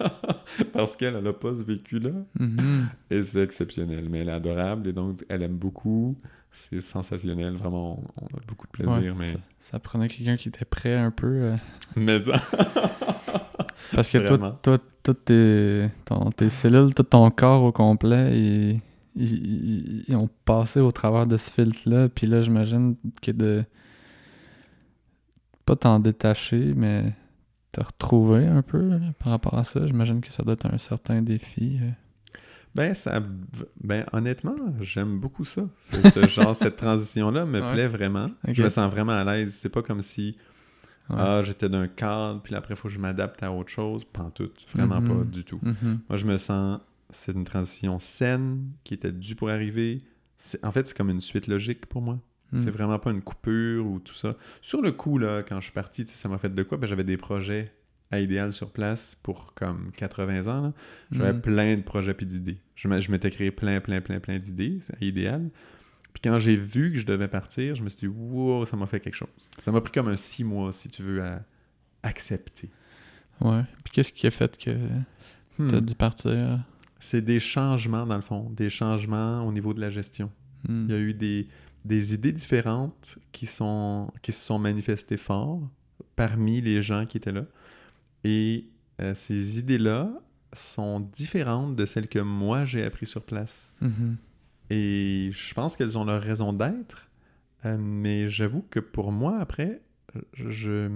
[0.72, 2.10] Parce qu'elle, elle n'a pas ce vécu-là.
[2.38, 2.86] Mhm.
[3.10, 4.06] Et c'est exceptionnel.
[4.08, 6.16] Mais elle est adorable et donc elle aime beaucoup.
[6.52, 7.54] C'est sensationnel.
[7.56, 8.96] Vraiment, on, a beaucoup de plaisir.
[8.96, 9.32] Ouais, mais...
[9.32, 11.26] ça, ça prenait quelqu'un qui était prêt un peu.
[11.26, 11.56] euh,
[11.96, 12.34] mais ça.
[13.94, 18.80] Parce que toi, toi, toutes tes, ton- tes cellules, tout ton corps au complet, ils,
[19.16, 22.08] ils- ils- ils ont passé au travers de ce filtre-là.
[22.08, 23.64] Puis là, j'imagine que de.
[25.66, 27.12] Pas t'en détacher, mais
[27.72, 29.86] te retrouver un peu là, par rapport à ça?
[29.86, 31.78] J'imagine que ça doit être un certain défi.
[31.82, 31.90] euh.
[32.74, 33.22] Ben, ça,
[33.82, 35.62] ben, honnêtement, j'aime beaucoup ça.
[35.78, 37.72] Ce, genre, cette transition-là me Ouais.
[37.72, 38.30] plaît vraiment.
[38.48, 39.54] Je me sens vraiment à l'aise.
[39.54, 40.36] C'est pas comme si
[41.10, 41.16] Ouais.
[41.18, 44.04] ah, j'étais d'un cadre, puis après, il faut que je m'adapte à autre chose.
[44.04, 44.48] Pas en tout.
[44.72, 45.08] Vraiment Mhm.
[45.18, 45.58] pas du tout.
[45.62, 45.98] Mhm.
[46.08, 46.80] Moi, je me sens.
[47.10, 50.02] C'est une transition saine qui était due pour arriver.
[50.62, 52.18] En fait, c'est comme une suite logique pour moi.
[52.52, 52.60] Mhm.
[52.64, 54.36] C'est vraiment pas une coupure ou tout ça.
[54.60, 56.76] Sur le coup, là, quand je suis parti, tu ça m'a fait de quoi?
[56.78, 57.72] Ben, j'avais des projets
[58.10, 60.74] à Idéal sur place pour comme 80 ans.
[61.10, 61.40] J'avais Mhm.
[61.40, 62.58] plein de projets puis d'idées.
[62.76, 65.48] Je m'étais créé plein, plein, plein, plein d'idées à Idéal.
[66.12, 68.86] Puis quand j'ai vu que je devais partir, je me suis dit, wow, ça m'a
[68.86, 69.30] fait quelque chose.
[69.58, 71.42] Ça m'a pris comme un six mois, si tu veux, à
[72.02, 72.68] accepter.
[73.40, 73.62] Ouais.
[73.84, 74.70] Puis qu'est-ce qui a fait que
[75.58, 75.68] Hmm.
[75.68, 76.60] t'as dû partir?
[76.98, 78.50] C'est des changements, dans le fond.
[78.50, 80.30] Des changements au niveau de la gestion.
[80.68, 80.84] Hmm.
[80.88, 81.48] Il y a eu des,
[81.84, 85.60] des idées différentes qui, sont, qui se sont manifestées fort
[86.16, 87.44] parmi les gens qui étaient là.
[88.24, 88.66] Et
[89.00, 90.12] euh, ces idées-là
[90.52, 93.72] sont différentes de celles que moi j'ai appris sur place.
[93.80, 94.16] Mhm.
[94.70, 97.08] Et je pense qu'elles ont leur raison d'être.
[97.64, 99.82] euh, mais j'avoue que pour moi, après,
[100.34, 100.88] je,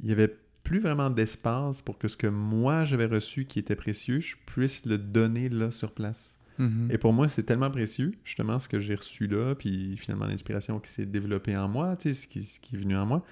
[0.00, 3.76] il y avait plus vraiment d'espace pour que ce que moi j'avais reçu qui était
[3.76, 6.38] précieux, je puisse le donner là sur place.
[6.58, 6.88] Mhm.
[6.90, 10.78] Et pour moi, c'est tellement précieux, justement, ce que j'ai reçu là, puis finalement l'inspiration
[10.80, 13.24] qui s'est développée en moi, tu sais, ce qui, ce qui est venu en moi,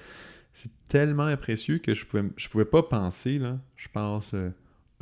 [0.52, 4.50] c'est tellement précieux que je pouvais, je pouvais pas penser, là, je pense, euh,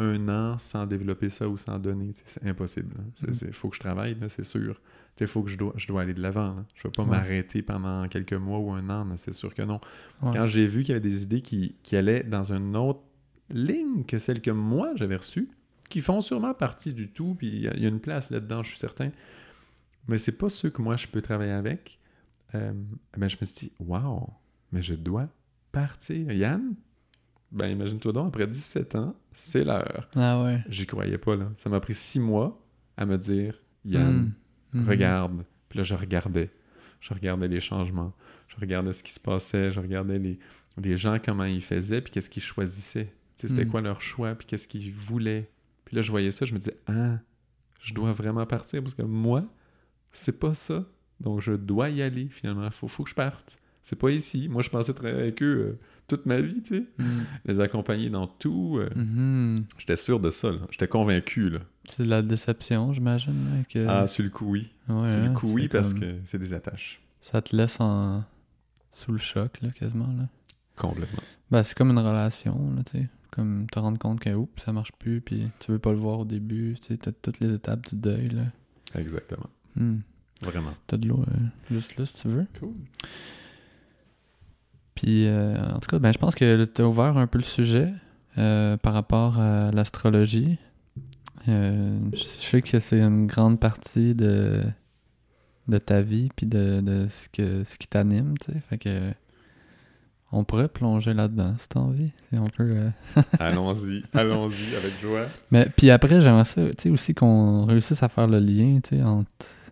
[0.01, 2.13] un an sans développer ça ou sans donner.
[2.13, 2.95] tu sais, C'est impossible.
[3.23, 3.53] Il Mhm.
[3.53, 4.81] faut que je travaille, c'est sûr.
[5.21, 6.65] Il faut que je dois, je dois aller de l'avant.
[6.77, 7.09] Je ne vais pas Ouais.
[7.09, 9.81] m'arrêter pendant quelques mois ou un an, c'est sûr que non.
[10.23, 10.31] Ouais.
[10.33, 13.01] Quand j'ai vu qu'il y avait des idées qui, qui allaient dans une autre
[13.51, 15.49] ligne que celle que moi j'avais reçue,
[15.89, 18.31] qui font sûrement partie du tout, puis il y, a- il y a une place
[18.31, 19.11] là-dedans, je suis certain.
[20.07, 21.99] Mais c'est pas ceux que moi je peux travailler avec.
[22.55, 22.73] Euh,
[23.17, 24.27] ben, je me suis dit, waouh,
[24.73, 25.29] mais je dois
[25.73, 26.31] partir.
[26.33, 26.75] Yann,
[27.53, 30.09] ben imagine-toi donc, après 17 ans, c'est l'heure.
[30.15, 30.63] Ah ouais.
[30.69, 31.51] J'y croyais pas, là.
[31.57, 32.63] Ça m'a pris six mois
[32.97, 34.33] à me dire, Yann,
[34.73, 34.81] Mhm.
[34.83, 34.89] Mhm.
[34.89, 35.45] regarde.
[35.69, 36.51] Puis là, je regardais.
[37.01, 38.13] Je regardais les changements.
[38.49, 39.71] Je regardais ce qui se passait.
[39.71, 40.39] Je regardais les,
[40.83, 43.13] les gens, comment ils faisaient, puis qu'est-ce qu'ils choisissaient.
[43.37, 43.71] C'était Mm.
[43.71, 45.49] quoi leur choix, puis qu'est-ce qu'ils voulaient.
[45.89, 47.19] Puis là, je voyais ça, je me disais, ah,
[47.81, 49.43] je dois vraiment partir, parce que moi,
[50.13, 50.85] c'est pas ça.
[51.19, 52.67] Donc, je dois y aller, finalement.
[52.67, 53.57] Il faut, faut que je parte.
[53.83, 54.49] C'est pas ici.
[54.51, 56.85] Moi, je pensais travailler avec eux euh, toute ma vie, tu sais.
[56.99, 57.21] Mm.
[57.47, 58.77] Les accompagner dans tout.
[58.79, 58.91] Euh.
[58.91, 59.65] Mm-hmm.
[59.79, 60.59] J'étais sûr de ça, là.
[60.71, 61.61] J'étais convaincu, là.
[61.89, 63.65] C'est de la déception, j'imagine.
[63.73, 63.87] Que...
[63.89, 64.71] Ah, sur le coup, oui.
[64.91, 67.01] Ouais, sur le coup, oui, parce que c'est des attaches.
[67.23, 68.25] Ça te laisse en...
[68.93, 70.29] sous le choc, là, quasiment, là.
[70.77, 71.23] Complètement.
[71.51, 73.09] Ben, c'est comme une relation, là, tu sais.
[73.39, 76.19] Comme te rendre compte que, oups, ça marche plus, puis tu veux pas le voir
[76.19, 78.43] au début, tu sais, t'as toutes les étapes du deuil, là.
[78.97, 79.47] Exactement.
[79.77, 79.99] Hmm.
[80.43, 80.73] Vraiment.
[80.89, 81.37] T'as de l'eau euh,
[81.71, 82.47] juste là, si tu veux.
[82.59, 82.75] Cool.
[84.97, 87.45] Puis, euh, en tout cas, ben, je pense que tu as ouvert un peu le
[87.45, 87.93] sujet
[88.39, 90.59] euh, par rapport à l'astrologie.
[91.47, 94.65] je sais que c'est une grande partie de,
[95.69, 98.61] de ta vie, puis de, de ce, que, ce qui t'anime, tu sais.
[98.69, 99.13] Fait que
[100.31, 102.11] on pourrait plonger là-dedans, si t'as envie.
[102.33, 102.71] On peut.
[103.39, 105.27] allons-y, allons-y, avec joie.
[105.51, 108.97] Mais puis après, j'aimerais ça, tu sais, aussi qu'on réussisse à faire le lien, tu
[108.97, 109.31] sais, entre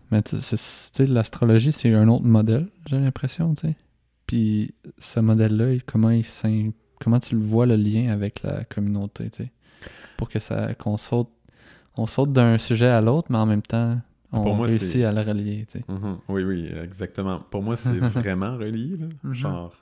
[0.09, 3.75] mais tu sais, l'astrologie, c'est un autre modèle, j'ai l'impression, tu sais.
[4.25, 6.25] Puis ce modèle-là, comment, il
[7.01, 9.51] comment tu le vois, le lien avec la communauté, tu sais.
[10.15, 11.29] Pour que ça qu'on saute
[11.99, 13.99] on saute d'un sujet à l'autre, mais en même temps,
[14.31, 15.85] on réussit à le relier, tu sais.
[15.89, 16.17] Mm-hmm.
[16.29, 17.39] Oui, oui, exactement.
[17.49, 19.07] Pour moi, c'est vraiment relié, là.
[19.25, 19.33] Mm-hmm.
[19.33, 19.73] Genre,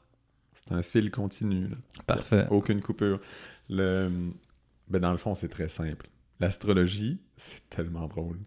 [0.70, 1.78] un fil continu, là.
[2.07, 2.47] Parfait.
[2.49, 3.20] Aucune coupure.
[3.70, 4.32] Le...
[4.88, 6.07] Ben, dans le fond, c'est très simple.
[6.39, 8.39] L'astrologie, c'est tellement drôle.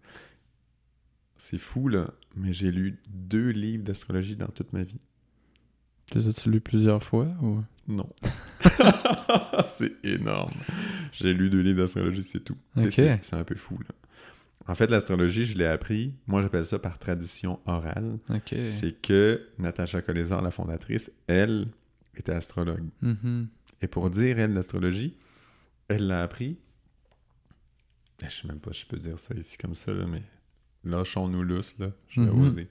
[1.37, 4.99] C'est fou, là, mais j'ai lu deux livres d'astrologie dans toute ma vie.
[6.11, 7.61] Tu les as-tu lus plusieurs fois ou...
[7.87, 8.09] Non.
[9.65, 10.53] c'est énorme.
[11.11, 12.57] J'ai lu deux livres d'astrologie, c'est tout.
[12.89, 13.95] C'est un peu fou, là.
[14.67, 18.19] En fait, l'astrologie, je l'ai appris, moi j'appelle ça par tradition orale.
[18.67, 21.69] C'est que Natacha Colésar, la fondatrice, elle
[22.19, 22.87] était astrologue.
[23.03, 23.45] Mm-hmm.
[23.81, 25.17] Et pour dire, elle, l'astrologie,
[25.87, 26.57] elle l'a appris.
[28.21, 30.23] Je sais même pas si je peux dire ça ici comme ça, là, mais
[30.83, 32.41] lâchons-nous lousse, là, je vais mhm.
[32.41, 32.67] oser.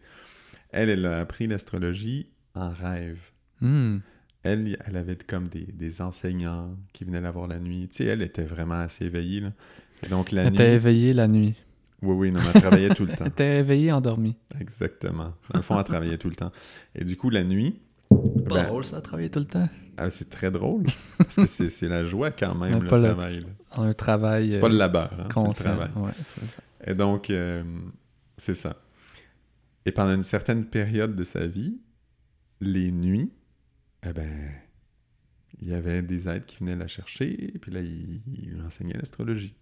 [0.70, 3.18] Elle, elle a appris l'astrologie en rêve.
[3.60, 3.98] Hmm.
[4.42, 7.88] Elle, elle avait comme des, enseignants qui venaient la voir la nuit.
[7.88, 9.40] Tu sais, elle était vraiment assez éveillée.
[9.40, 9.52] Là.
[10.10, 11.54] donc, la elle était éveillée la nuit.
[12.02, 13.24] Oui, oui, non, elle travaillait tout le temps.
[13.24, 14.36] elle était éveillée, endormie.
[14.60, 15.34] Exactement.
[15.50, 16.52] Dans le fond, elle travaillait tout le temps.
[16.94, 17.80] Et du coup, la nuit...
[18.08, 18.16] Pas
[18.54, 19.68] ben, drôle, ça, travailler tout le temps?
[19.96, 20.84] Ah, c'est très drôle.
[21.18, 23.46] Parce que c'est la joie quand même, le travail.
[23.72, 24.52] Un travail...
[24.52, 25.90] C'est pas le labeur, hein, c'est le travail.
[25.96, 26.62] Ouais, c'est ça.
[26.86, 27.62] Et donc, euh,
[28.36, 28.76] c'est ça.
[29.84, 31.80] Et pendant une certaine période de sa vie,
[32.60, 33.32] les nuits,
[34.06, 34.50] eh ben,
[35.60, 38.96] il y avait des êtres qui venaient la chercher, et puis là, il, lui enseignait
[38.96, 39.56] l'astrologie.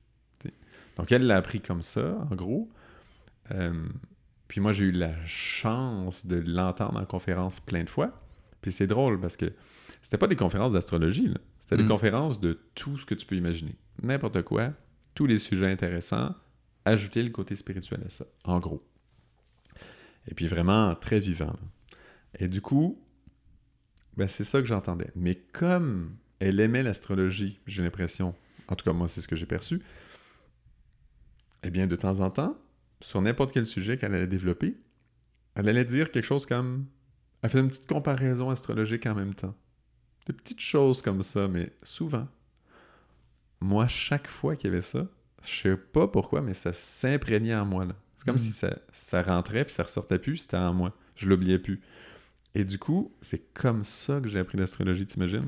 [0.97, 2.71] Donc, elle l'a appris comme ça, en gros.
[3.53, 3.87] Euh,
[4.49, 8.13] puis moi, j'ai eu la chance de l'entendre en conférence plein de fois.
[8.67, 9.53] Puis c'est drôle parce que
[10.03, 11.89] c'était pas des conférences d'astrologie, c'était des mm.
[11.89, 13.77] conférences de tout ce que tu peux imaginer.
[14.03, 14.73] N'importe quoi,
[15.14, 16.35] tous les sujets intéressants,
[16.85, 18.85] ajouter le côté spirituel à ça, en gros.
[20.27, 21.55] Et puis vraiment très vivant.
[22.41, 23.01] Et du coup,
[24.17, 25.12] ben c'est ça que j'entendais.
[25.14, 28.35] Mais comme elle aimait l'astrologie, j'ai l'impression,
[28.67, 29.81] en tout cas moi c'est ce que j'ai perçu,
[31.62, 32.59] eh bien de temps en temps,
[33.01, 34.77] sur n'importe quel sujet qu'elle allait développer,
[35.55, 36.87] elle allait dire quelque chose comme...
[37.47, 39.55] Elle fait une petite comparaison astrologique en même temps.
[40.27, 42.27] Des petites choses comme ça, mais souvent.
[43.61, 45.07] Moi, chaque fois qu'il y avait ça,
[45.45, 47.87] je sais pas pourquoi, mais ça s'imprégnait en moi.
[48.17, 48.71] C'est comme si hmm.
[48.91, 50.93] ça, rentrait puis ça ressortait plus, c'était en moi.
[51.15, 51.81] Je l'oubliais plus.
[52.57, 55.47] Et du coup, c'est comme ça que j'ai appris l'astrologie, t'imagines?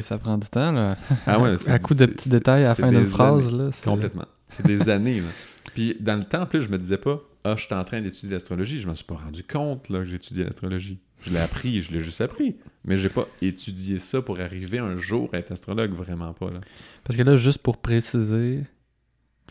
[0.00, 0.98] ça prend du temps, là.
[1.24, 3.70] Ah ouais, à coup de petits détails à la fin d'une phrase, là.
[3.84, 4.26] Complètement.
[4.48, 5.28] C'est des années, là.
[5.72, 8.00] Puis dans le temps, en plus, je me disais pas, ah, je suis en train
[8.00, 8.80] d'étudier l'astrologie.
[8.80, 11.00] Je m'en suis pas rendu compte, là, que j'étudiais l'astrologie.
[11.22, 12.56] Je l'ai appris, je l'ai juste appris.
[12.84, 16.60] Mais j'ai pas étudié ça pour arriver un jour à être astrologue, vraiment pas, là.
[17.04, 18.62] Parce que là, juste pour préciser,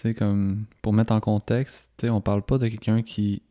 [0.02, 3.42] sais, comme pour mettre en contexte, tu sais, on parle pas de quelqu'un qui,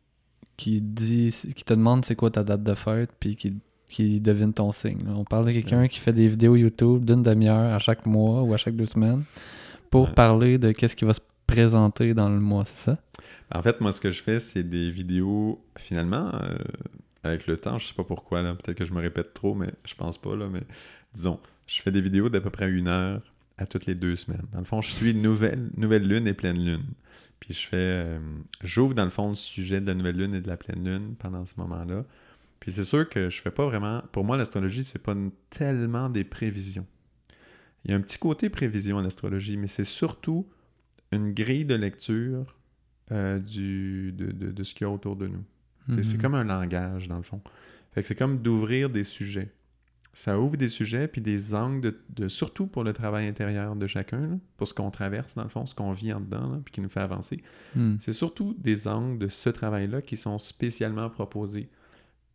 [0.57, 3.55] qui dit, qui te demande c'est quoi ta date de fête, puis qui,
[3.87, 5.03] qui devine ton signe.
[5.07, 8.53] On parle de quelqu'un qui fait des vidéos YouTube d'une demi-heure à chaque mois ou
[8.53, 9.23] à chaque deux semaines
[9.89, 12.97] pour parler de qu'est-ce qui va se présenter dans le mois, c'est ça?
[13.53, 16.57] En fait, moi, ce que je fais, c'est des vidéos, finalement, euh,
[17.23, 19.71] avec le temps, je sais pas pourquoi, là, peut-être que je me répète trop, mais
[19.85, 20.63] je pense pas, là, mais
[21.13, 23.21] disons, je fais des vidéos d'à peu près une heure
[23.57, 24.45] à toutes les deux semaines.
[24.53, 26.85] Dans le fond, je suis nouvelle, nouvelle lune et pleine lune.
[27.39, 27.77] Puis je fais.
[27.77, 28.19] Euh,
[28.61, 31.15] j'ouvre dans le fond le sujet de la nouvelle lune et de la pleine lune
[31.17, 32.05] pendant ce moment-là.
[32.59, 34.03] Puis c'est sûr que je fais pas vraiment.
[34.11, 35.15] Pour moi, l'astrologie, c'est pas
[35.49, 36.85] tellement des prévisions.
[37.83, 40.47] Il y a un petit côté prévision à l'astrologie, mais c'est surtout
[41.11, 42.55] une grille de lecture
[43.11, 45.43] euh, du, de, de, ce qu'il y a autour de nous.
[45.89, 46.21] C'est mm-hmm.
[46.21, 47.41] comme un langage, dans le fond.
[47.91, 49.51] Fait que c'est comme d'ouvrir des sujets
[50.13, 54.39] ça ouvre des sujets puis des angles, de, surtout pour le travail intérieur de chacun,
[54.57, 56.89] pour ce qu'on traverse dans le fond, ce qu'on vit en dedans, puis qui nous
[56.89, 57.37] fait avancer.
[57.75, 57.95] Hmm.
[57.99, 61.69] C'est surtout des angles de ce travail-là qui sont spécialement proposés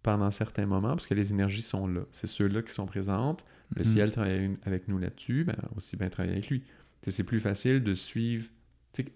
[0.03, 2.03] pendant certains moments, parce que les énergies sont là.
[2.12, 3.44] C'est ceux-là qui sont présentes.
[3.74, 3.86] Le mm-hmm.
[3.86, 6.62] ciel travaille avec nous là-dessus, ben, aussi bien travailler avec lui.
[7.09, 8.48] C'est plus facile de suivre.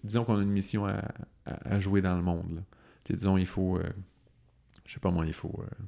[0.03, 2.63] Disons qu'on a une mission à, jouer dans le monde.
[3.05, 3.77] Disons, il faut.
[3.77, 3.83] Euh,
[4.85, 5.59] je sais pas moi, il faut.
[5.59, 5.83] Euh,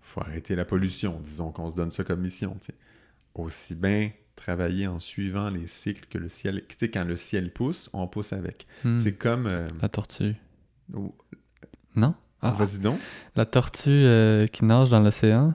[0.00, 1.20] faut arrêter la pollution.
[1.20, 2.56] Disons qu'on se donne ça comme mission.
[3.34, 6.64] Aussi bien travailler en suivant les cycles que le ciel.
[6.68, 8.66] Tu sais, quand le ciel pousse, on pousse avec.
[8.84, 8.96] Hmm.
[8.96, 9.48] C'est comme.
[9.50, 10.36] Euh, la tortue.
[11.94, 12.14] Non?
[12.40, 12.98] Ah, Vas-y donc.
[13.34, 15.54] La tortue qui nage dans l'océan,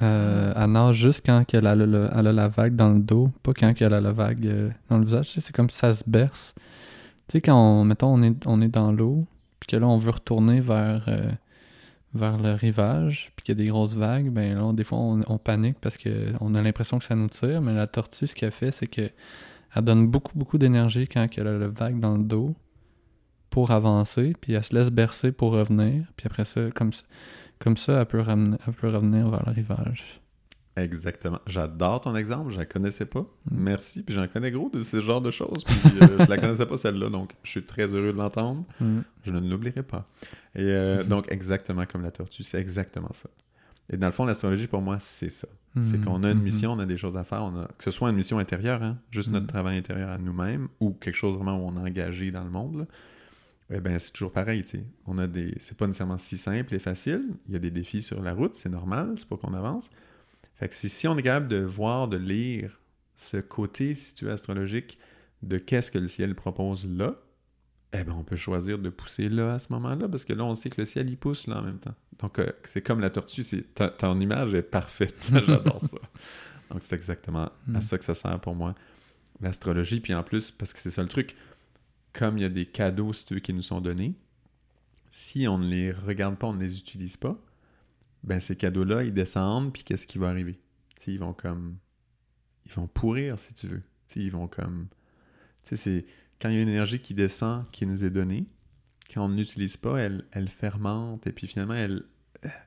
[0.00, 3.94] euh, elle nage juste quand elle a, la vague dans le dos, pas quand elle
[3.94, 5.32] a la vague dans le visage.
[5.36, 6.54] c'est comme si ça se berce.
[7.28, 9.26] Tu sais, quand, on, mettons, on est, on est dans l'eau,
[9.60, 11.06] puis que là, on veut retourner vers
[12.14, 15.38] vers le rivage, puis qu'il y a des grosses vagues, ben là, des fois, on,
[15.38, 18.70] panique parce qu'on a l'impression que ça nous tire, mais la tortue, ce qu'elle fait,
[18.70, 19.12] c'est qu'elle
[19.76, 22.54] donne beaucoup, beaucoup d'énergie quand elle a la vague dans le dos
[23.48, 27.02] pour avancer, puis elle se laisse bercer pour revenir, puis après ça, comme ça,
[27.62, 30.20] comme ça elle, peut elle peut revenir vers le rivage.
[30.76, 31.38] Exactement.
[31.46, 33.20] J'adore ton exemple, je la connaissais pas.
[33.20, 33.24] Mm.
[33.50, 34.02] Merci.
[34.02, 35.64] Puis j'en connais gros de ce genre de choses.
[35.64, 38.64] Puis euh, je la connaissais pas celle-là, donc je suis très heureux de l'entendre.
[38.80, 39.00] Mm.
[39.24, 40.08] Je ne l'oublierai pas.
[40.54, 43.28] Et euh, donc, exactement comme la tortue, c'est exactement ça.
[43.90, 45.48] Et dans le fond, l'astrologie, pour moi, c'est ça.
[45.82, 46.04] C'est mm.
[46.04, 47.66] qu'on a une mission, on a des choses à faire, on a...
[47.66, 51.14] que ce soit une mission intérieure, hein, juste notre travail intérieur à nous-mêmes, ou quelque
[51.14, 52.86] chose vraiment où on est engagé dans le monde,
[53.72, 54.84] eh ben, c'est toujours pareil, tu sais.
[55.06, 55.54] On a des...
[55.58, 57.30] C'est pas nécessairement si simple et facile.
[57.46, 59.90] Il y a des défis sur la route, c'est normal, c'est pas qu'on avance.
[60.54, 62.80] Fait que si, on est capable de voir, de lire
[63.16, 64.98] ce côté, si tu astrologique,
[65.42, 67.16] de qu'est-ce que le ciel propose là,
[67.92, 70.54] eh ben on peut choisir de pousser là à ce moment-là, parce que là, on
[70.54, 71.94] sait que le ciel, il pousse là en même temps.
[72.20, 73.64] Donc, euh, c'est comme la tortue, c'est
[73.98, 75.30] ton image est parfaite.
[75.46, 75.98] J'adore ça.
[76.70, 77.82] Donc, c'est exactement à hmm.
[77.82, 78.74] ça que ça sert pour moi,
[79.40, 80.00] l'astrologie.
[80.00, 81.36] Puis en plus, parce que c'est ça le truc,
[82.12, 84.14] comme il y a des cadeaux, si tu veux, qui nous sont donnés,
[85.10, 87.38] si on ne les regarde pas, on ne les utilise pas,
[88.24, 90.58] ben ces cadeaux-là, ils descendent, puis qu'est-ce qui va arriver?
[91.06, 91.78] ils vont comme...
[92.66, 93.82] Ils vont pourrir, si tu veux.
[94.14, 94.86] ils vont comme...
[95.64, 96.06] Tu sais, c'est...
[96.40, 98.46] Quand il y a une énergie qui descend, qui nous est donnée,
[99.12, 102.04] quand on n'utilise pas, elle, elle fermente, et puis finalement, elle,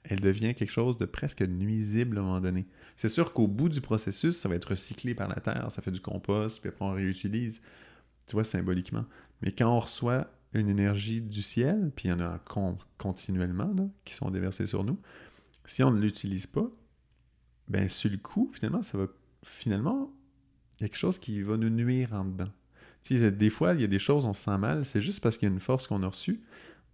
[0.03, 2.65] elle devient quelque chose de presque nuisible à un moment donné.
[2.97, 5.91] C'est sûr qu'au bout du processus, ça va être recyclé par la terre, ça fait
[5.91, 7.61] du compost, puis après on réutilise,
[8.27, 9.05] tu vois, symboliquement.
[9.41, 12.39] Mais quand on reçoit une énergie du ciel, puis il y en a
[12.97, 14.99] continuellement là, qui sont déversées sur nous,
[15.65, 16.69] si on ne l'utilise pas,
[17.67, 19.07] ben sur le coup, finalement, ça va
[19.43, 20.11] finalement
[20.79, 22.51] il y a quelque chose qui va nous nuire en dedans.
[23.09, 25.47] des fois, il y a des choses, on se sent mal, c'est juste parce qu'il
[25.47, 26.41] y a une force qu'on a reçue,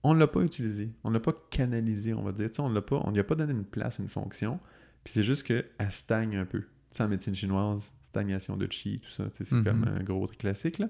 [0.04, 2.50] on ne l'a pas utilisée, on ne l'a pas canalisée, on va dire.
[2.60, 4.60] on l'a pas, on n'y a pas donné une place, une fonction,
[5.04, 6.64] puis c'est juste qu'elle stagne un peu.
[6.92, 9.64] sais, en médecine chinoise, stagnation de chi, tout ça, c'est mm-hmm.
[9.64, 10.80] comme un gros truc classique.
[10.80, 10.88] Là.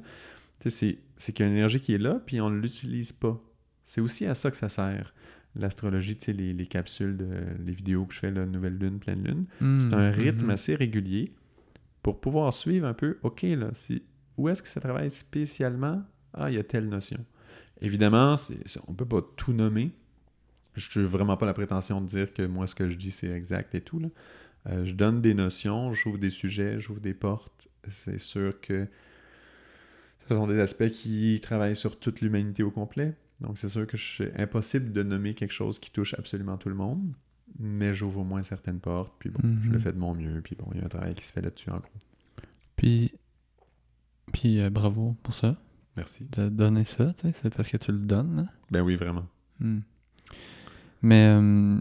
[0.69, 3.41] C'est, c'est qu'il y a une énergie qui est là, puis on ne l'utilise pas.
[3.83, 5.13] C'est aussi à ça que ça sert
[5.55, 7.27] l'astrologie, tu sais, les, capsules, de,
[7.65, 9.45] les vidéos que je fais, la nouvelle lune, pleine lune.
[9.59, 10.51] Hmm, c'est un rythme hmm.
[10.51, 11.33] assez régulier
[12.03, 14.03] pour pouvoir suivre un peu, OK, là, si,
[14.37, 16.03] où est-ce que ça travaille spécialement?
[16.33, 17.23] Ah, il y a telle notion.
[17.81, 18.35] Évidemment,
[18.87, 19.91] on ne peut pas tout nommer.
[20.75, 23.29] Je n'ai vraiment pas la prétention de dire que moi, ce que je dis, c'est
[23.29, 23.99] exact et tout.
[23.99, 24.07] Là.
[24.67, 27.67] Euh, je donne des notions, j'ouvre des sujets, j'ouvre des portes.
[27.87, 28.87] C'est sûr que
[30.31, 33.15] ce sont des aspects qui travaillent sur toute l'humanité au complet.
[33.41, 36.75] Donc, c'est sûr que c'est impossible de nommer quelque chose qui touche absolument tout le
[36.75, 37.13] monde,
[37.59, 39.81] mais j'ouvre au moins certaines portes, puis bon, je le mhm.
[39.81, 41.69] fais de mon mieux, puis bon, il y a un travail qui se fait là-dessus,
[41.69, 41.89] en gros.
[42.77, 43.11] Puis,
[44.31, 45.57] puis euh, bravo pour ça.
[45.97, 46.25] Merci.
[46.31, 48.45] De donner ça, tu sais, c'est parce que tu le donnes.
[48.47, 48.53] Hein?
[48.69, 49.25] Ben oui, vraiment.
[49.59, 49.79] Hmm.
[51.01, 51.77] Mais euh,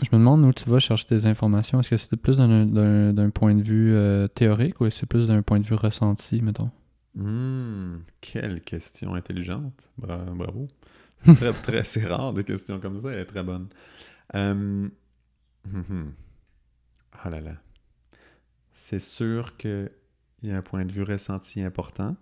[0.00, 1.80] je me demande où tu vas chercher tes informations.
[1.80, 5.26] Est-ce que c'est plus d'un point de vue euh, théorique ou est-ce que c'est plus
[5.26, 6.70] d'un point de vue ressenti, mettons?
[7.14, 9.88] Hmm, quelle question intelligente.
[9.98, 10.68] bravo.
[11.24, 13.12] C'est très, très, c'est rare des questions comme ça.
[13.12, 13.68] Elle est très bonne.
[14.34, 14.88] Euh...
[17.24, 17.56] Oh là là.
[18.72, 19.90] C'est sûr qu'il
[20.42, 22.16] y a un point de vue ressenti important.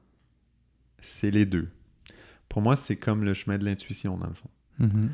[0.99, 1.71] C'est les deux.
[2.49, 4.51] Pour moi, c'est comme le chemin de l'intuition, dans le fond.
[4.81, 5.09] Mm-hmm.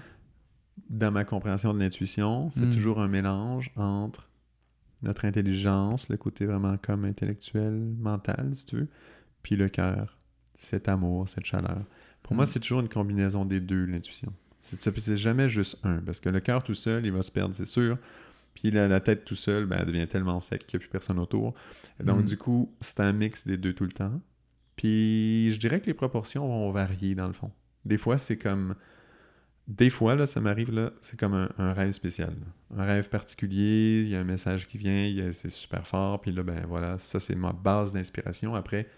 [0.91, 2.71] Dans ma compréhension de l'intuition, c'est mm.
[2.71, 4.29] toujours un mélange entre
[5.03, 8.89] notre intelligence, le côté vraiment comme intellectuel, mental, si tu veux,
[9.47, 10.19] puis le cœur,
[10.57, 11.85] cet amour, cette chaleur.
[12.25, 12.49] Pour moi, mm.
[12.49, 14.33] c'est toujours une combinaison des deux, l'intuition.
[14.59, 17.65] C'est jamais juste un, parce que le cœur tout seul, il va se perdre, c'est
[17.65, 17.97] sûr.
[18.55, 21.21] Puis la, tête tout seul, ben, elle devient tellement sec qu'il n'y a plus personne
[21.21, 21.55] autour.
[22.03, 22.25] donc, mm.
[22.25, 24.21] du coup, c'est un mix des deux tout le temps.
[24.75, 27.53] Puis, je dirais que les proportions vont varier dans le fond.
[27.85, 28.75] Des fois, c'est comme.
[29.69, 32.35] Des fois, là, ça m'arrive, là, c'est comme un, rêve spécial.
[32.77, 36.43] Un rêve particulier, il y a un message qui vient, c'est super fort, puis là,
[36.43, 38.57] ben voilà, ça, c'est ma base d'inspiration.
[38.57, 38.89] Après,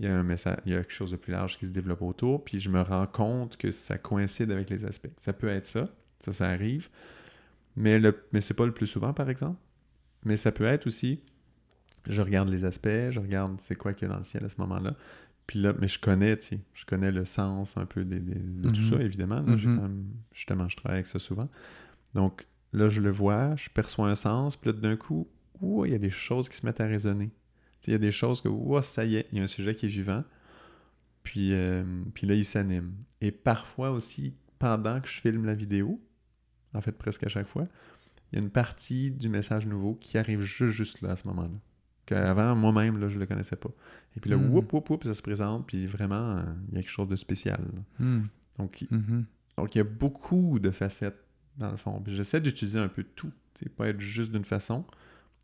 [0.00, 1.72] il y a un message, il y a quelque chose de plus large qui se
[1.72, 5.10] développe autour, puis je me rends compte que ça coïncide avec les aspects.
[5.18, 5.90] Ça peut être ça,
[6.20, 6.88] ça, ça arrive.
[7.76, 9.60] Mais, le, mais c'est pas le plus souvent, par exemple.
[10.24, 11.20] Mais ça peut être aussi,
[12.06, 14.48] je regarde les aspects, je regarde c'est quoi qu'il y a dans le ciel à
[14.48, 14.96] ce moment-là.
[15.46, 18.82] Puis là, mais je connais, tu sais, je connais le sens un peu de tout
[18.88, 19.02] ça, mhm.
[19.02, 19.42] évidemment.
[19.42, 20.04] Mhm.
[20.32, 21.50] justement, je travaille avec ça souvent.
[22.14, 25.28] Donc là, je le vois, je perçois un sens, puis là, d'un coup,
[25.60, 27.30] il y a des choses qui se mettent à résonner.
[27.86, 28.48] Il y a des choses que,
[28.82, 30.24] ça y est, il y a un sujet qui est vivant.
[31.22, 31.84] Puis, euh,
[32.14, 32.92] puis là, il s'anime.
[33.20, 36.00] Et parfois aussi, pendant que je filme la vidéo,
[36.74, 37.66] en fait presque à chaque fois,
[38.30, 41.26] il y a une partie du message nouveau qui arrive juste, juste là, à ce
[41.28, 41.58] moment-là.
[42.06, 43.70] Qu'avant, moi-même, là, je le connaissais pas.
[44.16, 44.52] Et puis là, hmm.
[44.52, 47.16] whoop, whoop, whoop, ça se présente, puis vraiment, euh, il y a quelque chose de
[47.16, 47.60] spécial.
[47.98, 48.22] Hmm.
[48.58, 49.24] Donc, mm-hmm.
[49.56, 51.24] donc, il y a beaucoup de facettes,
[51.56, 52.02] dans le fond.
[52.06, 53.32] j'essaie d'utiliser un peu tout.
[53.76, 54.84] Pas être juste d'une façon.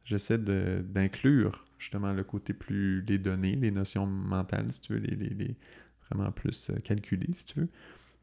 [0.07, 5.15] J'essaie d'inclure justement le côté plus les données, les notions mentales, si tu veux, les,
[5.15, 5.57] les,
[6.11, 7.69] vraiment plus euh, calculées, si tu veux.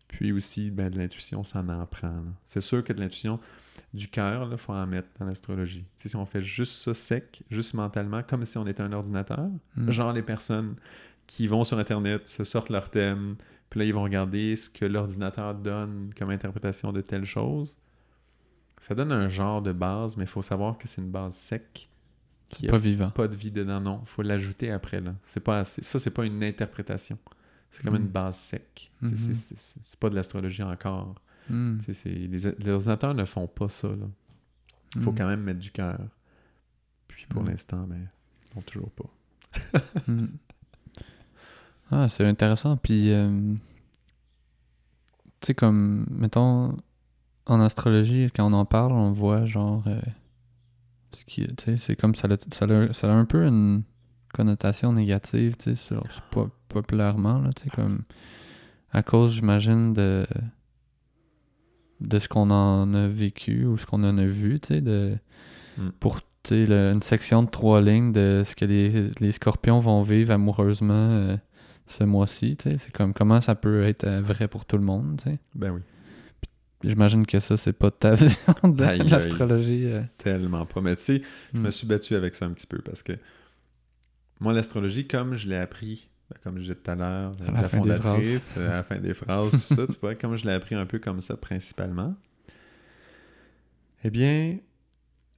[0.08, 2.24] Puis aussi, ben, de l'intuition, ça en apprend.
[2.48, 3.40] C'est sûr que de l'intuition
[3.94, 5.86] du cœur, il faut en mettre dans l'astrologie.
[5.98, 9.90] si on fait juste ça sec, juste mentalement, comme si on était un ordinateur, hmm.
[9.90, 10.76] genre les personnes
[11.28, 13.36] qui vont sur Internet, se sortent leur thème,
[13.70, 17.78] puis là, ils vont regarder ce que l'ordinateur donne comme interprétation de telle chose.
[18.84, 21.88] Ça donne un genre de base, mais il faut savoir que c'est une base sec
[22.50, 23.12] qui pas vivant.
[23.12, 24.02] Pas de vie dedans, non.
[24.04, 25.00] Il faut l'ajouter après.
[25.00, 25.16] Là.
[25.24, 25.82] C'est pas assez.
[25.82, 27.18] Ça, c'est pas une interprétation.
[27.72, 28.12] C'est comme une mm.
[28.12, 28.92] base sec.
[29.02, 29.54] Mm-hmm.
[29.82, 31.16] C'est pas de l'astrologie encore.
[31.50, 31.78] Mm.
[32.04, 33.88] Les, les, ordinateurs ne font pas ça.
[34.98, 35.18] Il faut mm.
[35.18, 36.02] quand même mettre du cœur.
[37.08, 39.80] Puis pour l'instant, ben, ils font toujours pas.
[41.90, 42.76] ah, c'est intéressant.
[42.76, 43.54] Puis, euh,
[45.40, 46.76] tu sais, comme, mettons,
[47.46, 49.84] en astrologie, quand on en parle, on voit genre.
[49.88, 50.00] Euh,
[51.78, 53.84] c'est comme ça, ça, a, un peu une
[54.34, 55.96] connotation négative, tu sais,
[56.68, 58.04] populairement, là, tu sais, comme
[58.92, 60.26] à cause, j'imagine, de
[62.02, 65.18] de ce qu'on en a vécu ou ce qu'on en a vu, tu sais, de
[65.78, 65.90] mm.
[66.00, 66.20] pour
[66.52, 71.38] une section de trois lignes de ce que les, les scorpions vont vivre amoureusement euh,
[71.88, 74.84] ce mois-ci, tu sais, c'est comme comment ça peut être euh, vrai pour tout le
[74.84, 75.40] monde, tu sais.
[75.56, 75.82] Ben oui.
[76.84, 79.86] J'imagine que ça, c'est pas ta vision de l'astrologie.
[79.86, 80.04] Euh.
[80.18, 80.82] Tellement pas.
[80.82, 81.22] Mais tu sais,
[81.54, 81.72] je me hmm.
[81.72, 83.14] suis battu avec ça un petit peu parce que
[84.40, 88.56] moi, l'astrologie, comme je l'ai appris, ben, comme je disais tout à l'heure, la, fondatrice,
[88.58, 90.86] euh, à la fin des phrases, tout ça, tu vois, comme je l'ai appris un
[90.86, 92.16] peu comme ça principalement,
[94.04, 94.58] eh bien,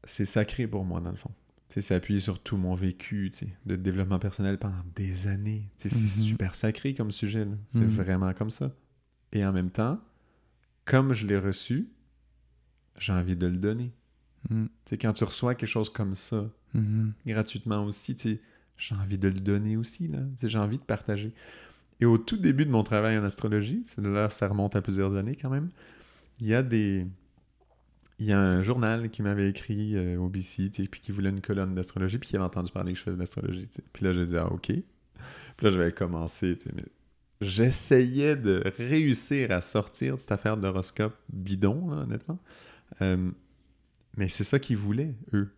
[0.03, 1.31] c'est sacré pour moi, dans le fond.
[1.77, 3.29] C'est appuyé sur tout mon vécu
[3.65, 5.69] de développement personnel pendant des années.
[5.75, 6.21] C'est mm-hmm.
[6.23, 7.45] super sacré comme sujet.
[7.73, 7.87] C'est mm.
[7.87, 8.71] vraiment comme ça.
[9.33, 9.99] Et en même temps,
[10.85, 11.89] comme je l'ai reçu,
[12.97, 13.91] j'ai envie de le donner.
[14.49, 14.65] Mm.
[15.01, 17.11] Quand tu reçois quelque chose comme ça, mm-hmm.
[17.27, 18.15] gratuitement aussi,
[18.77, 20.09] j'ai envie de le donner aussi.
[20.41, 21.33] J'ai envie de partager.
[21.99, 25.35] Et au tout début de mon travail en astrologie, là, ça remonte à plusieurs années
[25.35, 25.69] quand même,
[26.39, 27.05] il y a des.
[28.17, 31.41] Il y a un journal qui m'avait écrit euh, au BC, puis qui voulait une
[31.41, 33.67] colonne d'astrologie, puis qui avait entendu parler que je faisais de l'astrologie.
[33.91, 34.67] Puis là, j'ai dit, ah, OK.
[34.67, 34.83] Puis
[35.61, 36.85] là, j'avais commencé, mais
[37.41, 42.39] j'essayais de réussir à sortir de cette affaire d'horoscope bidon, honnêtement.
[43.01, 43.31] Euh,
[44.17, 45.51] mais c'est ça qu'ils voulaient, eux.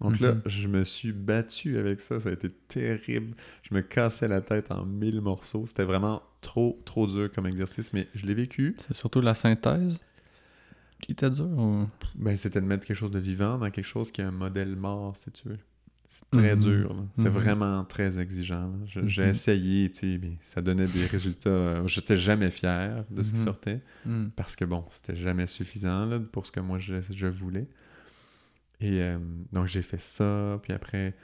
[0.00, 0.42] Donc là, mhm.
[0.46, 2.20] je me suis battu avec ça.
[2.20, 3.34] Ça a été terrible.
[3.62, 5.66] Je me cassais la tête en mille morceaux.
[5.66, 8.76] C'était vraiment trop, trop dur comme exercice, mais je l'ai vécu.
[8.86, 9.98] C'est surtout la synthèse
[11.00, 14.20] qui était dur Ben, c'était de mettre quelque chose de vivant dans quelque chose qui
[14.20, 15.58] est un modèle mort, si tu veux
[16.30, 16.62] très mhm.
[16.62, 16.96] dur.
[17.16, 17.30] C'est mhm.
[17.30, 18.72] vraiment très exigeant.
[18.86, 19.30] J'ai mhm.
[19.30, 21.50] essayé, mais ça donnait des résultats.
[21.50, 23.80] Euh, j'étais jamais fier de ce qui sortait
[24.34, 27.68] parce que bon, c'était jamais suffisant pour ce que moi je, voulais.
[28.80, 29.18] Et euh,
[29.52, 31.14] donc j'ai fait ça, puis après,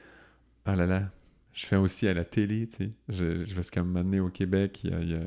[0.66, 1.10] oh là là,
[1.52, 2.90] je fais aussi à la télé, tu sais.
[3.10, 5.20] Je, je, parce qu'à un moment donné au Québec, il y a,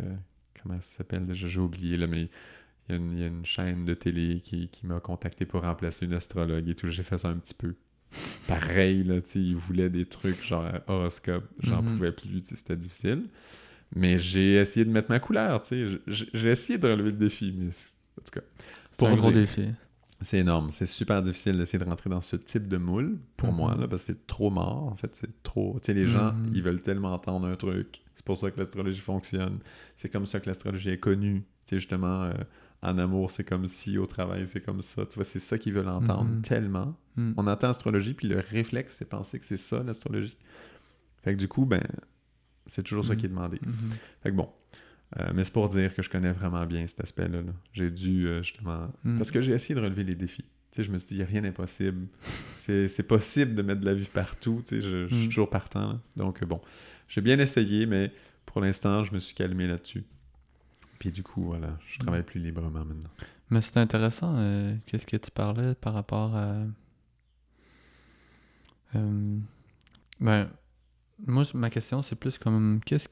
[0.60, 1.28] comment ça s'appelle?
[1.34, 2.30] J'ai oublié, là, mais
[2.90, 6.68] il y, a une, chaîne de télé qui, qui m'a contacté pour remplacer une astrologue
[6.68, 6.88] et tout.
[6.88, 7.76] J'ai fait ça un petit peu
[8.48, 11.94] pareil, là, tu sais, ils voulaient des trucs genre horoscope, j'en mhm.
[11.94, 13.24] pouvais plus, c'était difficile.
[13.96, 17.54] Mais j'ai essayé de mettre ma couleur, tu sais, j'ai essayé de relever le défi,
[17.58, 18.46] mais en tout cas.
[18.98, 19.68] Pour un gros défi.
[20.22, 23.76] C'est énorme, c'est super difficile d'essayer de rentrer dans ce type de moule, pour moi,
[23.76, 23.82] mhm.
[23.82, 25.78] là, parce que c'est trop mort, en fait, c'est trop...
[25.82, 26.52] Tu sais, les gens, mhm.
[26.56, 29.60] ils veulent tellement entendre un truc, c'est pour ça que l'astrologie fonctionne,
[29.98, 32.24] c'est comme ça que l'astrologie est connue, tu sais, justement...
[32.24, 32.34] Euh,
[32.86, 35.06] en amour, c'est comme si, au travail, c'est comme ça.
[35.06, 36.42] Tu vois, c'est ça qu'ils veulent entendre mm-hmm.
[36.42, 36.96] tellement.
[37.16, 37.34] Mm.
[37.38, 40.38] On entend astrologie, puis le réflexe, c'est penser que c'est ça, l'astrologie.
[41.24, 41.84] Fait que du coup, ben,
[42.68, 43.18] c'est toujours ça mm.
[43.18, 43.58] qui est demandé.
[43.58, 44.22] Mm-hmm.
[44.22, 44.50] Fait que bon.
[45.20, 47.42] Euh, mais c'est pour dire que je connais vraiment bien cet aspect-là.
[47.74, 48.92] J'ai dû, euh, justement...
[49.04, 49.18] Mm.
[49.18, 50.46] Parce que j'ai essayé de relever les défis.
[50.72, 52.08] Tu sais, je me suis dit, rien n'est possible.
[52.56, 54.62] C'est possible de mettre de la vie partout.
[54.68, 56.02] Tu sais, je, je suis toujours partant.
[56.18, 56.60] Donc, bon,
[57.08, 58.12] j'ai bien essayé, mais
[58.46, 60.04] pour l'instant, je me suis calmé là-dessus.
[61.00, 63.10] Puis du coup, voilà, je travaille plus librement maintenant.
[63.50, 66.56] Mais c'est intéressant, euh, qu'est-ce que tu parlais par rapport à.
[68.96, 69.38] Euh,
[70.20, 70.50] ben,
[71.26, 73.10] moi, ma question, c'est plus comme qu'est-ce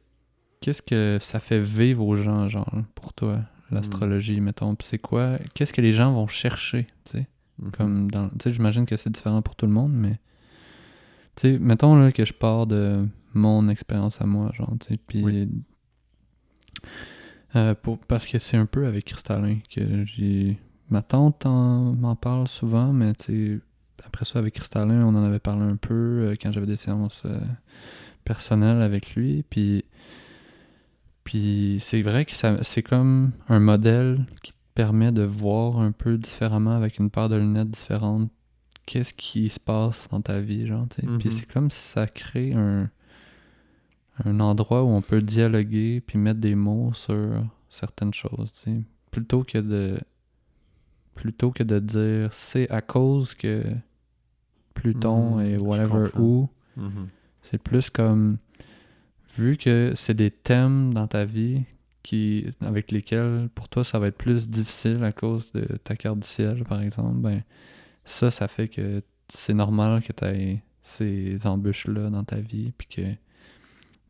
[0.61, 4.43] qu'est-ce que ça fait vivre aux gens, genre, pour toi, l'astrologie, hmm.
[4.43, 4.75] mettons?
[4.75, 7.27] Puis c'est quoi Qu'est-ce que les gens vont chercher, tu sais?
[7.59, 7.71] Mhm.
[7.71, 8.29] Comme dans.
[8.29, 10.19] Tu sais, j'imagine que c'est différent pour tout le monde, mais.
[11.35, 14.99] Tu sais, mettons là, que je pars de mon expérience à moi, genre, tu sais,
[15.05, 15.49] puis.
[17.55, 20.57] Euh, pour, parce que c'est un peu avec Cristallin que j'ai.
[20.89, 23.13] Ma tante m'en parle souvent, mais
[24.03, 27.23] après ça, avec Cristallin, on en avait parlé un peu euh, quand j'avais des séances
[27.25, 27.39] euh,
[28.25, 29.43] personnelles avec lui.
[29.49, 29.85] Puis,
[31.23, 36.17] puis c'est vrai que c'est comme un modèle qui te permet de voir un peu
[36.17, 38.29] différemment avec une paire de lunettes différentes
[38.85, 41.31] qu'est-ce qui se passe dans ta vie, genre, Puis mm-hmm.
[41.31, 42.89] c'est comme si ça crée un
[44.25, 48.81] un endroit où on peut dialoguer puis mettre des mots sur certaines choses, tu sais.
[49.11, 49.99] Plutôt que de
[51.15, 53.63] plutôt que de dire c'est à cause que
[54.73, 57.07] Pluton et hmm, whatever où, mhm.
[57.43, 58.37] c'est plus comme
[59.37, 61.63] vu que c'est des thèmes dans ta vie
[62.01, 66.19] qui avec lesquels pour toi ça va être plus difficile à cause de ta carte
[66.19, 67.43] du ciel par exemple, ben
[68.05, 72.73] ça ça fait que c'est normal que tu aies ces embûches là dans ta vie
[72.77, 73.01] puis que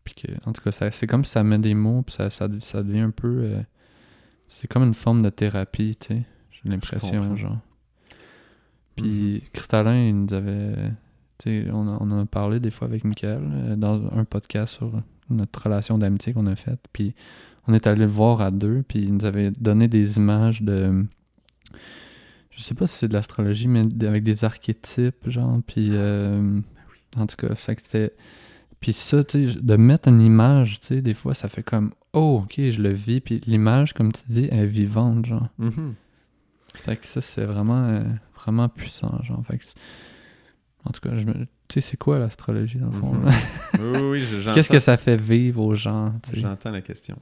[0.03, 2.47] puis que, en tout cas, c'est comme si ça met des mots, puis ça, ça,
[2.47, 3.43] devient un peu.
[3.43, 3.61] Euh,
[4.47, 6.23] c'est comme une forme de thérapie, tu sais.
[6.51, 7.59] J'ai l'impression, genre.
[8.95, 9.43] Puis.
[9.53, 10.91] Cristallin, il nous avait.
[11.39, 14.75] Tu sais, on, on, en a parlé des fois avec Michael euh, dans un podcast
[14.75, 14.91] sur
[15.30, 16.85] notre relation d'amitié qu'on a faite.
[16.93, 17.15] Puis
[17.67, 21.05] on est allé le voir à deux, puis il nous avait donné des images de.
[22.51, 25.59] Je sais pas si c'est de l'astrologie, mais avec des archétypes, genre.
[25.65, 25.89] Puis.
[25.91, 26.59] Euh,
[27.17, 28.11] en tout cas, ça c'était
[28.84, 31.93] puis ça, tu sais, de mettre une image, tu sais, des fois, ça fait comme
[32.11, 33.22] Oh, ok, je le vis.
[33.22, 35.47] Puis l'image, comme tu dis, est vivante, genre.
[35.57, 35.93] Mm-hmm.
[36.76, 38.03] Fait que ça, c'est vraiment, euh,
[38.35, 39.41] vraiment puissant, genre.
[39.47, 39.64] Fait que,
[40.84, 41.38] en tout cas, je tu
[41.69, 43.14] sais, c'est quoi l'astrologie, dans le fond?
[43.14, 43.80] Mm-hmm.
[43.80, 44.53] oui, oui, j'entends.
[44.53, 46.14] Qu'est-ce que ça fait vivre aux gens?
[46.34, 47.18] J'entends la question.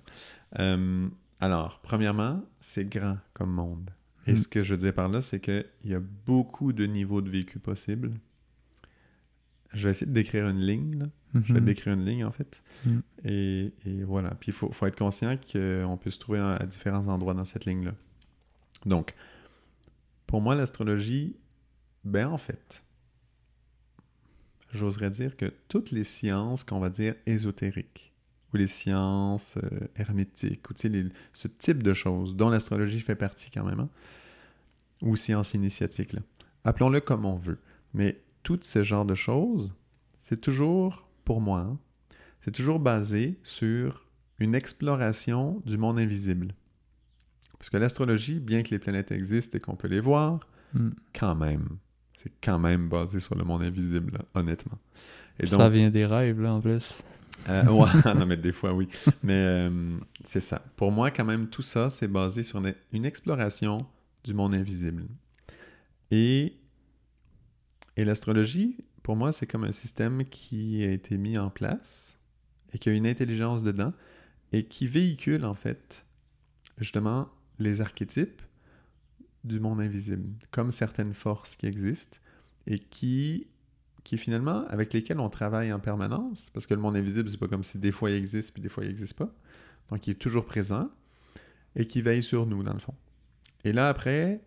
[0.58, 1.08] Euh,
[1.40, 3.92] alors, premièrement, c'est grand comme monde.
[4.26, 4.38] Et mm.
[4.38, 7.30] ce que je veux dire par là, c'est qu'il y a beaucoup de niveaux de
[7.30, 8.14] vécu possibles.
[9.74, 11.06] Je vais essayer de décrire une ligne, là.
[11.34, 11.66] Je vais mhm.
[11.66, 12.62] décrire une ligne, en fait.
[12.86, 13.02] Mhm.
[13.24, 13.72] Et,
[14.04, 14.32] voilà.
[14.32, 17.94] Puis il faut, être conscient qu'on peut se trouver à, différents endroits dans cette ligne-là.
[18.86, 19.16] Donc,
[20.28, 21.36] pour moi, l'astrologie,
[22.04, 22.84] ben en fait,
[24.72, 28.12] j'oserais dire que toutes les sciences qu'on va dire ésotériques,
[28.54, 33.64] ou les sciences euh, hermétiques, ou ce type de choses, dont l'astrologie fait partie quand
[33.64, 33.90] même, hein,
[35.02, 36.16] ou sciences initiatiques,
[36.64, 37.60] appelons-le comme on veut.
[37.94, 39.74] Mais tout ce genre de choses,
[40.24, 41.78] c'est toujours pour moi, hein,
[42.42, 44.06] c'est toujours basé sur
[44.40, 46.54] une exploration du monde invisible.
[47.58, 50.40] Parce que l'astrologie, bien que les planètes existent et qu'on peut les voir,
[50.74, 50.90] hmm.
[51.14, 51.78] quand même,
[52.16, 54.80] c'est quand même basé sur le monde invisible, honnêtement.
[55.40, 57.04] Et ça vient des rêves, là, en plus.
[57.50, 58.88] Euh, ouais, non, mais des fois, oui.
[59.24, 60.62] Mais euh, c'est ça.
[60.76, 62.62] Pour moi, quand même, tout ça, c'est basé sur
[62.92, 63.86] une, exploration
[64.24, 65.06] du monde invisible.
[66.12, 66.54] Et,
[68.02, 72.18] et l'astrologie, pour moi, c'est comme un système qui a été mis en place
[72.74, 73.94] et qui a une intelligence dedans
[74.52, 76.04] et qui véhicule en fait
[76.80, 77.30] justement
[77.60, 78.42] les archétypes
[79.44, 82.18] du monde invisible, comme certaines forces qui existent
[82.66, 83.46] et qui,
[84.04, 87.48] qui finalement, avec lesquelles on travaille en permanence, parce que le monde invisible, c'est pas
[87.48, 89.32] comme si des fois il existe puis des fois il n'existe pas.
[89.92, 90.90] Donc il est toujours présent
[91.76, 92.96] et qui veille sur nous, dans le fond.
[93.64, 94.42] Et là, après,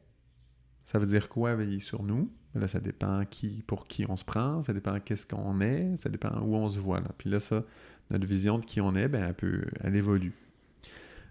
[0.83, 2.33] ça veut dire quoi veiller sur nous?
[2.55, 6.09] Là, ça dépend qui, pour qui on se prend, ça dépend qu'est-ce qu'on est, ça
[6.09, 7.01] dépend où on se voit.
[7.19, 7.65] Puis là, ça,
[8.11, 10.35] notre vision de qui on est, ben, elle, peut, elle évolue.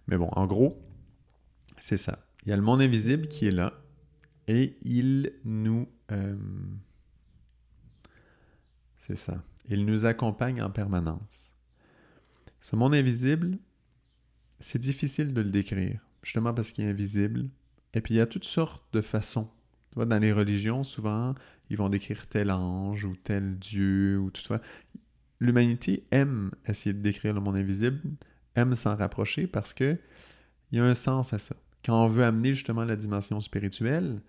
[0.07, 0.81] Mais bon, en gros,
[1.77, 2.19] c'est ça.
[2.45, 3.73] Il y a le monde invisible qui est là
[4.47, 5.87] et il nous...
[6.11, 6.35] Euh,
[8.97, 9.41] c'est ça.
[9.69, 11.53] Il nous accompagne en permanence.
[12.59, 13.57] Ce monde invisible,
[14.59, 17.49] c'est difficile de le décrire, justement parce qu'il est invisible.
[17.93, 19.49] Et puis il y a toutes sortes de façons
[19.95, 21.35] dans les religions, souvent,
[21.69, 24.61] ils vont décrire tel ange ou tel dieu ou tout ça.
[25.39, 28.01] L'humanité aime essayer de décrire le monde invisible,
[28.55, 29.97] aime s'en rapprocher parce que
[30.71, 31.55] il y a un sens à ça.
[31.85, 34.21] Quand on veut amener justement la dimension spirituelle,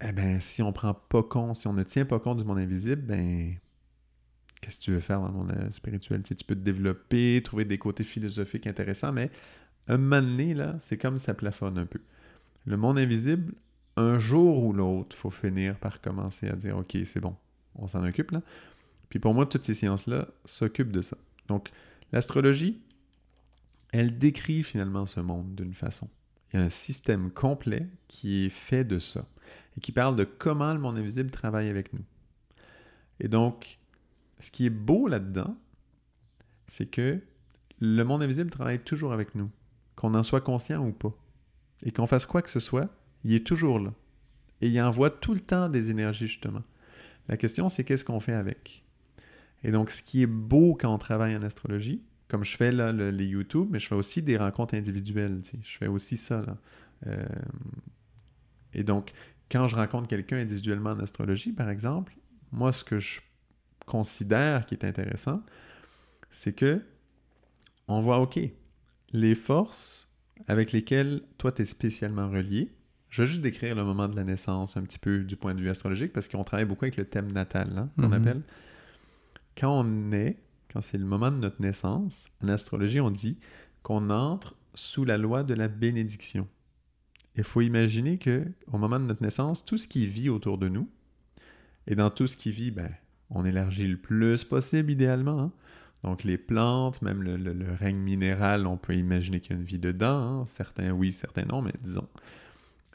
[0.00, 2.58] eh ben, si on prend pas compte, si on ne tient pas compte du monde
[2.58, 3.56] invisible, ben,
[4.60, 6.22] qu'est-ce que tu veux faire dans le monde euh, spirituel?
[6.22, 9.30] Tu, peux te développer, trouver des côtés philosophiques intéressants, mais
[9.88, 12.00] un moment donné, là, c'est comme ça plafonne un peu.
[12.66, 13.52] Le monde invisible,
[14.00, 17.36] un jour ou l'autre, il faut finir par commencer à dire OK, c'est bon,
[17.74, 18.42] on s'en occupe là.
[19.08, 21.16] Puis pour moi, toutes ces sciences-là s'occupent de ça.
[21.48, 21.70] Donc,
[22.12, 22.80] l'astrologie,
[23.92, 26.08] elle décrit finalement ce monde d'une façon.
[26.52, 29.26] il y a un système complet qui est fait de ça
[29.76, 32.04] et qui parle de comment le monde invisible travaille avec nous.
[33.18, 33.78] Et donc,
[34.38, 35.56] ce qui est beau là-dedans,
[36.68, 37.20] c'est que
[37.80, 39.50] le monde invisible travaille toujours avec nous,
[39.96, 41.12] qu'on en soit conscient ou pas.
[41.82, 42.88] Et qu'on fasse quoi que ce soit,
[43.24, 43.92] il est toujours là.
[44.60, 46.62] Et il envoie tout le temps des énergies, justement.
[47.28, 48.84] La question, c'est qu'est-ce qu'on fait avec?
[49.62, 52.92] Et donc, ce qui est beau quand on travaille en astrologie, comme je fais là
[52.92, 55.42] les YouTube, mais je fais aussi des rencontres individuelles.
[55.62, 56.42] Je fais aussi ça.
[56.42, 56.56] Là.
[57.06, 57.26] Euh,
[58.72, 59.12] et donc,
[59.50, 62.14] quand je rencontre quelqu'un individuellement en astrologie, par exemple,
[62.52, 63.20] moi, ce que je
[63.86, 65.42] considère qui est intéressant,
[66.30, 66.82] c'est que
[67.88, 68.38] on voit, OK,
[69.12, 70.08] les forces
[70.46, 72.72] avec lesquelles toi, tu es spécialement relié.
[73.10, 75.60] Je vais juste décrire le moment de la naissance un petit peu du point de
[75.60, 78.12] vue astrologique parce qu'on travaille beaucoup avec le thème natal, hein, qu'on mhm.
[78.12, 78.42] appelle.
[79.56, 80.38] Quand on est
[80.72, 83.38] quand c'est le moment de notre naissance, en astrologie, on dit
[83.82, 86.46] qu'on entre sous la loi de la bénédiction.
[87.36, 90.68] Il faut imaginer que au moment de notre naissance, tout ce qui vit autour de
[90.68, 90.88] nous,
[91.86, 92.90] et dans tout ce qui vit, ben,
[93.30, 95.40] on élargit le plus possible idéalement.
[95.40, 95.52] Hein.
[96.04, 99.78] Donc les plantes, même le, règne minéral, on peut imaginer qu'il y a une vie
[99.78, 100.42] dedans.
[100.42, 100.44] Hein.
[100.46, 102.08] Certains oui, certains non, mais disons.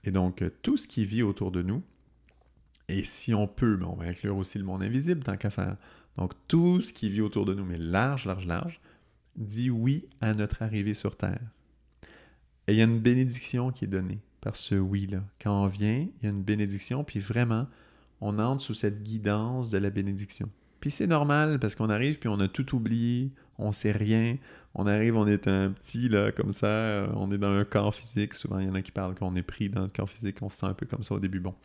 [0.06, 1.84] Et donc tout ce qui vit autour de nous,
[2.88, 5.76] et si on peut, ben, on va inclure aussi le monde invisible tant qu'à faire.
[6.18, 8.80] Donc tout ce qui vit autour de nous, mais large, large, large,
[9.36, 11.42] dit oui à notre arrivée sur Terre.
[12.68, 15.24] Et il y a une bénédiction qui est donnée par ce oui-là.
[15.42, 17.68] Quand on vient, il y a une bénédiction, puis vraiment,
[18.22, 20.50] on entre sous cette guidance de la bénédiction.
[20.86, 24.38] Puis c'est normal parce qu'on arrive, puis on a tout oublié, on sait rien.
[24.76, 28.36] On arrive, on est un petit, là, comme ça, on est dans un corps physique.
[28.36, 30.50] Souvent, il y en a qui parlent qu'on est pris dans le corps physique, on
[30.50, 31.40] se sent un peu comme ça au début.
[31.40, 31.56] Bon,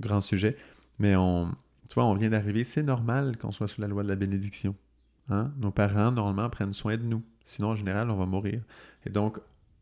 [0.00, 0.56] grand sujet.
[0.98, 1.50] Mais on,
[1.90, 4.74] tu vois, on vient d'arriver, c'est normal qu'on soit sous la loi de la bénédiction.
[5.28, 5.52] Hein?
[5.58, 7.22] Nos parents, normalement, prennent soin de nous.
[7.44, 8.62] Sinon, en général, on va mourir.
[9.04, 9.40] Et donc,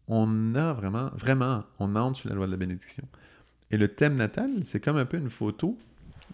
[0.09, 3.05] on a vraiment, vraiment, on entre sous la loi de la bénédiction.
[3.71, 5.79] Et le thème natal, c'est comme un peu une photo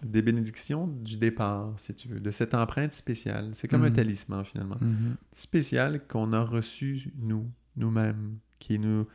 [0.01, 3.51] des bénédictions du départ, si tu veux, de cette empreinte spéciale.
[3.53, 3.95] C'est comme un mhm.
[3.95, 4.77] talisman, finalement.
[4.81, 5.15] Mhm.
[5.33, 9.07] Spécial qu'on a reçu, nous, nous-mêmes, qui nous...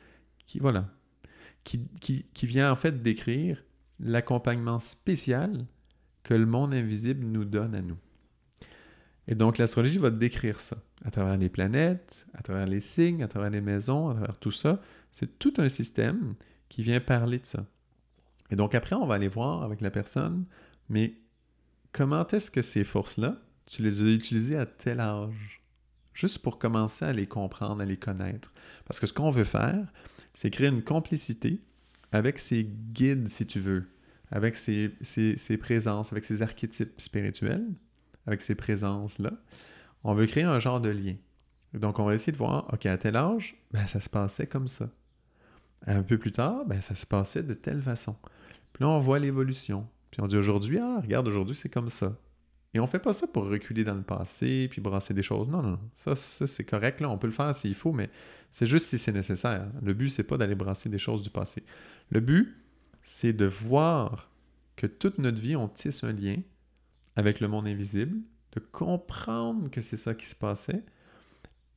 [0.46, 0.88] qui, voilà,
[1.64, 3.62] qui, qui, qui vient en fait décrire
[4.00, 5.66] l'accompagnement spécial
[6.22, 7.98] que le monde invisible nous donne à nous.
[9.26, 13.28] Et donc l'astrologie va décrire ça à travers les planètes, à travers les signes, à
[13.28, 14.80] travers les maisons, à travers tout ça.
[15.12, 16.34] C'est tout un système
[16.68, 17.66] qui vient parler de ça.
[18.50, 20.44] Et donc après, on va aller voir avec la personne,
[20.88, 21.14] mais
[21.92, 25.62] comment est-ce que ces forces-là, tu les as utilisées à tel âge?
[26.14, 28.52] Juste pour commencer à les comprendre, à les connaître.
[28.86, 29.86] Parce que ce qu'on veut faire,
[30.34, 31.62] c'est créer une complicité
[32.12, 33.88] avec ces guides, si tu veux,
[34.30, 34.88] avec ces,
[35.60, 37.66] présences, avec ces archétypes spirituels,
[38.26, 39.32] avec ces présences-là,
[40.04, 41.16] on veut créer un genre de lien.
[41.74, 44.68] Donc, on va essayer de voir, OK, à tel âge, ben, ça se passait comme
[44.68, 44.88] ça.
[45.86, 48.16] Un peu plus tard, ben, ça se passait de telle façon.
[48.72, 49.86] Puis là, on voit l'évolution.
[50.10, 52.16] Puis on dit aujourd'hui, ah, regarde, aujourd'hui, c'est comme ça.
[52.74, 55.48] Et on fait pas ça pour reculer dans le passé puis brasser des choses.
[55.48, 57.00] Non, non, Ça, ça c'est correct.
[57.00, 57.08] Là.
[57.08, 58.10] On peut le faire s'il faut, mais
[58.50, 59.66] c'est juste si c'est nécessaire.
[59.82, 61.62] Le but, c'est pas d'aller brasser des choses du passé.
[62.10, 62.56] Le but,
[63.02, 64.30] c'est de voir
[64.76, 66.36] que toute notre vie, on tisse un lien
[67.16, 68.18] avec le monde invisible,
[68.52, 70.84] de comprendre que c'est ça qui se passait.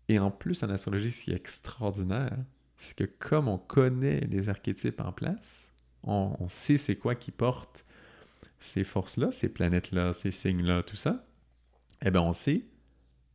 [0.08, 2.38] Et en plus, en astrologie, ce qui est extraordinaire,
[2.78, 5.72] c'est que comme on connaît les archétypes en place,
[6.04, 7.86] on, sait c'est quoi qui porte
[8.62, 11.26] ces forces-là, ces planètes-là, ces signes-là, tout ça,
[12.06, 12.66] eh bien, on sait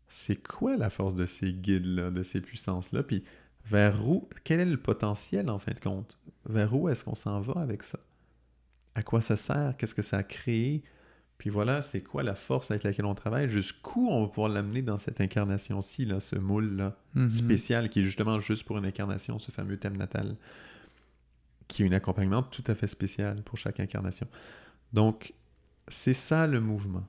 [0.08, 3.24] c'est quoi la force de ces guides-là, de ces puissances-là, puis
[3.68, 6.16] vers où, quel est le potentiel en fin de compte?
[6.48, 7.98] Vers où est-ce qu'on s'en va avec ça?
[8.94, 9.74] À quoi ça sert?
[9.76, 10.84] Qu'est-ce que ça a créé?
[11.38, 13.48] Puis voilà, c'est quoi la force avec laquelle on travaille?
[13.48, 17.28] Jusqu'où on va pouvoir l'amener dans cette incarnation-ci, là, ce moule-là, mm-hmm.
[17.28, 20.36] spécial, qui est justement juste pour une incarnation, ce fameux thème natal,
[21.66, 24.28] qui est un accompagnement tout à fait spécial pour chaque incarnation.
[24.92, 25.34] Donc,
[25.88, 27.06] c'est ça le mouvement.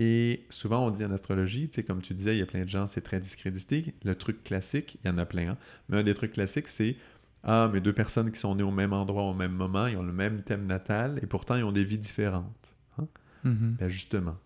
[0.00, 2.64] Et souvent, on dit en astrologie, tu sais, comme tu disais, il y a plein
[2.64, 3.94] de gens, c'est très discrédité.
[4.04, 5.58] Le truc classique, il y en a plein, hein.
[5.88, 6.96] mais un des trucs classiques, c'est
[7.44, 10.02] Ah, mais deux personnes qui sont nées au même endroit au même moment, ils ont
[10.02, 12.74] le même thème natal et pourtant ils ont des vies différentes.
[12.98, 13.06] Hein.
[13.44, 13.76] Mm-hmm.
[13.76, 14.36] Ben justement,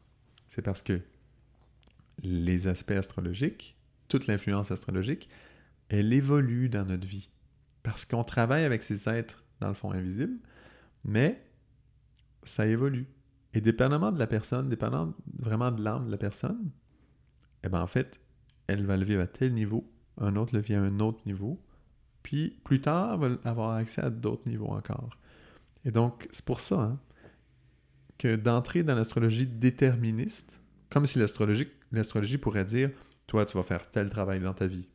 [0.46, 1.00] c'est parce que
[2.22, 3.76] les aspects astrologiques,
[4.08, 5.28] toute l'influence astrologique,
[5.88, 7.28] elle évolue dans notre vie.
[7.82, 10.38] Parce qu'on travaille avec ces êtres, dans le fond, invisibles,
[11.04, 11.40] mais
[12.48, 13.06] ça évolue.
[13.54, 16.70] Et dépendamment de la personne, dépendamment vraiment de l'âme de la personne,
[17.62, 18.20] eh ben en fait,
[18.66, 21.60] elle va le vivre à tel niveau, un autre le vit à un autre niveau,
[22.22, 25.16] puis plus tard, elle va avoir accès à d'autres niveaux encore.
[25.84, 26.98] Et donc, c'est pour ça hein,
[28.18, 30.60] que d'entrer dans l'astrologie déterministe,
[30.90, 32.90] comme si l'astrologie, l'astrologie pourrait dire,
[33.26, 34.88] toi, tu vas faire tel travail dans ta vie.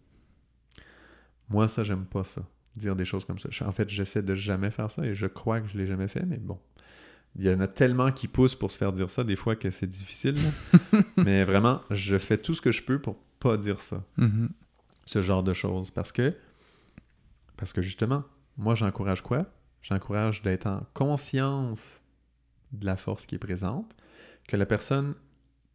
[1.49, 2.45] Moi, ça, j'aime pas ça.
[2.75, 3.49] dire des choses comme ça.
[3.65, 6.25] En fait, j'essaie de jamais faire ça et je crois que je l'ai jamais fait,
[6.25, 6.59] mais bon.
[7.37, 9.69] Il y en a tellement qui poussent pour se faire dire ça des fois que
[9.69, 10.35] c'est difficile.
[11.17, 14.03] mais vraiment, je fais tout ce que je peux pour pas dire ça.
[14.17, 14.49] Mhm.
[15.05, 15.91] Ce genre de choses.
[15.91, 16.35] Parce que,
[17.57, 18.23] parce que justement,
[18.57, 19.45] moi, j'encourage quoi?
[19.81, 22.01] J'encourage d'être en conscience
[22.71, 23.95] de la force qui est présente,
[24.47, 25.15] que la personne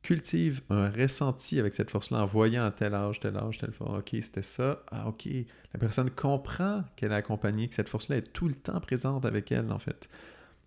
[0.03, 3.99] cultive un ressenti avec cette force-là en voyant à tel âge, tel âge, tel force.
[3.99, 4.85] OK, c'était ça.
[4.89, 5.27] Ah, OK.
[5.73, 9.51] La personne comprend qu'elle est accompagnée, que cette force-là est tout le temps présente avec
[9.51, 10.09] elle, en fait.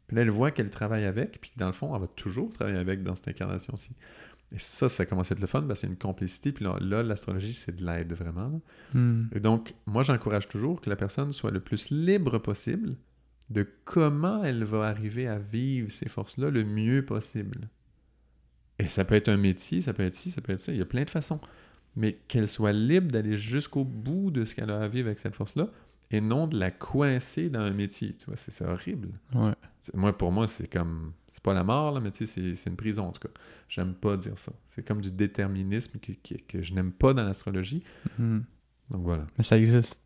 [0.10, 2.52] Puis là, elle voit qu'elle travaille avec, puis que dans le fond, elle va toujours
[2.52, 3.92] travailler avec dans cette incarnation-ci.
[4.52, 6.52] Et ça, ça commence à être le fun, parce que c'est une complicité.
[6.52, 8.60] Puis là, l'astrologie, c'est de l'aide vraiment.
[8.96, 9.26] Hmm.
[9.36, 12.96] Et donc, moi, j'encourage toujours que la personne soit le plus libre possible
[13.52, 17.70] de comment elle va arriver à vivre ces forces-là le mieux possible.
[18.80, 20.80] Et ça peut être un métier, ça peut être ci, ça peut être ça, il
[20.80, 21.40] y a plein de façons.
[21.96, 25.36] Mais qu'elle soit libre d'aller jusqu'au bout de ce qu'elle a à vivre avec cette
[25.36, 25.70] force-là,
[26.12, 28.16] et non de la coincer dans un métier.
[28.16, 29.10] Tu vois, c'est horrible.
[29.34, 29.54] Ouais.
[29.94, 31.14] Moi, pour moi, c'est comme.
[31.32, 33.34] C'est pas la mort, là, mais tu sais, c'est une prison, en tout cas.
[33.70, 34.52] J'aime pas dire ça.
[34.68, 37.84] C'est comme du déterminisme que, que, que je n'aime pas dans l'astrologie.
[38.18, 38.44] Mhm.
[38.90, 39.28] Donc voilà.
[39.38, 40.02] Mais ça existe.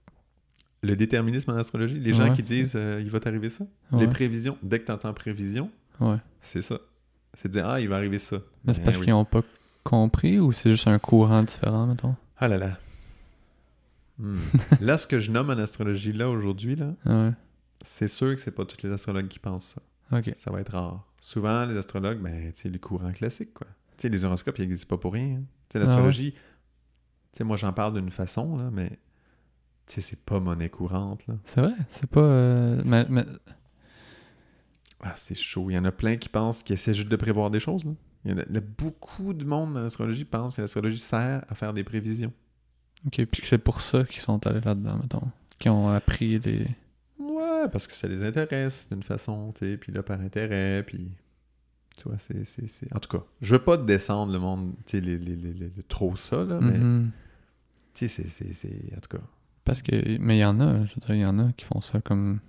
[0.81, 3.63] Le déterminisme en astrologie, les gens qui disent euh, il va t'arriver ça,
[3.93, 4.01] Ouais.
[4.01, 5.71] les prévisions, dès que tu entends prévision,
[6.41, 6.77] c'est ça.
[7.33, 8.37] C'est de dire ah, il va arriver ça.
[8.65, 9.41] Mais c'est Ben parce qu'ils n'ont pas
[9.85, 12.15] compris ou c'est juste un courant différent, mettons?
[12.37, 12.77] Ah là là.
[14.23, 14.37] Hmm.
[14.81, 17.31] là, ce que je nomme en astrologie, là, aujourd'hui, là, Ouais.
[17.81, 20.17] c'est sûr que c'est pas tous les astrologues qui pensent ça.
[20.17, 20.33] Ok.
[20.37, 21.05] Ça va être rare.
[21.19, 23.67] Souvent, les astrologues, ben, tu sais, les courants classiques, quoi.
[23.97, 25.37] Tu sais, les horoscopes, ils n'existent pas pour rien.
[25.39, 25.43] hein.
[25.69, 26.39] Tu sais, l'astrologie, tu
[27.37, 28.89] sais, moi, j'en parle d'une façon, là, mais,
[29.87, 31.35] tu sais, c'est pas monnaie courante, là.
[31.43, 31.73] C'est vrai?
[31.89, 32.21] C'est pas.
[32.21, 33.25] euh, Mais, mais-
[35.01, 35.69] Ah, c'est chaud.
[35.69, 37.91] Il y en a plein qui pensent qu'ils essaient juste de prévoir des choses, là.
[38.25, 40.99] Il y en a, il y a beaucoup de monde dans l'astrologie pense que l'astrologie
[40.99, 42.31] sert à faire des prévisions.
[43.07, 45.27] Ok, puis que c'est pour ça qu'ils sont allés là-dedans, mettons.
[45.59, 46.65] Qu'ils ont appris les.
[47.19, 51.09] Ouais, parce que ça les intéresse d'une façon, tu sais, puis là, par intérêt, puis...
[51.97, 52.43] Tu vois, c'est...
[52.45, 55.35] c'est- c'est- En tout cas, je veux pas descendre le monde, tu sais, les, les,
[55.35, 56.77] les- les- le trop ça, là, mais...
[56.77, 57.11] Mhm.
[57.93, 58.53] Tu sais, c'est- c'est...
[58.53, 59.23] c'est- En tout cas...
[59.65, 60.17] Parce que.
[60.19, 62.01] Mais il y en a, je veux dire, il y en a qui font ça
[62.01, 62.39] comme.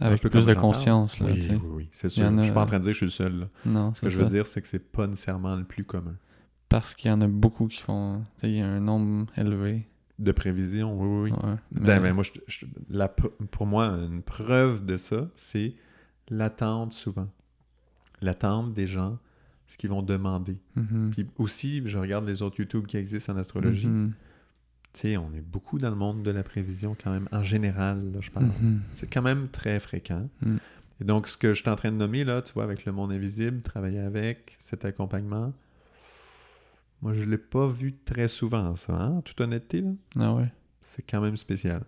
[0.00, 0.58] Avec plus de j'en parle.
[0.60, 1.54] conscience, là, Oui, tu sais.
[1.54, 2.26] oui, oui, c'est sûr.
[2.26, 3.46] a- Je suis pas en train de dire que je suis le seul, là.
[3.64, 6.14] Non, Ce que je veux dire, c'est que c'est pas nécessairement le plus commun.
[6.72, 8.22] Parce qu'il y en a beaucoup qui font.
[8.42, 9.86] Il y a un nombre élevé.
[10.18, 11.48] De prévision, oui, oui, oui.
[11.48, 11.56] Ouais.
[11.72, 15.74] Ben, ben, moi, je- je- la, pr- pour moi, une preuve de ça, c'est
[16.30, 17.28] l'attente souvent.
[18.20, 19.18] L'attente des gens,
[19.66, 20.58] ce qu'ils vont demander.
[20.76, 21.10] Mhm.
[21.12, 23.88] Puis aussi, je regarde les autres YouTube qui existent en astrologie.
[23.88, 24.12] Mhm.
[24.92, 28.12] Tu sais, on est beaucoup dans le monde de la prévision quand même, en général,
[28.12, 28.46] là, je parle.
[28.46, 28.80] Mhm.
[28.94, 30.28] C'est quand même très fréquent.
[30.42, 30.56] Mm.
[31.00, 32.92] Et donc, ce que je suis en train de nommer, là, tu vois, avec le
[32.92, 35.52] monde invisible, travailler avec, cet accompagnement,
[37.02, 39.90] moi, je l'ai pas vu très souvent, ça, hein, en toute honnêteté, là.
[40.18, 40.50] Ah ouais.
[40.80, 41.82] C'est quand même spécial.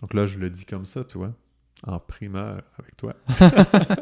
[0.00, 1.32] Donc là, je le dis comme ça, tu vois,
[1.86, 3.14] en primeur avec toi.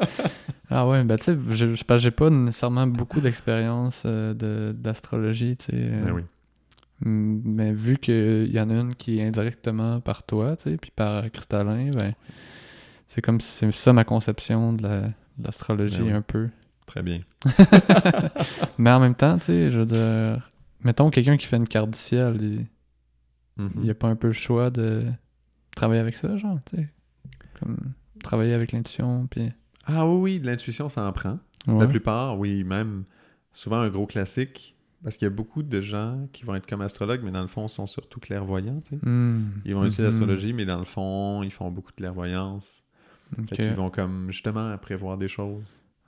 [0.73, 5.57] Ah ouais, ben tu sais, je- je- j'ai pas nécessairement beaucoup d'expérience euh, de- d'astrologie,
[5.57, 5.73] tu sais.
[5.77, 6.23] euh, Ben oui.
[7.05, 10.77] m- Mais vu qu'il y en a une qui est indirectement par toi, tu sais,
[10.77, 12.13] puis par Cristallin, ben
[13.09, 16.13] c'est comme si c'est ça ma conception de la- de l'astrologie Ben oui.
[16.13, 16.49] un peu.
[16.91, 17.21] Très bien.
[18.79, 20.51] Mais en même temps, tu sais, je veux dire,
[20.83, 22.67] mettons quelqu'un qui fait une carte du ciel, il
[23.63, 23.71] Mhm.
[23.77, 25.03] il y a pas un peu le choix de
[25.77, 26.89] travailler avec ça, genre, tu sais?
[27.59, 27.77] Comme
[28.25, 29.53] travailler avec l'intuition, puis...
[29.87, 31.39] Ah oui, oui, de l'intuition, ça en prend.
[31.67, 31.79] Ouais.
[31.79, 33.05] La plupart, oui, même
[33.53, 36.81] souvent un gros classique, parce qu'il y a beaucoup de gens qui vont être comme
[36.81, 38.81] astrologues, mais dans le fond, sont surtout clairvoyants.
[38.81, 39.07] tu sais.
[39.07, 39.51] Hmm.
[39.65, 40.09] Ils vont utiliser Mhm.
[40.09, 42.83] l'astrologie, mais dans le fond, ils font beaucoup de clairvoyance.
[43.49, 45.63] Fait qu'ils vont comme justement prévoir des choses.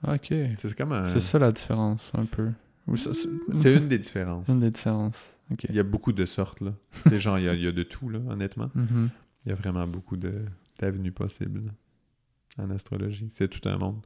[0.07, 0.33] Ok.
[0.57, 1.05] C'est comme un...
[1.05, 2.49] C'est ça la différence, un peu.
[2.95, 4.47] Ça- c'est C'est une des différences.
[4.47, 5.17] une des différences.
[5.51, 5.65] Ok.
[5.69, 6.73] Il y a beaucoup de sortes, là.
[7.07, 8.69] sais, genre, il y, a, il y a de tout, là, honnêtement.
[8.75, 9.09] Mhm.
[9.45, 11.73] Il y a vraiment beaucoup d'avenues possibles
[12.57, 13.27] en astrologie.
[13.29, 14.01] C'est tout un monde.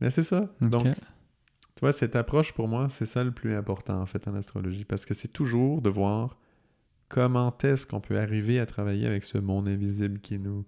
[0.00, 0.48] Mais c'est ça.
[0.60, 4.34] Donc, tu vois, cette approche, pour moi, c'est ça le plus important, en fait, en
[4.34, 4.84] astrologie.
[4.84, 6.36] Parce que c'est toujours de voir
[7.08, 10.64] comment est-ce qu'on peut arriver à travailler avec ce monde invisible qui nous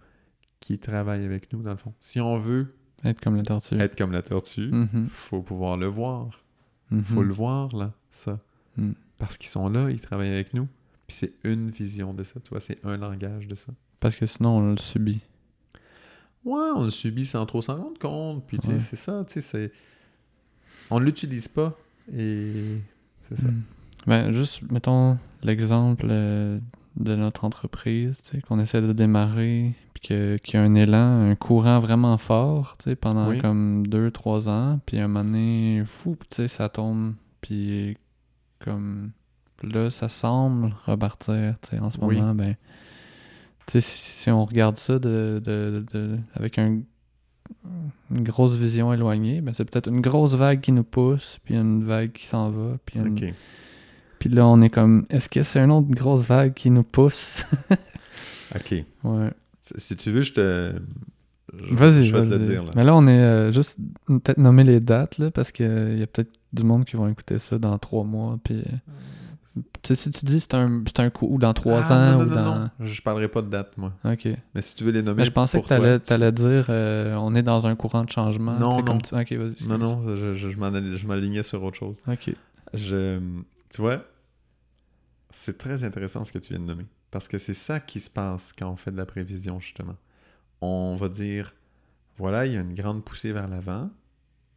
[0.61, 1.93] qui travaille avec nous, dans le fond.
[2.01, 2.75] Si on veut
[3.05, 3.81] Être comme la tortue.
[3.81, 5.09] être comme la tortue, Mhm.
[5.11, 6.43] faut pouvoir le voir.
[6.91, 7.03] Mhm.
[7.05, 8.39] faut le voir, là, ça.
[8.77, 8.93] Mm.
[9.19, 10.69] Parce qu'ils sont là, ils travaillent avec nous.
[11.07, 13.73] Puis c'est une vision de ça, tu vois, c'est un langage de ça.
[14.01, 15.21] Parce que sinon, on le subit.
[16.45, 18.45] Ouais, on le subit sans trop s'en rendre compte.
[18.47, 18.79] Puis tu sais, Ouais.
[18.79, 19.73] c'est ça, tu sais, c'est...
[20.91, 21.77] On ne l'utilise pas.
[22.15, 22.79] Et
[23.29, 23.49] c'est ça.
[23.49, 23.63] Mm.
[24.07, 26.59] Ben, juste, mettons, l'exemple euh,
[26.97, 28.17] de notre entreprise,
[28.47, 33.31] qu'on essaie de démarrer, puis qu'il y a un élan, un courant vraiment fort, pendant
[33.31, 33.39] Oui.
[33.39, 36.17] comme deux, trois ans, puis à un moment donné, fou,
[36.49, 37.97] ça tombe, puis
[38.59, 39.11] comme
[39.63, 42.17] là, ça semble repartir, en ce Oui.
[42.17, 42.57] moment, ben,
[43.67, 46.81] tu sais, si on regarde ça de, de, de avec un,
[48.11, 51.85] une grosse vision éloignée, ben c'est peut-être une grosse vague qui nous pousse, puis une
[51.85, 52.99] vague qui s'en va, puis
[54.23, 57.45] Puis là, on est comme, est-ce que c'est une autre grosse vague qui nous pousse?
[58.55, 58.85] ok.
[59.03, 59.31] Ouais.
[59.75, 60.75] Si tu veux, je te...
[61.53, 62.65] Vas-y, je vais te le dire.
[62.77, 66.07] Mais là, on est euh, juste peut-être nommer les dates, là, parce qu'il y a
[66.07, 68.59] peut-être du monde qui vont écouter ça dans trois mois, puis...
[68.61, 72.19] Euh, tu sais, si tu dis c'est un, un coup, ou dans trois ah, ans,
[72.19, 72.59] non, ou dans...
[72.61, 72.71] Non.
[72.79, 73.93] Je parlerai pas de date, moi.
[74.05, 74.29] OK.
[74.55, 75.67] Mais si tu veux les nommer Mais je pensais que
[75.99, 78.57] tu allais, dire euh, on est dans un courant de changement.
[78.57, 78.83] Non, non.
[78.85, 79.17] Comme tu...
[79.17, 79.69] OK, vas-y.
[79.69, 81.99] Non, non, je, je, je m'alignais sur autre chose.
[82.07, 82.33] OK.
[82.75, 83.19] Je,
[83.69, 84.05] tu vois,
[85.33, 86.87] c'est très intéressant ce que tu viens de nommer.
[87.11, 89.97] Parce que c'est ça qui se passe quand on fait de la prévision, justement.
[90.61, 91.55] On va dire,
[92.17, 93.91] voilà, il y a une grande poussée vers l'avant,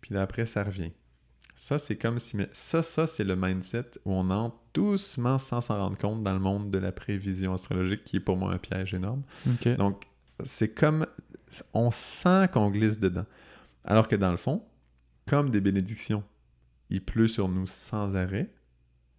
[0.02, 0.92] puis là, après, ça revient.
[1.56, 2.38] Ça, c'est comme si...
[2.52, 6.40] Ça, ça, c'est le mindset où on entre doucement, sans s'en rendre compte, dans le
[6.40, 9.24] monde de la prévision astrologique, qui est pour moi un piège énorme.
[9.78, 10.04] Donc,
[10.44, 11.08] c'est comme...
[11.74, 13.26] On sent qu'on glisse dedans.
[13.86, 14.64] Alors que dans le fond,
[15.26, 16.24] comme des bénédictions,
[16.90, 18.54] il pleut sur nous sans arrêt,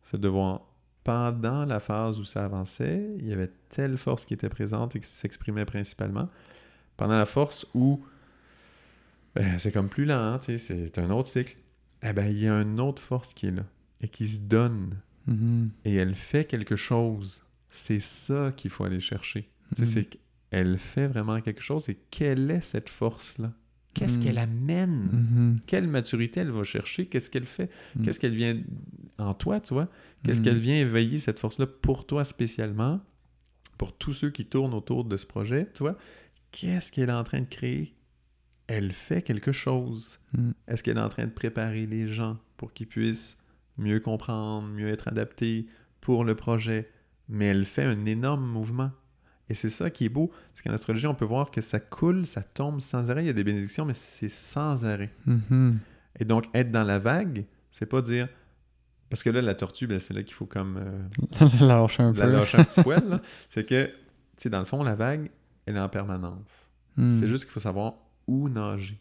[0.03, 0.67] ce devoir
[1.07, 5.01] pendant la phase où ça avançait, il y avait telle force qui était présente et
[5.01, 6.29] qui s'exprimait principalement.
[6.97, 8.05] Pendant la force où
[9.37, 11.57] ben, c'est comme plus lent, hein, c'est un autre cycle
[12.03, 13.63] eh ben, il y a une autre force qui est là
[14.01, 14.97] et qui se donne.
[15.29, 15.69] Mm-hmm.
[15.85, 17.45] Et elle fait quelque chose.
[17.71, 19.49] C'est ça qu'il faut aller chercher.
[19.77, 19.85] Mm-hmm.
[19.85, 21.89] C'est qu'elle fait vraiment quelque chose.
[21.89, 23.53] Et quelle est cette force-là?
[23.99, 24.71] Qu'est-ce qu'elle mm-hmm.
[24.71, 25.61] amène?
[25.67, 27.07] Quelle maturité elle va chercher?
[27.07, 27.71] Qu'est-ce qu'elle fait?
[28.05, 28.61] Qu'est-ce qu'elle vient
[29.19, 29.89] en toi, tu vois?
[30.25, 33.01] Qu'est-ce qu'elle vient éveiller cette force-là pour toi spécialement?
[33.79, 35.97] Pour tous ceux qui tournent autour de ce projet, tu vois?
[36.51, 37.97] Qu'est-ce qu'elle est en train de créer?
[38.67, 40.19] elle fait quelque chose.
[40.33, 40.53] Hmm.
[40.69, 43.39] Est-ce qu'elle est en train de préparer les gens pour qu'ils puissent
[43.79, 45.67] mieux comprendre, mieux être adaptés
[46.01, 46.91] pour le projet?
[47.29, 48.91] Mais elle fait un énorme mouvement.
[49.49, 50.31] Et c'est ça qui est beau.
[50.55, 53.23] C'est qu'en astrologie, on peut voir que ça coule, ça tombe sans arrêt.
[53.23, 55.13] Il y a des bénédictions, mais c'est sans arrêt.
[55.29, 55.75] Mm-hmm.
[56.21, 58.29] Et donc, être dans la vague, c'est pas dire.
[59.09, 60.79] Parce que là, la tortue, ben, c'est là qu'il faut comme.
[60.79, 62.21] Euh, la lâcher un peu.
[62.21, 63.21] La lâcher un petit poil.
[63.49, 63.93] C'est que, tu
[64.37, 65.31] sais, dans le fond, la vague,
[65.65, 66.71] elle est en permanence.
[66.97, 67.11] Hmm.
[67.11, 67.95] C'est juste qu'il faut savoir
[68.27, 68.99] ou nager.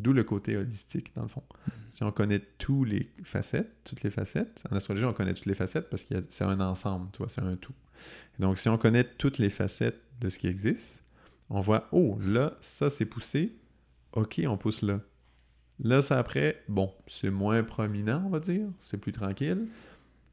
[0.00, 1.42] D'où le côté holistique, dans le fond.
[1.90, 5.54] Si on connaît tous les facettes, toutes les facettes, en astrologie, on connaît toutes les
[5.54, 7.74] facettes parce que c'est un ensemble, tu vois, c'est un tout.
[8.38, 11.04] donc, si on connaît toutes les facettes de ce qui existe,
[11.50, 13.56] on voit, oh, là, ça, c'est poussé.
[14.12, 15.00] OK, on pousse là.
[15.82, 18.68] Là, ça après, bon, c'est moins prominent, on va dire.
[18.80, 19.66] C'est plus tranquille.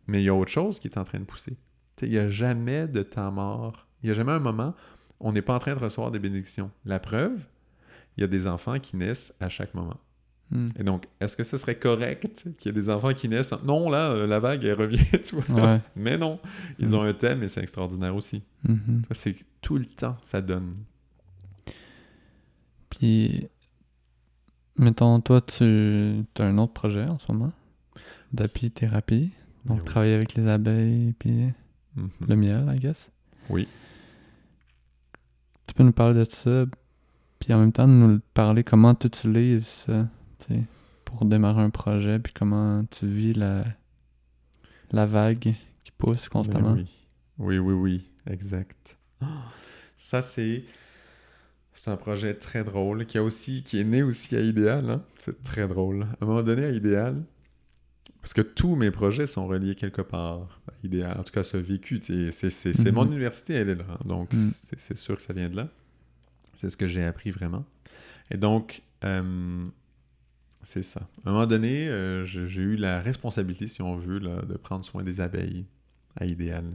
[0.08, 1.58] Mais il y a autre chose qui est en train de pousser.
[2.02, 3.88] Il n'y a jamais de temps mort.
[4.02, 4.76] Il n'y a jamais un moment
[5.20, 6.72] où on n'est pas en train de recevoir des bénédictions.
[6.86, 7.46] La preuve,
[8.18, 9.98] il y a des enfants qui naissent à chaque moment.
[10.50, 10.68] Hmm.
[10.80, 13.90] Et donc, est-ce que ce serait correct qu'il y ait des enfants qui naissent Non,
[13.90, 15.82] là, euh, la vague, elle revient, tu vois.
[15.96, 16.40] Mais non,
[16.80, 17.08] ils ont hmm.
[17.08, 18.44] un thème et c'est extraordinaire aussi.
[18.68, 19.04] Mm-hmm.
[19.12, 20.76] C'est tout le temps, ça donne.
[22.90, 23.48] Puis,
[24.78, 27.52] mettons, toi, tu as un autre projet en ce moment
[28.32, 29.32] d'apithérapie.
[29.66, 31.52] Donc, travailler avec les abeilles, puis
[31.98, 32.28] mm-hmm.
[32.28, 33.10] le miel, I guess.
[33.50, 33.68] Oui.
[35.68, 36.66] Tu peux nous parler de ça
[37.40, 40.08] puis en même temps, nous parler comment tu utilises ça
[41.06, 43.64] pour démarrer un projet, puis comment tu vis la,
[44.92, 46.74] la vague qui pousse constamment.
[46.74, 46.88] Oui.
[47.38, 48.98] oui, oui, oui, exact.
[49.96, 50.64] Ça, c'est.
[51.74, 54.90] C'est un projet très drôle qui, a aussi, qui est né aussi à Idéal.
[54.90, 55.04] Hein.
[55.20, 56.08] C'est très drôle.
[56.20, 57.24] À un moment donné, à Idéal,
[58.20, 61.20] parce que tous mes projets sont reliés quelque part à Idéal.
[61.20, 63.12] En tout cas, ce vécu, c'est mon mhm.
[63.12, 63.86] université, elle est là.
[63.90, 64.00] Hein.
[64.06, 64.52] Donc, mhm.
[64.76, 65.70] c'est sûr que ça vient de là.
[66.58, 67.66] C'est ce que j'ai appris vraiment.
[68.32, 69.68] Et donc, euh,
[70.64, 71.02] c'est ça.
[71.24, 75.04] À un moment donné, euh, j'ai eu la responsabilité, si on veut, de prendre soin
[75.04, 75.66] des abeilles
[76.20, 76.66] à idéal.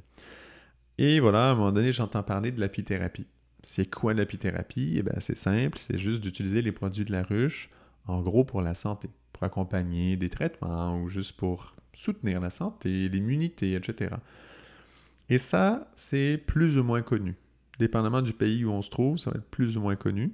[0.98, 3.26] Et voilà, à un moment donné, j'entends parler de l'apithérapie.
[3.64, 4.94] C'est quoi l'apithérapie?
[4.96, 7.68] Eh bien, c'est simple, c'est juste d'utiliser les produits de la ruche,
[8.06, 13.09] en gros pour la santé, pour accompagner des traitements ou juste pour soutenir la santé,
[13.09, 14.14] l'immunité, etc.
[15.28, 17.34] Et ça, c'est plus ou moins connu
[17.82, 20.32] dépendamment du pays où on se trouve, ça va être plus ou moins connu.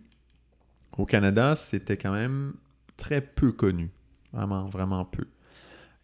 [0.96, 2.54] Au Canada, c'était quand même
[2.96, 3.90] très peu connu.
[4.32, 5.26] Vraiment, vraiment peu.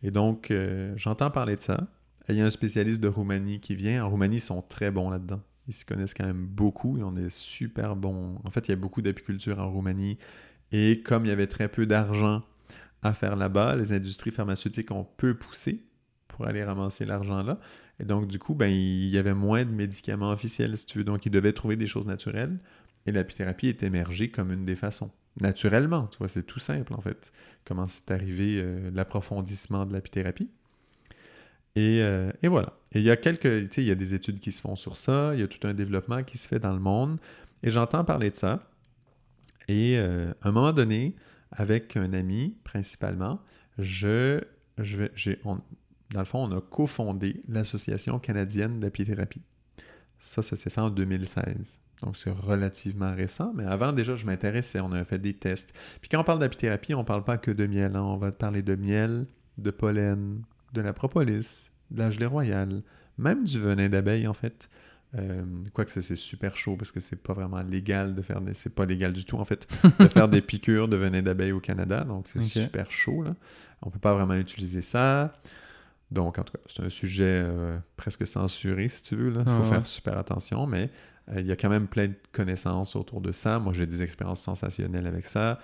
[0.03, 1.87] Et donc, euh, j'entends parler de ça.
[2.29, 4.05] il y a un spécialiste de Roumanie qui vient.
[4.05, 5.41] En Roumanie, ils sont très bons là-dedans.
[5.67, 8.39] Ils se connaissent quand même beaucoup et on est super bons.
[8.45, 10.19] En fait, il y a beaucoup d'apiculture en Roumanie.
[10.73, 12.43] Et comme il y avait très peu d'argent
[13.03, 15.85] à faire là-bas, les industries pharmaceutiques ont peu poussé
[16.35, 17.61] pour aller ramasser l'argent là.
[18.01, 21.05] Et donc, du coup, ben, il y avait moins de médicaments officiels, si tu veux.
[21.05, 22.59] Donc, ils devaient trouver des choses naturelles.
[23.07, 25.13] Et l'apithérapie est émergée comme une des façons.
[25.41, 27.33] Naturellement, tu vois, c'est tout simple, en fait.
[27.65, 30.49] Comment c'est arrivé euh, l'approfondissement de l'apithérapie.
[31.77, 32.73] Et, euh, et voilà.
[32.93, 34.75] Et il y a quelques, tu sais, il y a des études qui se font
[34.75, 37.19] sur ça, il y a tout un développement qui se fait dans le monde,
[37.63, 38.69] et j'entends parler de ça.
[39.69, 41.17] Et euh, à un moment donné,
[41.51, 43.41] avec un ami principalement,
[43.79, 44.41] je,
[44.79, 45.41] je vais, j'ai,
[46.15, 49.43] dans le fond, on a cofondé l'Association canadienne d'apithérapie.
[50.21, 51.81] Ça, ça s'est fait en 2016.
[52.03, 54.79] Donc, c'est relativement récent, mais avant, déjà, je m'intéressais.
[54.79, 55.75] On a fait des tests.
[56.01, 57.97] Puis quand on parle d'apithérapie, on ne parle pas que de miel.
[57.97, 58.03] Hein.
[58.03, 59.27] On va parler de miel,
[59.59, 60.43] de pollen,
[60.73, 62.83] de la propolis, de la gelée royale,
[63.19, 64.69] même du venin d'abeille, en fait.
[65.17, 68.55] Euh, quoique c'est super chaud parce que c'est pas vraiment légal de faire des...
[68.55, 69.67] C'est pas légal du tout, en fait,
[69.99, 72.05] de faire des piqûres de venin d'abeille au Canada.
[72.05, 73.35] Donc, c'est super chaud, là.
[73.83, 75.35] On peut pas vraiment utiliser ça.
[76.15, 79.33] Donc, en tout cas, c'est un sujet euh, presque censuré, si tu veux.
[79.37, 80.91] Il faut faire super attention, mais
[81.31, 83.59] euh, il y a quand même plein de connaissances autour de ça.
[83.59, 85.59] Moi, j'ai des expériences sensationnelles avec ça.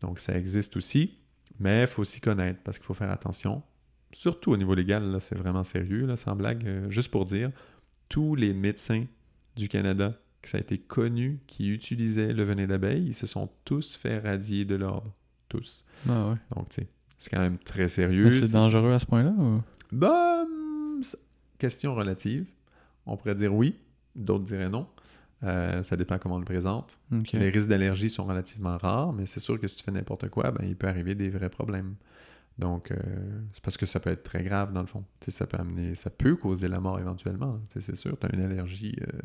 [0.00, 1.18] Donc, ça existe aussi,
[1.58, 3.64] mais il faut s'y connaître parce qu'il faut faire attention.
[4.12, 6.64] Surtout au niveau légal, c'est vraiment sérieux, là, sans blague.
[6.64, 7.50] Euh, juste pour dire,
[8.08, 9.04] tous les médecins
[9.56, 13.50] du Canada, que ça a été connu, qui utilisaient le venin d'abeille, ils se sont
[13.64, 15.12] tous fait radier de l'ordre.
[15.48, 15.84] Tous.
[16.08, 16.88] Ah Donc, tu sais,
[17.22, 18.32] c'est quand même très sérieux.
[18.32, 19.60] C'est dangereux à ce point-là ou...
[19.92, 20.44] Bah,
[21.56, 22.46] question relative.
[23.06, 23.76] On pourrait dire oui,
[24.16, 24.88] d'autres diraient non.
[25.44, 26.98] Euh, ça dépend comment on le présente.
[27.32, 30.50] Les risques d'allergie sont relativement rares, mais c'est sûr que si tu fais n'importe quoi,
[30.50, 31.94] ben, il peut arriver des vrais problèmes.
[32.58, 32.96] Donc, euh,
[33.52, 35.04] c'est parce que ça peut être très grave dans le fond.
[35.28, 37.60] ça peut amener, ça peut causer la mort éventuellement.
[37.68, 39.18] C'est sûr, tu as une allergie, euh,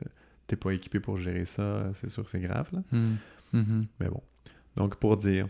[0.47, 2.69] tu n'es pas équipé pour gérer ça, c'est sûr que c'est grave.
[2.91, 3.15] Hmm.
[3.55, 3.85] Mm-hmm.
[3.99, 4.21] Mais bon.
[4.75, 5.47] Donc, pour dire,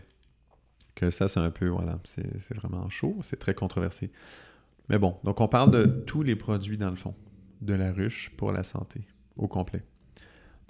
[0.98, 4.10] que ça, c'est un peu, voilà, c'est vraiment chaud, c'est très controversé.
[4.88, 7.14] Mais bon, donc on parle de tous les produits, dans le fond,
[7.60, 9.06] de la ruche pour la santé,
[9.36, 9.84] au complet.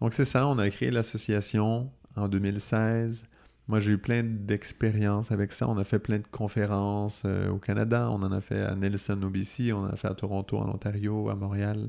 [0.01, 3.27] Donc c'est ça, on a créé l'association en 2016.
[3.69, 5.69] Moi, j'ai eu plein d'expériences avec ça.
[5.69, 8.09] On a fait plein de conférences euh, au Canada.
[8.11, 9.73] On en a fait à Nelson, au BC.
[9.73, 11.89] On en a fait à Toronto, en Ontario, à Montréal,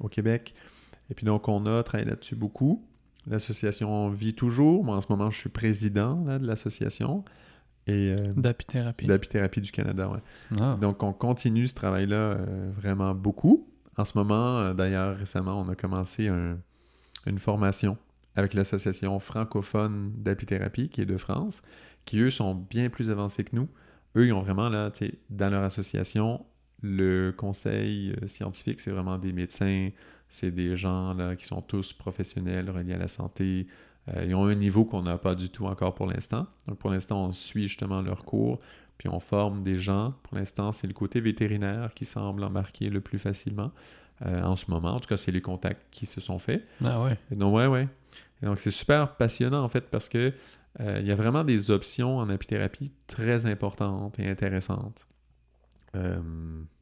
[0.00, 0.54] au Québec.
[1.10, 2.86] Et puis donc, on a travaillé là-dessus beaucoup.
[3.26, 4.82] L'association vit toujours.
[4.82, 7.22] Moi, en ce moment, je suis président de l'association.
[7.88, 9.06] Euh, d'apithérapie.
[9.06, 10.18] D'apithérapie du Canada, oui.
[10.60, 10.76] Ah.
[10.80, 13.68] Donc, on continue ce travail-là euh, vraiment beaucoup.
[13.96, 16.28] En ce moment, euh, d'ailleurs, récemment, on a commencé
[17.26, 17.98] une formation
[18.36, 21.62] avec l'association francophone d'apithérapie qui est de France,
[22.04, 23.68] qui eux sont bien plus avancés que nous.
[24.16, 24.90] Eux, ils ont vraiment, là,
[25.30, 26.44] dans leur association,
[26.82, 29.90] le conseil scientifique, c'est vraiment des médecins,
[30.28, 33.66] c'est des gens là, qui sont tous professionnels reliés à la santé,
[34.08, 36.46] euh, ils ont un niveau qu'on n'a pas du tout encore pour l'instant.
[36.66, 38.60] Donc pour l'instant, on suit justement leurs cours,
[38.98, 40.14] puis on forme des gens.
[40.24, 43.72] Pour l'instant, c'est le côté vétérinaire qui semble embarquer le plus facilement
[44.24, 44.94] euh, en ce moment.
[44.94, 46.66] En tout cas, c'est les contacts qui se sont faits.
[46.84, 47.18] Ah ouais.
[47.30, 47.88] donc, ouais, ouais.
[48.42, 50.32] donc c'est super passionnant en fait parce que
[50.80, 55.06] euh, il y a vraiment des options en apithérapie très importantes et intéressantes
[55.94, 56.73] je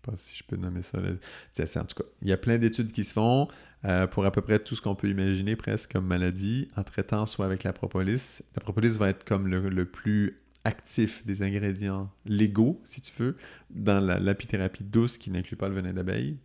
[0.00, 0.98] sais pas si je peux nommer ça.
[0.98, 3.48] En tout cas, il y a plein d'études qui se font
[3.84, 7.26] euh, pour à peu près tout ce qu'on peut imaginer presque comme maladie en traitant
[7.26, 8.42] soit avec la propolis.
[8.54, 13.36] La propolis va être comme le, plus actif des ingrédients légaux, si tu veux,
[13.70, 16.36] dans l'apithérapie douce qui n'inclut pas le venin d'abeille.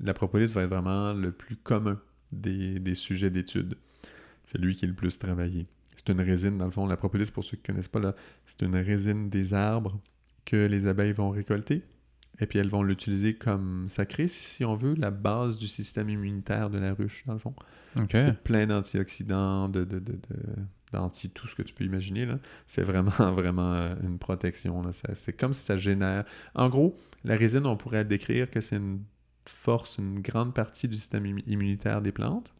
[0.00, 1.98] La propolis va être vraiment le plus commun
[2.32, 3.76] des, des sujets d'étude.
[4.44, 5.66] C'est lui qui est le plus travaillé.
[5.96, 6.86] C'est une résine, dans le fond.
[6.86, 8.14] La propolis, pour ceux qui ne connaissent pas,
[8.44, 9.98] c'est une résine des arbres
[10.44, 11.82] que les abeilles vont récolter
[12.38, 16.08] et puis elles vont l'utiliser comme ça crée, si on veut, la base du système
[16.10, 17.54] immunitaire de la ruche, dans le fond.
[18.10, 20.18] C'est plein d'antioxydants, de, de, de,
[20.92, 22.28] d'anti tout ce que tu peux imaginer.
[22.66, 24.82] C'est vraiment, vraiment euh, une protection.
[25.14, 26.24] C'est comme si ça génère.
[26.54, 29.02] En gros, la résine, on pourrait décrire que c'est une
[29.46, 32.54] force, une grande partie du système immunitaire des plantes.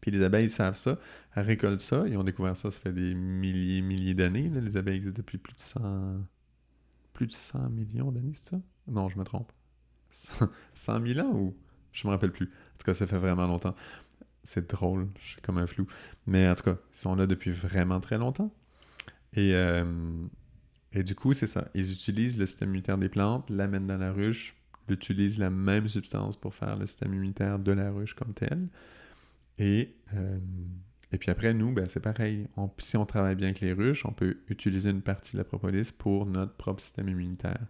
[0.00, 0.98] Puis les abeilles savent ça,
[1.34, 4.50] elles récoltent ça, ils ont découvert ça, ça fait des milliers, milliers d'années.
[4.50, 5.80] Les abeilles existent depuis plus de 100,
[7.14, 8.60] plus de 100 millions d'années, c'est ça?
[8.86, 9.52] Non, je me trompe.
[10.10, 11.56] 100 000 ans ou?
[11.92, 12.46] Je me rappelle plus.
[12.46, 13.74] En tout cas, ça fait vraiment longtemps.
[14.42, 15.86] C'est drôle, je suis comme un flou.
[16.26, 18.52] Mais en tout cas, ils sont là depuis vraiment très longtemps.
[19.32, 19.84] Et, euh,
[20.94, 21.68] du coup, c'est ça.
[21.74, 24.54] Ils utilisent le système immunitaire des plantes, l'amènent dans la ruche,
[24.88, 28.68] utilisent la même substance pour faire le système immunitaire de la ruche comme tel.
[29.58, 30.38] Et, euh,
[31.18, 32.48] puis après, nous, ben, c'est pareil.
[32.78, 35.92] si on travaille bien avec les ruches, on peut utiliser une partie de la propolis
[35.92, 37.66] pour notre propre système immunitaire.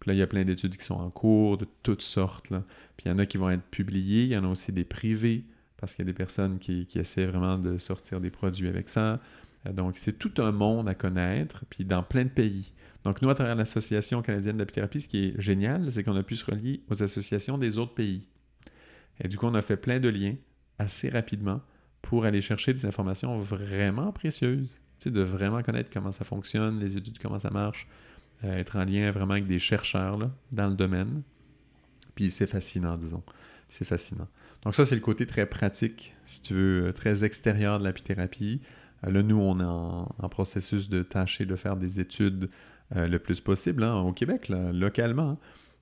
[0.00, 2.48] Puis là, il y a plein d'études qui sont en cours de toutes sortes.
[2.96, 4.84] Puis il y en a qui vont être publiées, il y en a aussi des
[4.84, 5.44] privés,
[5.78, 9.20] parce qu'il y a des personnes qui, essaient vraiment de sortir des produits avec ça.
[9.66, 12.72] Euh, donc, c'est tout un monde à connaître, puis dans plein de pays.
[13.04, 16.36] Donc, nous, à travers l'Association canadienne d'apithérapie, ce qui est génial, c'est qu'on a pu
[16.36, 18.26] se relier aux associations des autres pays.
[19.20, 20.36] Et du coup, on a fait plein de liens
[20.78, 21.60] assez rapidement
[22.02, 24.80] pour aller chercher des informations vraiment précieuses.
[25.04, 27.86] De vraiment connaître comment ça fonctionne, les études, comment ça marche,
[28.44, 30.18] être en lien vraiment avec des chercheurs
[30.52, 31.22] dans le domaine.
[32.14, 33.22] Puis c'est fascinant, disons.
[33.68, 34.28] C'est fascinant.
[34.64, 38.60] Donc ça, c'est le côté très pratique, si tu veux, très extérieur de l'apithérapie.
[39.02, 42.48] là, nous, on est en, processus de tâcher de faire des études
[42.94, 45.30] le plus possible hein, au Québec, localement.
[45.30, 45.38] Hein.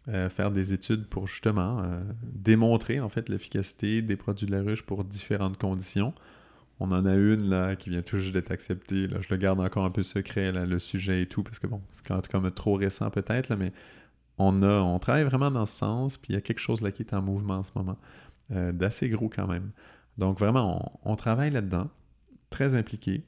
[0.08, 4.60] Euh, faire des études pour justement euh, démontrer en fait l'efficacité des produits de la
[4.60, 6.12] ruche pour différentes conditions.
[6.82, 9.06] On en a une là qui vient tout juste d'être acceptée.
[9.08, 12.04] Je le garde encore un peu secret, le sujet et tout, parce que bon, c'est
[12.04, 13.72] quand même trop récent peut-être, mais
[14.36, 17.14] on, travaille vraiment dans ce sens, puis il y a quelque chose là qui est
[17.14, 17.98] en mouvement en ce moment,
[18.50, 19.70] euh, d'assez gros quand même.
[20.18, 21.88] Donc vraiment, on, on travaille là-dedans,
[22.50, 23.22] très impliqué.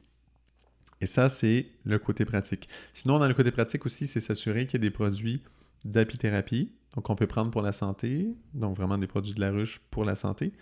[1.00, 2.68] Et ça, c'est le côté pratique.
[2.92, 5.44] Sinon, dans le côté pratique aussi, c'est s'assurer qu'il y a des produits
[5.84, 9.80] d'apithérapie, donc on peut prendre pour la santé, donc vraiment des produits de la ruche
[9.92, 10.52] pour la santé,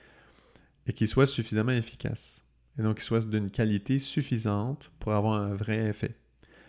[0.87, 2.45] et qui soient suffisamment efficaces.
[2.79, 6.15] Et donc qui soient d'une qualité suffisante pour avoir un vrai effet.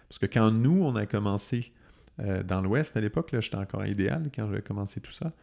[0.09, 1.71] Parce que quand nous, on a commencé
[2.19, 5.33] euh, dans l'Ouest à l'époque, là, j'étais encore idéal quand j'avais commencé tout ça,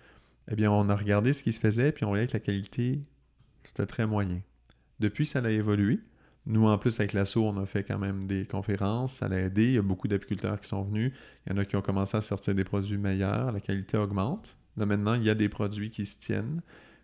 [0.51, 3.01] eh bien, on a regardé ce qui se faisait, puis on voyait que la qualité,
[3.65, 4.41] c'était très moyen.
[4.99, 6.01] Depuis, ça a évolué.
[6.47, 9.65] Nous, en plus, avec l'assaut, on a fait quand même des conférences, ça l'a aidé.
[9.65, 11.13] Il y a beaucoup d'apiculteurs qui sont venus.
[11.47, 14.57] Il y en a qui ont commencé à sortir des produits meilleurs, la qualité augmente.
[14.77, 16.63] Là, maintenant, il y a des produits qui se tiennent,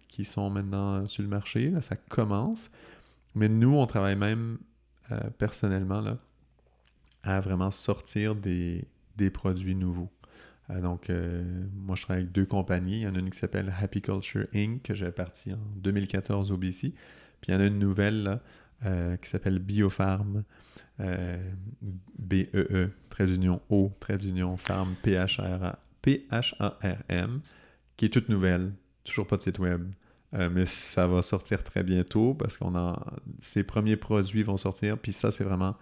[0.09, 1.71] qui sont maintenant sur le marché.
[1.71, 2.71] Là, ça commence.
[3.37, 4.59] Mais nous, on travaille même
[5.13, 6.19] euh, personnellement là,
[7.23, 8.89] à vraiment sortir des,
[9.33, 10.11] produits nouveaux.
[10.71, 11.45] Euh, donc, euh,
[11.75, 13.03] moi, je travaille avec deux compagnies.
[13.03, 16.51] Il y en a une qui s'appelle Happy Culture Inc., que j'ai parti en 2014
[16.51, 16.93] au BC.
[17.41, 20.43] Puis il y en a une nouvelle, là, qui s'appelle Biopharm,
[21.01, 21.39] euh,
[22.19, 26.31] B-E-E, trait d'union O, trait d'union Pharm, P-H-A-R-M,
[27.97, 28.73] qui est toute nouvelle,
[29.05, 29.91] toujours pas de site web.
[30.35, 33.01] Euh, mais ça va sortir très bientôt parce qu'on a
[33.41, 34.99] ces premiers produits vont sortir.
[34.99, 35.77] Puis ça, c'est vraiment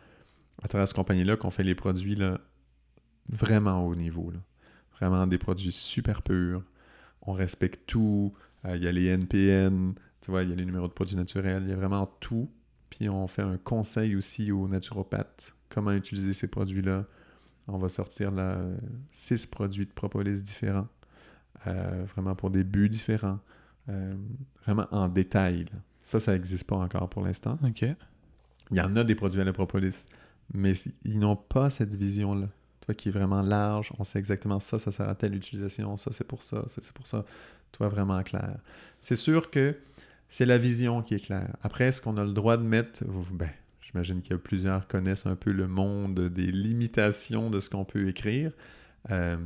[0.62, 2.40] à travers cette compagnie-là qu'on fait les produits là,
[3.28, 4.32] vraiment haut niveau.
[5.00, 6.62] Vraiment des produits super purs.
[7.22, 8.34] On respecte tout.
[8.68, 11.64] Il y a les NPN, tu vois, il y a les numéros de produits naturels.
[11.64, 12.48] Il y a vraiment tout
[12.96, 17.06] puis on fait un conseil aussi aux naturopathes, comment utiliser ces produits-là.
[17.66, 18.60] On va sortir là,
[19.10, 20.86] six produits de propolis différents,
[21.66, 23.40] euh, vraiment pour des buts différents,
[23.88, 24.14] euh,
[24.64, 25.66] vraiment en détail.
[26.02, 27.58] Ça, ça n'existe pas encore pour l'instant.
[27.64, 27.84] OK.
[28.70, 30.06] Il y en a des produits à la propolis,
[30.52, 30.72] mais
[31.04, 32.48] ils n'ont pas cette vision-là.
[32.80, 36.12] Toi qui est vraiment large, on sait exactement ça, ça sert à telle utilisation, ça
[36.12, 37.24] c'est pour ça, ça c'est pour ça.
[37.72, 38.58] Toi vraiment clair.
[39.00, 39.76] C'est sûr que
[40.28, 41.56] c'est la vision qui est claire.
[41.62, 43.04] Après, est-ce qu'on a le droit de mettre...
[43.32, 43.50] Ben,
[43.80, 47.84] j'imagine qu'il y a plusieurs connaissent un peu le monde des limitations de ce qu'on
[47.84, 48.52] peut écrire.
[49.10, 49.36] Euh,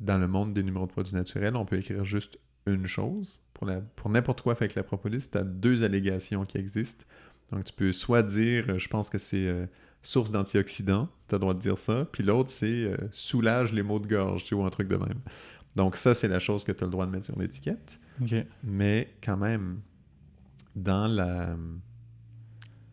[0.00, 3.40] dans le monde des numéros de produits naturels, on peut écrire juste une chose.
[3.52, 7.04] Pour, pour n'importe quoi avec la propolis, tu as deux allégations qui existent.
[7.52, 9.66] Donc, tu peux soit dire, je pense que c'est euh,
[10.02, 13.82] source d'antioxydants, tu as le droit de dire ça, puis l'autre, c'est euh, soulage les
[13.82, 15.20] maux de gorge, tu vois, un truc de même.
[15.76, 17.98] Donc, ça, c'est la chose que tu as le droit de mettre sur l'étiquette.
[18.62, 19.80] Mais quand même,
[20.74, 21.56] dans la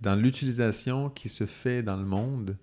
[0.02, 2.58] dans l'utilisation qui se fait dans le monde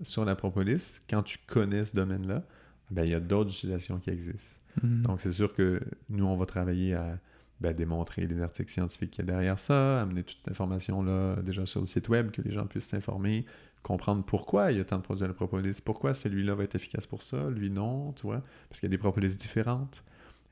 [0.00, 2.44] sur la propolis, quand tu connais ce domaine-là,
[2.90, 4.61] ben, il y a d'autres utilisations qui existent.
[4.82, 5.02] Mhm.
[5.02, 7.18] Donc, c'est sûr que nous, on va travailler à
[7.60, 11.64] ben, démontrer les articles scientifiques qu'il y a derrière ça, amener toute cette information-là déjà
[11.64, 13.46] sur le site web, que les gens puissent s'informer,
[13.82, 16.74] comprendre pourquoi il y a tant de produits à la propolis, pourquoi celui-là va être
[16.74, 20.02] efficace pour ça, lui non, tu vois, parce qu'il y a des propolis différentes.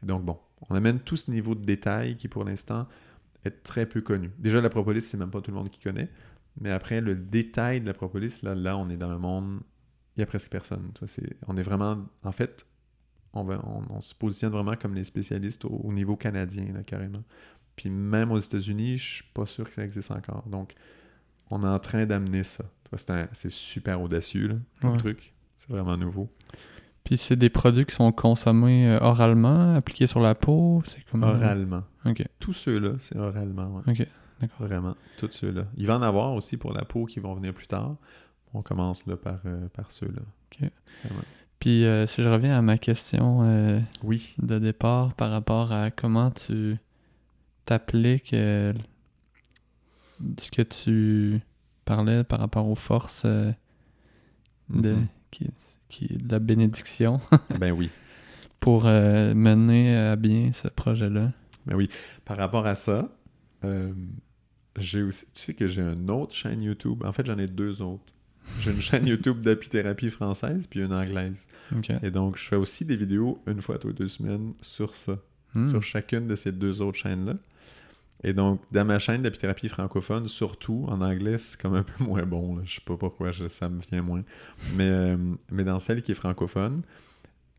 [0.03, 0.39] Donc, bon,
[0.69, 2.87] on amène tout ce niveau de détail qui, pour l'instant,
[3.45, 4.31] est très peu connu.
[4.39, 6.11] Déjà, la propolis, c'est même pas tout le monde qui connaît.
[6.61, 9.61] Mais après, le détail de la propolis, là, là on est dans un monde,
[10.17, 10.91] il y a presque personne.
[11.47, 12.67] on est vraiment, en fait,
[13.33, 13.47] on,
[13.91, 17.23] on, se positionne vraiment comme les spécialistes au, niveau canadien, là, carrément.
[17.77, 20.45] Puis même aux États-Unis, je suis pas sûr que ça existe encore.
[20.49, 20.75] Donc,
[21.51, 22.65] on est en train d'amener ça.
[23.33, 25.35] C'est super audacieux, là, comme truc.
[25.57, 26.29] C'est vraiment nouveau.
[27.05, 30.83] Puis c'est des produits qui sont consommés euh, oralement, appliqués sur la peau?
[30.85, 31.23] C'est comme...
[31.23, 31.85] Oralement.
[32.05, 32.23] OK.
[32.39, 33.83] Tous ceux-là, c'est oralement.
[33.87, 34.07] OK,
[34.41, 34.67] d'accord.
[34.67, 35.65] Vraiment, tous ceux-là.
[35.77, 37.97] Il va en avoir aussi pour la peau qui vont venir plus tard.
[38.53, 40.23] On commence là par, euh, par ceux-là.
[40.53, 40.71] OK.
[41.61, 44.35] Puis euh, si je reviens à ma question oui.
[44.39, 46.77] de départ par rapport à comment tu
[47.65, 48.75] t'appliques ce
[50.51, 51.41] que tu
[51.85, 53.55] parlais par rapport aux forces de,
[54.71, 55.07] mm-hmm.
[55.31, 55.51] qui,
[55.91, 57.21] qui est de la bénédiction.
[57.59, 57.91] ben oui.
[58.61, 61.33] Pour euh, mener à bien ce projet-là.
[61.67, 61.91] Ben oui.
[62.25, 63.09] Par rapport à ça,
[63.65, 63.93] euh,
[64.79, 65.27] j'ai aussi.
[65.35, 67.03] Tu sais que j'ai une autre chaîne YouTube.
[67.05, 68.15] En fait, j'en ai deux autres.
[68.59, 71.47] J'ai une chaîne YouTube d'apithérapie française puis une anglaise.
[72.03, 75.19] Et donc, je fais aussi des vidéos une fois toutes les deux semaines sur ça.
[75.55, 75.67] Hmm.
[75.67, 77.35] Sur chacune de ces deux autres chaînes-là.
[78.23, 82.25] Et donc, dans ma chaîne d'apithérapie francophone, surtout en anglais, c'est comme un peu moins
[82.25, 82.61] bon.
[82.63, 84.23] Je Je sais pas pourquoi, ça me vient moins.
[84.75, 85.17] Mais, euh,
[85.51, 86.83] mais dans celle qui est francophone,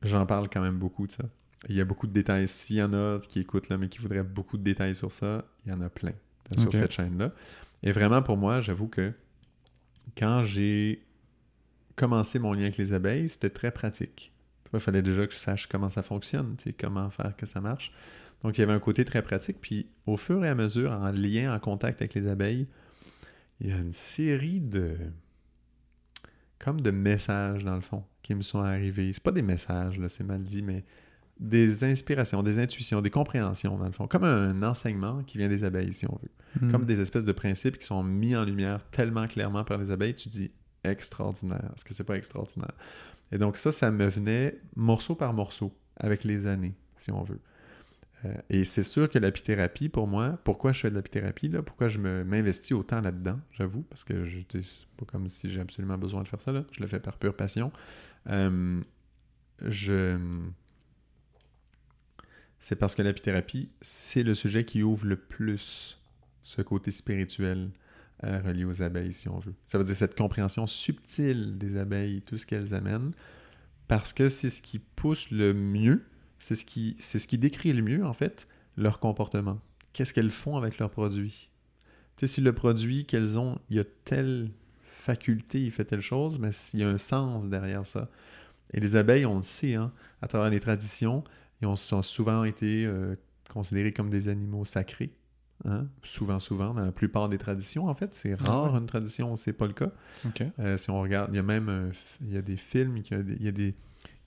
[0.04, 1.24] j'en parle quand même beaucoup de ça.
[1.70, 2.48] Il y a beaucoup de détails.
[2.48, 5.46] S'il y en a qui écoutent, là, mais qui voudraient beaucoup de détails sur ça,
[5.66, 6.14] il y en a plein
[6.58, 7.32] sur cette chaîne-là.
[7.84, 9.14] Et vraiment, pour moi, j'avoue que
[10.18, 11.06] quand j'ai
[11.96, 14.32] commencé mon lien avec les abeilles, c'était très pratique.
[14.74, 17.92] Il fallait déjà que je sache comment ça fonctionne, comment faire que ça marche.
[18.44, 19.58] Donc, il y avait un côté très pratique.
[19.62, 22.68] Puis, au fur et à mesure, en lien, en contact avec les abeilles,
[23.60, 24.98] il y a une série de.
[26.58, 29.12] comme de messages, dans le fond, qui me sont arrivés.
[29.14, 30.84] C'est pas des messages, là, c'est mal dit, mais
[31.42, 34.08] des inspirations, des intuitions, des compréhensions, dans le fond.
[34.08, 36.62] Comme un enseignement qui vient des abeilles, si on veut.
[36.62, 36.72] Hmm.
[36.72, 40.14] Comme des espèces de principes qui sont mis en lumière tellement clairement par les abeilles,
[40.14, 40.52] tu dis
[40.84, 41.72] extraordinaire.
[41.76, 42.74] Est-ce que c'est pas extraordinaire?
[43.32, 47.40] Et donc, ça, ça me venait morceau par morceau, avec les années, si on veut.
[48.26, 51.88] Euh, et c'est sûr que l'apithérapie, pour moi, pourquoi je fais de l'apithérapie, là, pourquoi
[51.88, 54.62] je m'investis autant là-dedans, j'avoue, parce que c'est
[54.96, 56.64] pas comme si j'ai absolument besoin de faire ça, là.
[56.72, 57.72] je le fais par pure passion.
[58.30, 58.80] Euh,
[59.66, 60.20] je...
[62.62, 66.00] C'est parce que l'apithérapie, c'est le sujet qui ouvre le plus
[66.42, 67.72] ce côté spirituel
[68.24, 69.56] euh, relié aux abeilles, si on veut.
[69.66, 73.12] Ça veut dire cette compréhension subtile des abeilles, tout ce qu'elles amènent,
[73.90, 76.06] parce que c'est ce qui pousse le mieux
[76.42, 76.66] c'est ce,
[77.28, 79.60] qui, décrit le mieux, en fait, leur comportement.
[79.94, 81.52] Qu'est-ce qu'elles font avec leurs produits?
[82.18, 84.50] Tu sais, si le produit qu'elles ont, il y a telle
[84.82, 88.10] faculté, il fait telle chose, mais s'il y a un sens derrière ça.
[88.74, 91.24] Et les abeilles, on le sait, hein, à travers les traditions,
[91.62, 93.16] ils ont, souvent été euh,
[93.50, 95.12] considérés comme des animaux sacrés.
[95.66, 95.88] Hein?
[96.04, 98.14] Souvent, souvent, dans la plupart des traditions, en fait.
[98.14, 99.92] C'est ah rare une tradition où c'est pas le cas.
[100.60, 103.12] Euh, si on regarde, il y a même euh, il y a des films, il
[103.12, 103.22] y a
[103.52, 103.76] des,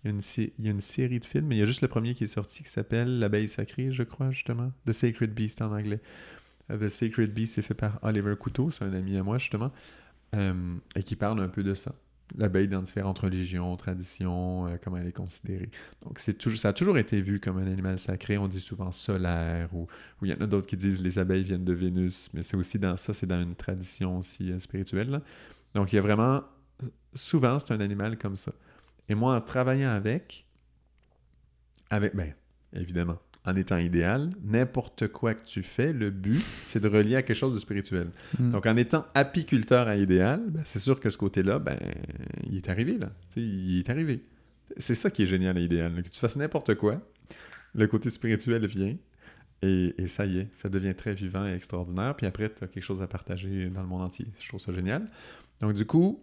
[0.04, 2.24] il y, a une, série de films, mais il y a juste le premier qui
[2.24, 4.70] est sorti qui s'appelle L'abeille sacrée, je crois, justement.
[4.86, 6.00] The Sacred Beast en anglais.
[6.68, 9.72] The Sacred Beast est fait par Oliver Couteau, c'est un ami à moi, justement,
[10.34, 11.94] euh, et qui parle un peu de ça.
[12.36, 15.70] L'abeille dans différentes religions, traditions, euh, comment elle est considérée.
[16.02, 18.38] Donc, toujours, ça a toujours été vu comme un animal sacré.
[18.38, 19.86] On dit souvent solaire, ou,
[20.22, 22.78] il y en a d'autres qui disent les abeilles viennent de Vénus, mais c'est aussi
[22.78, 25.20] dans ça, c'est dans une tradition aussi spirituelle.
[25.74, 26.42] Donc, il y a vraiment,
[27.14, 28.52] souvent, c'est un animal comme ça.
[29.08, 30.46] Et moi, en travaillant avec,
[31.90, 32.32] avec, ben,
[32.72, 37.22] évidemment, en étant idéal, n'importe quoi que tu fais, le but, c'est de relier à
[37.22, 38.08] quelque chose de spirituel.
[38.38, 38.52] Hmm.
[38.52, 41.78] Donc, en étant apiculteur à idéal, ben, c'est sûr que ce côté-là, ben,
[42.48, 43.10] il est arrivé, là.
[43.36, 44.24] il est arrivé.
[44.78, 46.02] C'est ça qui est génial à idéal.
[46.02, 47.06] Que tu fasses n'importe quoi,
[47.74, 48.96] le côté spirituel vient,
[49.62, 52.14] et, et, ça y est, ça devient très vivant et extraordinaire.
[52.16, 54.26] Puis après, tu as quelque chose à partager dans le monde entier.
[54.40, 55.10] Je trouve ça génial.
[55.60, 56.22] Donc, du coup,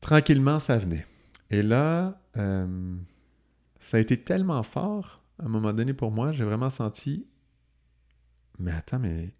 [0.00, 1.06] tranquillement, ça venait.
[1.50, 2.96] Et là, euh,
[3.78, 7.26] ça a été tellement fort, à un moment donné pour moi, j'ai vraiment senti,
[8.58, 9.34] mais attends, mais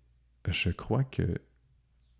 [0.49, 1.23] je crois que,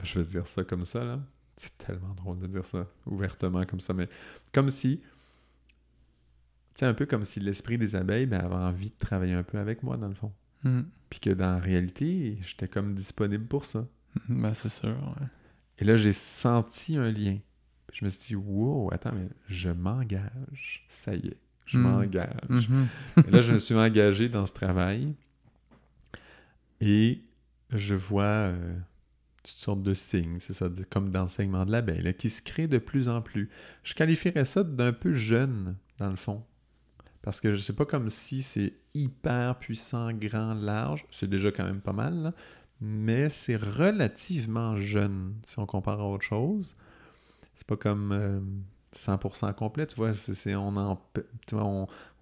[0.03, 1.21] je vais dire ça comme ça, là,
[1.57, 4.09] c'est tellement drôle de dire ça ouvertement comme ça, mais
[4.53, 5.07] comme si, tu
[6.77, 9.59] sais, un peu comme si l'esprit des abeilles ben, avait envie de travailler un peu
[9.59, 10.33] avec moi, dans le fond.
[10.65, 10.83] Hmm.
[11.09, 13.87] Puis que dans la réalité, j'étais comme disponible pour ça.
[14.29, 15.27] Ben, c'est sûr, ouais.
[15.79, 17.39] Et là, j'ai senti un lien
[17.93, 20.85] je me suis dit, wow, attends, mais je m'engage.
[20.89, 21.39] Ça y est,
[21.69, 21.83] je hmm.
[21.83, 22.49] m'engage.
[22.51, 23.31] Mm-hmm.
[23.31, 25.15] là, je me suis engagé dans ce travail
[26.81, 27.23] et
[27.71, 28.75] je vois euh,
[29.43, 33.09] toutes sortes de signes, c'est ça, comme d'enseignement de l'abeille, qui se crée de plus
[33.09, 33.51] en plus.
[33.83, 36.45] Je qualifierais ça d'un peu jeune, dans le fond.
[37.23, 41.05] Parce que je sais pas comme si c'est hyper puissant, grand, large.
[41.11, 42.33] C'est déjà quand même pas mal,
[42.81, 46.75] mais c'est relativement jeune si on compare à autre chose
[47.59, 50.99] c'est pas comme 100% euh, complet, tu vois, c'est, on, en,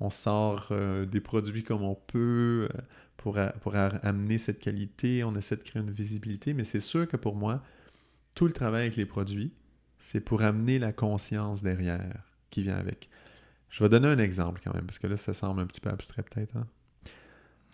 [0.00, 2.80] on, sort euh, des produits comme on peut euh,
[3.16, 7.16] pour, pour amener cette qualité, on essaie de créer une visibilité, mais c'est sûr que
[7.16, 7.62] pour moi,
[8.34, 9.52] tout le travail avec les produits,
[9.98, 13.08] c'est pour amener la conscience derrière qui vient avec.
[13.68, 15.90] Je vais donner un exemple quand même, parce que là, ça semble un petit peu
[15.90, 16.56] abstrait peut-être.
[16.56, 16.66] Hein.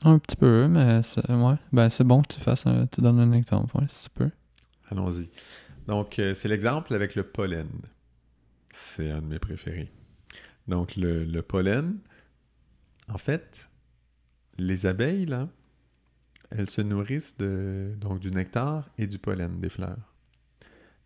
[0.05, 1.55] Un petit peu, mais c'est, ouais.
[1.73, 4.31] ben, c'est bon que tu fasses tu donnes un exemple, ouais, si tu peux.
[4.91, 5.31] Allons-y.
[5.87, 7.69] Donc, euh, c'est l'exemple avec le pollen.
[8.73, 9.93] C'est un de mes préférés.
[10.67, 11.99] Donc, le, pollen,
[13.09, 13.69] en fait,
[14.59, 15.29] les abeilles,
[16.51, 20.15] elles se nourrissent donc, du nectar et du pollen des fleurs.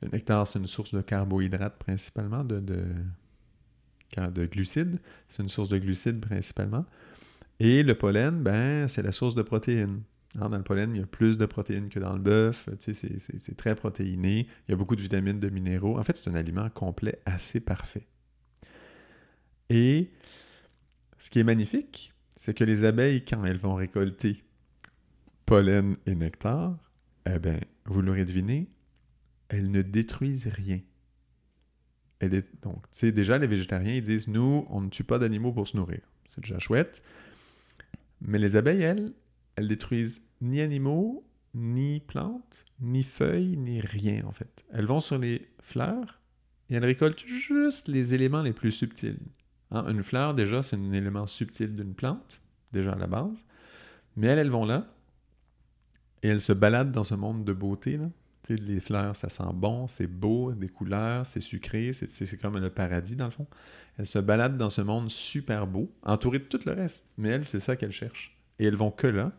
[0.03, 2.85] Le nectar, c'est une source de carbohydrates principalement, de, de,
[4.17, 5.01] de glucides.
[5.29, 6.85] C'est une source de glucides principalement.
[7.59, 10.03] Et le pollen, ben, c'est la source de protéines
[10.37, 12.69] dans le pollen, il y a plus de protéines que dans le bœuf.
[12.79, 14.47] C'est très protéiné.
[14.67, 15.99] Il y a beaucoup de vitamines, de minéraux.
[15.99, 18.07] En fait, c'est un aliment complet assez parfait.
[19.71, 20.11] Et
[21.19, 24.45] ce qui est magnifique, c'est que les abeilles, quand elles vont récolter
[25.47, 26.77] pollen et nectar,
[27.25, 28.69] eh bien, vous l'aurez deviné,
[29.49, 30.81] elles ne détruisent rien.
[32.63, 35.67] Donc, tu sais, déjà, les végétariens, ils disent, nous, on ne tue pas d'animaux pour
[35.69, 36.01] se nourrir.
[36.29, 37.03] C'est déjà chouette.
[38.21, 39.13] Mais les abeilles, elles,
[39.57, 44.65] elles détruisent ni animaux, ni plantes, ni feuilles, ni rien, en fait.
[44.73, 46.21] Elles vont sur les fleurs
[46.69, 49.19] et elles récoltent juste les éléments les plus subtils.
[49.71, 52.41] Hein, une fleur, déjà, c'est un élément subtil d'une plante,
[52.73, 53.45] déjà à la base.
[54.17, 54.87] Mais elles, elles vont là
[56.23, 58.09] et elles se baladent dans ce monde de beauté, là.
[58.49, 63.17] les fleurs, ça sent bon, c'est beau, des couleurs, c'est sucré, c'est comme le paradis
[63.17, 63.47] dans le fond.
[63.99, 67.07] Elles se baladent dans ce monde super beau, entourées de tout le reste.
[67.17, 68.37] Mais elles, c'est ça qu'elles cherchent.
[68.59, 69.33] Et elles vont que là.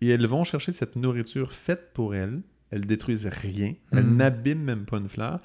[0.00, 2.42] Et elles vont chercher cette nourriture faite pour elles.
[2.70, 3.74] Elles détruisent rien.
[3.92, 4.16] Elles mm.
[4.16, 5.40] n'abîment même pas une fleur.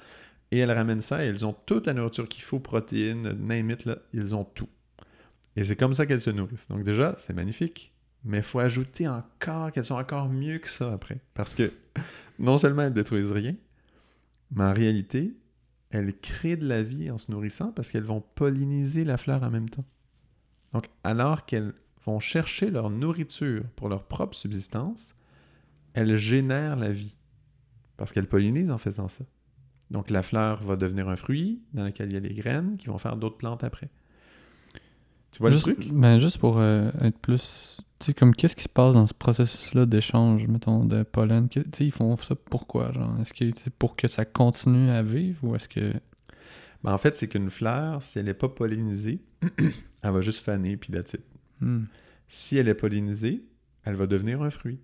[0.50, 3.84] Et elles ramènent ça et elles ont toute la nourriture qu'il faut, protéines, name it,
[3.84, 4.68] là, ils ont tout.
[5.56, 6.68] Et c'est comme ça qu'elles se nourrissent.
[6.68, 7.92] Donc déjà, c'est magnifique.
[8.24, 11.18] Mais il faut ajouter encore qu'elles sont encore mieux que ça après.
[11.34, 11.72] Parce que
[12.38, 13.54] non seulement elles détruisent rien,
[14.52, 15.34] mais en réalité,
[15.90, 19.50] elles créent de la vie en se nourrissant parce qu'elles vont polliniser la fleur en
[19.50, 19.84] même temps.
[20.72, 21.72] Donc alors qu'elles
[22.06, 25.14] vont chercher leur nourriture pour leur propre subsistance,
[25.92, 27.16] elles génèrent la vie.
[27.96, 29.24] Parce qu'elles pollinisent en faisant ça.
[29.90, 32.86] Donc la fleur va devenir un fruit dans lequel il y a les graines qui
[32.86, 33.88] vont faire d'autres plantes après.
[35.32, 35.92] Tu vois le truc?
[35.92, 37.78] Ben, juste pour euh, être plus.
[37.98, 41.48] Tu sais, comme qu'est-ce qui se passe dans ce processus-là d'échange, mettons, de pollen?
[41.48, 42.92] Tu sais, ils font ça pourquoi?
[42.92, 45.92] Genre, est-ce que c'est pour que ça continue à vivre ou est-ce que.
[46.84, 49.20] Ben, en fait, c'est qu'une fleur, si elle n'est pas pollinisée,
[50.02, 51.14] elle va juste faner puis that's
[51.60, 51.84] hmm.
[52.28, 53.44] Si elle est pollinisée,
[53.84, 54.80] elle va devenir un fruit.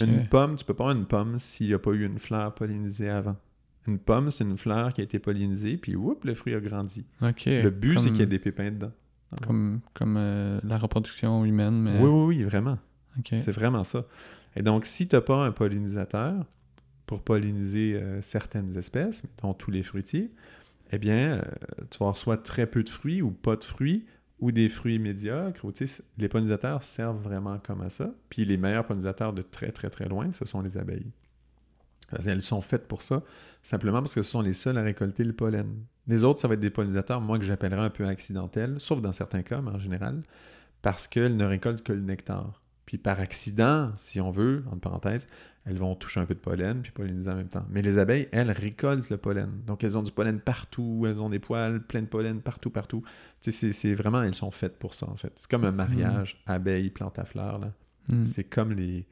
[0.00, 2.54] Une pomme, tu peux pas avoir une pomme s'il n'y a pas eu une fleur
[2.54, 3.36] pollinisée avant.
[3.86, 7.06] Une pomme, c'est une fleur qui a été pollinisée, puis whoop, le fruit a grandi.
[7.20, 8.92] Le but, c'est qu'il y ait des pépins dedans.
[9.46, 11.82] Comme, comme euh, la reproduction humaine.
[11.82, 11.98] Mais...
[12.00, 12.78] Oui, oui, oui, vraiment.
[13.24, 14.04] C'est vraiment ça.
[14.56, 16.44] Et donc, si tu n'as pas un pollinisateur
[17.06, 20.32] pour polliniser euh, certaines espèces, dont tous les fruitiers,
[20.92, 21.42] eh bien, euh,
[21.90, 24.06] tu vas avoir soit très peu de fruits ou pas de fruits
[24.38, 25.64] ou des fruits médiocres.
[25.64, 25.72] Ou,
[26.18, 28.10] les pollinisateurs servent vraiment comme à ça.
[28.28, 31.10] Puis les meilleurs pollinisateurs de très, très, très loin, ce sont les abeilles.
[32.24, 33.22] Elles sont faites pour ça,
[33.62, 35.84] simplement parce que ce sont les seules à récolter le pollen.
[36.06, 39.12] Les autres, ça va être des pollinisateurs, moi, que j'appellerais un peu accidentels, sauf dans
[39.12, 40.22] certains cas, mais en général,
[40.82, 42.62] parce qu'elles ne récoltent que le nectar.
[42.84, 45.26] Puis par accident, si on veut, entre parenthèses,
[45.66, 47.66] elles vont toucher un peu de pollen puis polliniser en même temps.
[47.70, 49.50] Mais les abeilles, elles récoltent le pollen.
[49.66, 53.02] Donc elles ont du pollen partout, elles ont des poils pleins de pollen partout, partout.
[53.40, 55.32] C'est vraiment, elles sont faites pour ça en fait.
[55.36, 56.50] C'est comme un mariage mmh.
[56.50, 57.60] abeille, plante à fleurs.
[58.12, 58.24] Mmh.
[58.26, 59.06] C'est comme les,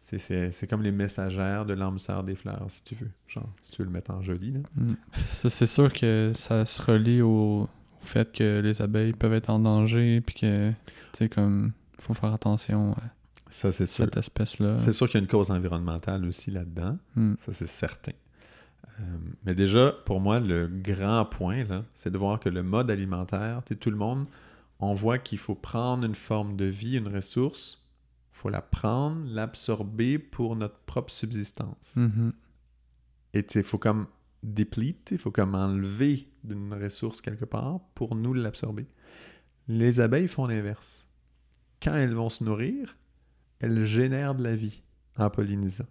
[0.00, 3.10] c'est comme les messagères de l'âme sœur des fleurs, si tu veux.
[3.28, 4.54] Genre, si tu veux le mettre en joli.
[4.74, 4.94] Mm.
[5.18, 7.68] C'est sûr que ça se relie au,
[8.00, 10.76] fait que les abeilles peuvent être en danger, puis que, tu
[11.12, 12.94] sais, comme, faut faire attention
[13.50, 14.78] ça, cette espèce-là.
[14.78, 16.98] C'est sûr qu'il y a une cause environnementale aussi là-dedans.
[17.16, 17.34] Mm.
[17.38, 18.12] Ça, c'est certain.
[19.00, 19.02] Euh,
[19.44, 23.62] mais déjà, pour moi, le grand point, là, c'est de voir que le mode alimentaire,
[23.78, 24.26] tout le monde,
[24.78, 27.86] on voit qu'il faut prendre une forme de vie, une ressource,
[28.32, 31.94] faut la prendre, l'absorber pour notre propre subsistance.
[31.96, 32.32] Mm-hmm.
[33.34, 34.06] Et il faut comme
[34.42, 38.86] déplete, il faut comme enlever d'une ressource quelque part pour nous l'absorber.
[39.68, 41.06] Les abeilles font l'inverse.
[41.82, 42.96] Quand elles vont se nourrir,
[43.60, 44.82] elles génèrent de la vie
[45.16, 45.86] en pollinisant.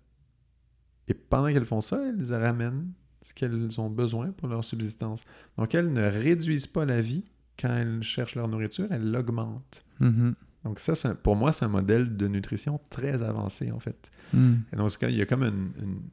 [1.07, 2.91] Et pendant qu'elles font ça, elles ramènent
[3.21, 5.23] ce qu'elles ont besoin pour leur subsistance.
[5.57, 7.23] Donc elles ne réduisent pas la vie
[7.59, 9.83] quand elles cherchent leur nourriture, elles l'augmentent.
[10.01, 10.33] Mm-hmm.
[10.63, 14.11] Donc ça, pour moi, c'est un modèle de nutrition très avancé, en fait.
[14.33, 14.55] Hmm.
[14.73, 15.71] Et dans ce cas, il y a comme une...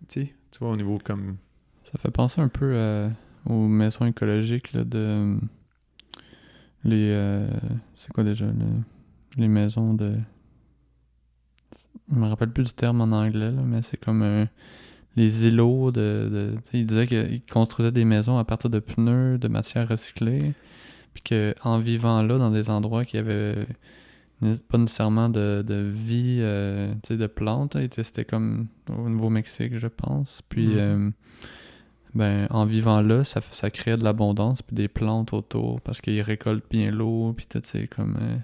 [0.08, 0.28] tu
[0.60, 1.36] vois, au niveau comme...
[1.82, 3.08] Ça fait penser un peu euh,
[3.44, 5.36] aux maisons écologiques, là, de...
[6.84, 7.10] Les...
[7.10, 7.48] Euh,
[7.94, 8.46] c'est quoi déjà,
[9.36, 10.14] les maisons de...
[12.12, 14.44] Je me rappelle plus du terme en anglais, là, mais c'est comme euh,
[15.16, 16.28] les îlots de...
[16.30, 20.52] de ils disaient qu'ils construisaient des maisons à partir de pneus, de matières recyclées,
[21.14, 23.66] puis qu'en vivant là, dans des endroits qui avaient
[24.68, 27.76] pas nécessairement de, de vie euh, de plantes.
[28.02, 30.42] C'était comme au Nouveau-Mexique, je pense.
[30.48, 30.76] Puis, mhm.
[30.76, 31.10] euh,
[32.14, 36.22] ben, en vivant là, ça, ça crée de l'abondance, puis des plantes autour, parce qu'ils
[36.22, 38.16] récoltent bien l'eau, puis tout, c'est comme...
[38.20, 38.36] Euh,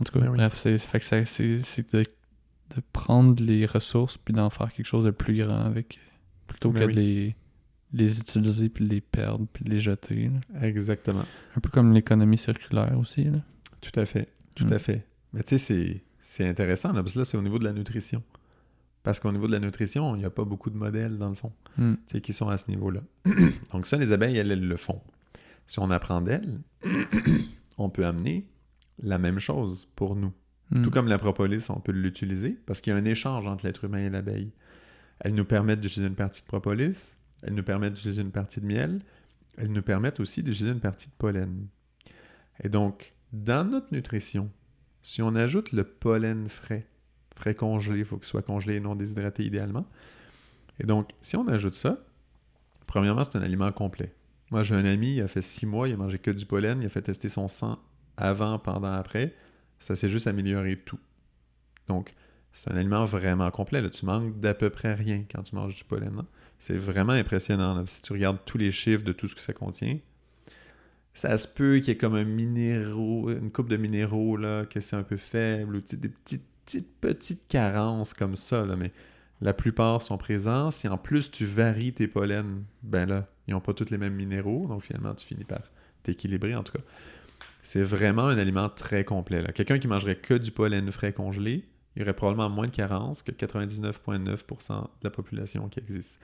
[0.00, 4.86] en tout cas, ben bref, c'est de, de, prendre les ressources, puis d'en faire quelque
[4.86, 5.98] chose de plus grand avec,
[6.46, 7.36] plutôt ben que de les,
[7.92, 10.30] les utiliser, puis les perdre, puis les jeter.
[10.60, 11.24] Exactement.
[11.56, 13.24] Un peu comme l'économie circulaire aussi.
[13.24, 13.38] Là.
[13.80, 14.28] Tout à fait.
[14.54, 14.78] Tout à mm.
[14.78, 15.06] fait.
[15.32, 18.22] Mais tu sais, c'est intéressant, là, parce que là, c'est au niveau de la nutrition.
[19.02, 21.34] Parce qu'au niveau de la nutrition, il n'y a pas beaucoup de modèles, dans le
[21.34, 21.94] fond, mm.
[22.22, 23.00] qui sont à ce niveau-là.
[23.72, 25.00] Donc ça, les abeilles, elles, elles le font.
[25.66, 26.60] Si on apprend d'elles,
[27.78, 28.46] on peut amener
[29.02, 30.32] la même chose pour nous.
[30.70, 30.82] Hmm.
[30.82, 33.84] Tout comme la propolis, on peut l'utiliser parce qu'il y a un échange entre l'être
[33.84, 34.52] humain et l'abeille.
[35.20, 38.66] Elles nous permettent d'utiliser une partie de propolis, elles nous permettent d'utiliser une partie de
[38.66, 39.00] miel,
[39.56, 41.66] elles nous permettent aussi d'utiliser une partie de pollen.
[42.62, 44.50] Et donc, dans notre nutrition,
[45.02, 46.86] si on ajoute le pollen frais,
[47.34, 49.86] frais congelé, il faut qu'il soit congelé et non déshydraté idéalement.
[50.80, 52.04] Et donc, si on ajoute ça,
[52.86, 54.14] premièrement, c'est un aliment complet.
[54.50, 56.80] Moi, j'ai un ami, il a fait six mois, il a mangé que du pollen,
[56.80, 57.78] il a fait tester son sang
[58.18, 59.34] avant, pendant, après.
[59.78, 60.98] Ça s'est juste amélioré tout.
[61.86, 62.14] Donc,
[62.52, 63.88] c'est un aliment vraiment complet.
[63.90, 66.22] Tu manques d'à peu près rien quand tu manges du pollen.
[66.58, 67.84] C'est vraiment impressionnant.
[67.86, 69.98] Si tu regardes tous les chiffres de tout ce que ça contient,
[71.14, 74.80] ça se peut qu'il y ait comme un minéraux, une coupe de minéraux, là, que
[74.80, 76.46] c'est un peu faible, ou des petites,
[77.00, 78.92] petites, carences comme ça, mais
[79.40, 80.70] la plupart sont présents.
[80.70, 84.14] Si en plus tu varies tes pollens, ben là, ils n'ont pas tous les mêmes
[84.14, 85.62] minéraux, donc finalement tu finis par
[86.02, 86.84] t'équilibrer en tout cas.
[87.68, 89.44] C'est vraiment un aliment très complet.
[89.54, 93.22] Quelqu'un qui mangerait que du pollen frais congelé, il y aurait probablement moins de carences
[93.22, 96.18] que 99,9% de la population qui existe.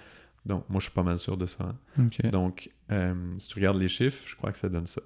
[0.46, 1.76] Donc, moi, je suis pas mal sûr de ça.
[1.98, 2.08] Hein.
[2.30, 5.02] Donc, euh, si tu regardes les chiffres, je crois que ça donne ça.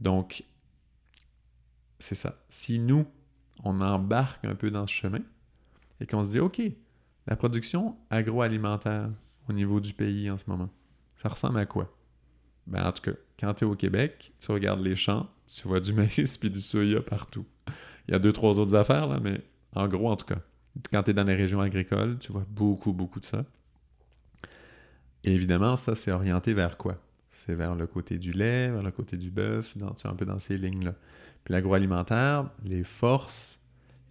[0.00, 0.44] Donc,
[1.98, 2.38] c'est ça.
[2.48, 3.04] Si nous,
[3.64, 5.22] on embarque un peu dans ce chemin
[5.98, 6.62] et qu'on se dit, OK,
[7.26, 9.10] la production agroalimentaire
[9.48, 10.70] au niveau du pays en ce moment,
[11.16, 11.92] ça ressemble à quoi?
[12.68, 15.80] Ben, en tout cas, quand tu es au Québec, tu regardes les champs, tu vois
[15.80, 17.46] du maïs puis du soya partout.
[18.08, 19.40] Il y a deux, trois autres affaires, là, mais
[19.74, 20.40] en gros, en tout cas,
[20.90, 23.44] quand tu es dans les régions agricoles, tu vois beaucoup, beaucoup de ça.
[25.24, 26.96] Et évidemment, ça, c'est orienté vers quoi?
[27.30, 30.38] C'est vers le côté du lait, vers le côté du bœuf, dans, un peu dans
[30.38, 30.94] ces lignes-là.
[31.44, 33.60] Puis l'agroalimentaire, les forces,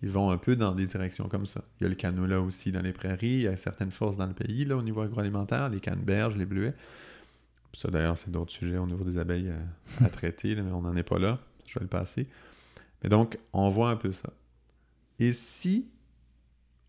[0.02, 1.62] ils vont un peu dans des directions comme ça.
[1.80, 4.26] Il y a le canola aussi dans les prairies, il y a certaines forces dans
[4.26, 6.76] le pays, là, au niveau agroalimentaire, les canneberges, les bleuets.
[7.74, 10.96] Ça, d'ailleurs, c'est d'autres sujets au niveau des abeilles à, à traiter, mais on n'en
[10.96, 11.40] est pas là.
[11.68, 12.28] Je vais le passer.
[13.04, 14.32] Mais donc, on voit un peu ça.
[15.20, 15.88] Et si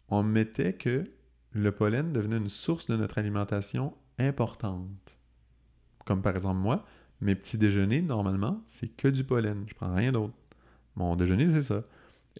[0.09, 1.05] on mettait que
[1.53, 5.17] le pollen devenait une source de notre alimentation importante,
[6.05, 6.85] comme par exemple moi,
[7.21, 9.65] mes petits déjeuners, normalement, c'est que du pollen.
[9.69, 10.35] Je prends rien d'autre.
[10.97, 11.85] Mon déjeuner, c'est ça.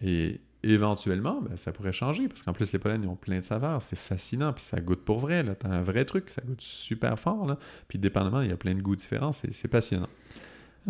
[0.01, 3.43] Et éventuellement, ben, ça pourrait changer, parce qu'en plus, les pollens, ils ont plein de
[3.43, 3.81] saveurs.
[3.81, 5.43] C'est fascinant, puis ça goûte pour vrai.
[5.59, 7.45] T'as un vrai truc, ça goûte super fort.
[7.45, 7.57] Là.
[7.87, 9.31] Puis dépendamment, il y a plein de goûts différents.
[9.33, 10.07] C'est passionnant.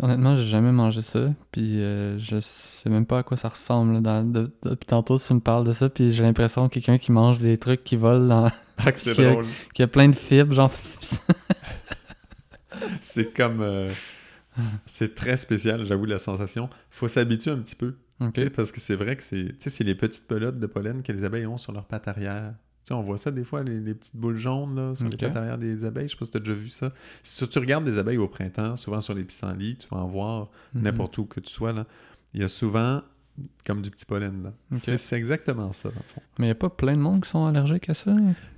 [0.02, 4.02] Honnêtement, j'ai jamais mangé ça, puis euh, je sais même pas à quoi ça ressemble.
[4.02, 7.38] Dans, depuis tantôt, tu me parles de ça, puis j'ai l'impression que quelqu'un qui mange
[7.38, 8.50] des trucs qui volent dans...
[8.76, 9.46] Ah, drôle.
[9.72, 10.72] qui a plein de fibres, genre...
[13.00, 13.60] c'est comme...
[13.60, 13.92] Euh,
[14.84, 16.68] c'est très spécial, j'avoue, la sensation.
[16.90, 17.94] faut s'habituer un petit peu.
[18.54, 21.58] Parce que c'est vrai que c'est les petites pelotes de pollen que les abeilles ont
[21.58, 22.54] sur leurs pattes arrière
[22.90, 25.84] on voit ça des fois, les, petites boules jaunes là, sur les pattes arrière des
[25.84, 26.08] abeilles.
[26.08, 26.92] Je sais pas si tu as déjà vu ça.
[27.22, 30.50] Si tu regardes des abeilles au printemps, souvent sur les pissenlits, tu vas en voir
[30.74, 30.82] mhm.
[30.82, 31.72] n'importe où que tu sois.
[31.72, 31.86] Là.
[32.34, 33.02] Il y a souvent
[33.64, 34.52] comme du petit pollen.
[34.72, 36.22] C'est, exactement ça, dans le fond.
[36.38, 38.14] Mais il n'y a pas plein de monde qui sont allergiques à ça?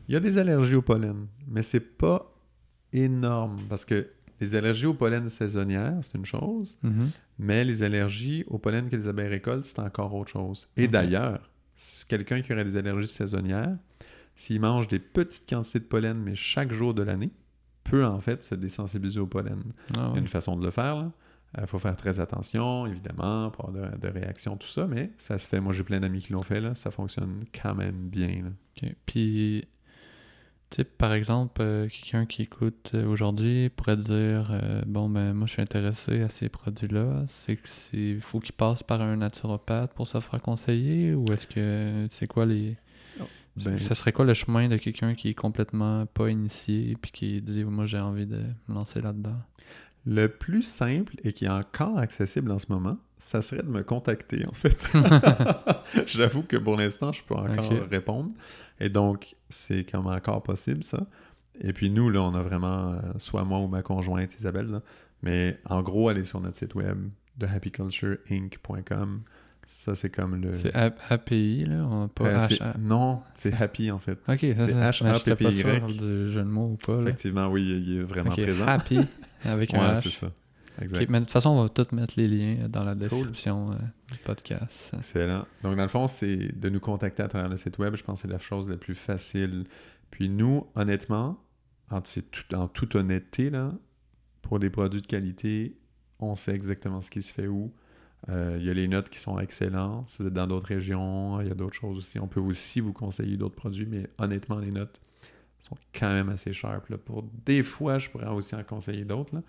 [0.08, 2.34] Il y a des allergies au pollen, mais c'est pas
[2.92, 4.08] énorme parce que
[4.40, 7.10] les allergies au pollen saisonnières, c'est une chose, mhm.
[7.38, 10.68] mais les allergies au pollen que les abeilles récoltent, c'est encore autre chose.
[10.76, 11.50] Et d'ailleurs,
[12.08, 13.76] quelqu'un qui aurait des allergies saisonnières,
[14.34, 17.30] s'il mange des petites quantités de pollen, mais chaque jour de l'année,
[17.84, 19.62] peut en fait se désensibiliser au pollen.
[19.94, 21.10] Ah Il y a une façon de le faire.
[21.56, 25.38] Il euh, faut faire très attention, évidemment, pour avoir de, réactions, tout ça, mais ça
[25.38, 25.60] se fait.
[25.60, 26.74] Moi, j'ai plein d'amis qui l'ont fait, là.
[26.74, 28.52] ça fonctionne quand même bien.
[29.06, 29.66] Puis,
[30.76, 35.46] tu sais, par exemple, euh, quelqu'un qui écoute euh, aujourd'hui pourrait dire Bon, ben, moi,
[35.46, 37.24] je suis intéressé à ces produits-là.
[37.28, 42.06] C'est qu'il faut qu'il passe par un naturopathe pour se faire conseiller ou est-ce que
[42.10, 42.76] c'est quoi les.
[43.56, 47.40] Ben, ça serait quoi le chemin de quelqu'un qui est complètement pas initié puis qui
[47.40, 49.38] dit moi j'ai envie de me lancer là-dedans?
[50.06, 53.82] Le plus simple et qui est encore accessible en ce moment, ça serait de me
[53.82, 54.86] contacter en fait.
[56.06, 58.30] J'avoue que pour l'instant, je peux encore répondre.
[58.78, 61.06] Et donc, c'est comme encore possible ça.
[61.60, 64.80] Et puis nous, là, on a vraiment, euh, soit moi ou ma conjointe Isabelle,
[65.22, 67.08] mais en gros, allez sur notre site web
[67.38, 69.22] de happycultureinc.com.
[69.66, 70.54] Ça, c'est comme le.
[70.54, 74.18] C'est API, là pas euh, Non, c'est Happy, en fait.
[74.28, 75.86] Ok, c'est H-A-P-P-Y.
[75.98, 77.00] du jeu de mots ou pas.
[77.02, 78.66] Effectivement, oui, il est vraiment présent.
[78.66, 79.00] Happy,
[79.44, 80.02] avec un H.
[80.02, 80.32] c'est ça.
[80.80, 81.08] Exact.
[81.08, 83.76] mais de toute façon, on va tout mettre les liens dans la description euh,
[84.12, 84.92] du podcast.
[84.96, 85.46] Excellent.
[85.62, 87.96] Donc, dans le fond, c'est de nous contacter à travers le site web.
[87.96, 89.64] Je pense que c'est la chose la plus facile.
[90.10, 91.42] Puis nous, honnêtement,
[91.90, 93.72] en, tout, en toute honnêteté, là,
[94.42, 95.78] pour des produits de qualité,
[96.18, 97.72] on sait exactement ce qui se fait où.
[98.28, 100.08] Euh, il y a les notes qui sont excellentes.
[100.08, 102.18] Si vous êtes dans d'autres régions, il y a d'autres choses aussi.
[102.18, 105.00] On peut aussi vous conseiller d'autres produits, mais honnêtement, les notes
[105.60, 106.94] sont quand même assez sharp.
[106.96, 109.34] Pour des fois, je pourrais aussi en conseiller d'autres.
[109.34, 109.42] Mais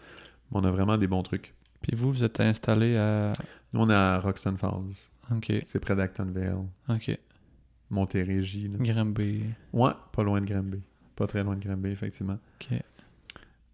[0.52, 1.54] on a vraiment des bons trucs.
[1.82, 3.34] Puis vous, vous êtes installé à.
[3.74, 5.10] Nous, on est à Roxton Falls.
[5.32, 5.52] OK.
[5.66, 6.66] C'est près d'Actonville.
[6.90, 7.18] OK.
[7.90, 8.68] Montérégie.
[8.68, 8.78] Là.
[9.74, 10.82] Ouais, pas loin de Granby.
[11.16, 12.38] Pas très loin de Granby, effectivement.
[12.62, 12.80] OK.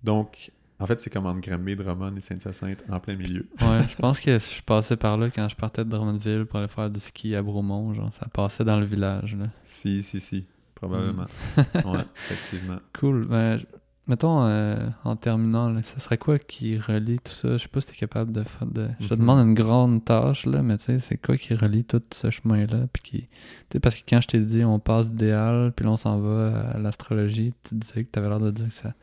[0.03, 0.51] Donc,
[0.83, 3.47] en fait, c'est comme entre Granby, Drummond et Saint-Hyacinthe, en plein milieu.
[3.61, 6.67] Ouais, je pense que je passais par là quand je partais de Drummondville pour aller
[6.67, 7.93] faire du ski à Bromont.
[7.93, 9.35] Genre, ça passait dans le village.
[9.35, 9.45] Là.
[9.63, 10.45] Si, si, si.
[10.75, 11.25] Probablement.
[11.57, 11.63] ouais,
[12.29, 12.77] effectivement.
[12.99, 13.25] Cool.
[13.27, 13.61] Ben,
[14.07, 17.53] mettons, euh, en terminant, là, ce serait quoi qui relie tout ça?
[17.57, 18.89] Je sais pas si tu es capable de faire de...
[18.99, 19.19] Je te Mhm.
[19.21, 22.87] demande une grande tâche, là, mais tu sais, c'est quoi qui relie tout ce chemin-là?
[22.91, 23.17] Puis qui...
[23.21, 23.27] Tu
[23.71, 26.71] sais, parce que quand je t'ai dit on passe d'idéal, puis là on s'en va
[26.71, 28.93] à l'astrologie, tu disais que tu avais l'air de dire que ça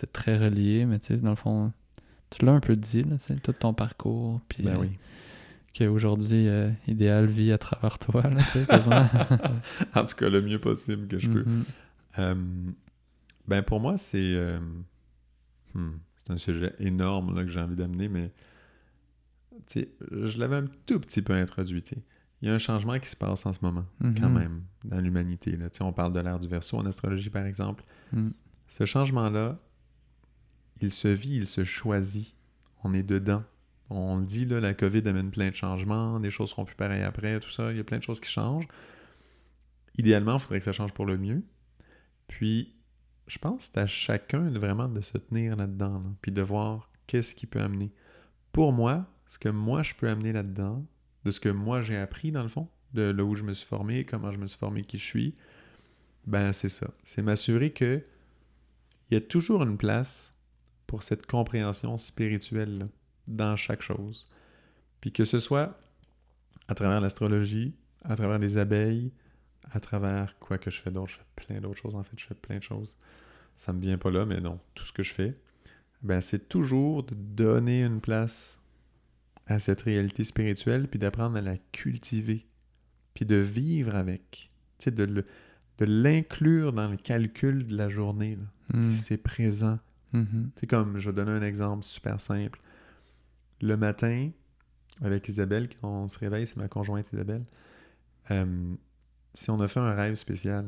[0.00, 1.72] c'était très relié, mais tu sais, dans le fond,
[2.30, 4.90] tu l'as un peu dit, là, tu sais, tout ton parcours, puis Ben euh, oui.
[5.76, 9.06] qu'aujourd'hui, euh, idéal vit à travers toi, là, tu sais, quasiment.
[9.94, 11.44] En tout cas, le mieux possible que je peux.
[11.44, 11.64] Mhm.
[12.18, 12.34] Euh,
[13.48, 14.58] ben pour moi, c'est euh,
[15.74, 18.32] hmm, c'est un sujet énorme là, que j'ai envie d'amener, mais
[19.66, 21.82] tu sais, je l'avais un tout petit peu introduit.
[21.82, 22.02] tu sais.
[22.42, 24.32] Il y a un changement qui se passe en ce moment, quand Mhm.
[24.38, 25.56] même, dans l'humanité.
[25.56, 25.68] là.
[25.68, 27.84] Tu sais, On parle de l'ère du verso en astrologie, par exemple.
[28.12, 28.32] Mhm.
[28.66, 29.58] Ce changement-là,
[30.80, 32.34] il se vit, il se choisit.
[32.84, 33.44] On est dedans.
[33.90, 37.40] On dit, là, la COVID amène plein de changements, des choses seront plus pareilles après,
[37.40, 37.72] tout ça.
[37.72, 38.68] Il y a plein de choses qui changent.
[39.96, 41.42] Idéalement, il faudrait que ça change pour le mieux.
[42.28, 42.74] Puis,
[43.26, 46.90] je pense que c'est à chacun vraiment de se tenir là-dedans, là, puis de voir
[47.06, 47.92] qu'est-ce qui peut amener.
[48.52, 50.84] Pour moi, ce que moi je peux amener là-dedans,
[51.24, 53.66] de ce que moi j'ai appris dans le fond, de là où je me suis
[53.66, 55.34] formé, comment je me suis formé, qui je suis,
[56.26, 56.90] ben c'est ça.
[57.04, 58.04] C'est m'assurer que
[59.10, 60.34] il y a toujours une place
[60.90, 62.86] pour cette compréhension spirituelle là,
[63.28, 64.26] dans chaque chose.
[65.00, 65.78] Puis que ce soit
[66.66, 69.12] à travers l'astrologie, à travers les abeilles,
[69.70, 72.26] à travers quoi que je fais d'autre, je fais plein d'autres choses en fait, je
[72.26, 72.96] fais plein de choses.
[73.54, 75.36] Ça me vient pas là, mais non, tout ce que je fais,
[76.02, 78.58] ben c'est toujours de donner une place
[79.46, 82.46] à cette réalité spirituelle, puis d'apprendre à la cultiver,
[83.14, 85.24] puis de vivre avec, tu sais, de le-
[85.78, 88.36] de l'inclure dans le calcul de la journée.
[88.74, 88.90] Mhm.
[88.90, 89.78] C'est présent.
[90.12, 90.50] Mhm.
[90.56, 92.60] C'est comme, je vais donner un exemple super simple.
[93.60, 94.30] Le matin,
[95.02, 97.44] avec Isabelle, quand on se réveille, c'est ma conjointe Isabelle,
[98.30, 98.74] euh,
[99.34, 100.66] si on a fait un rêve spécial,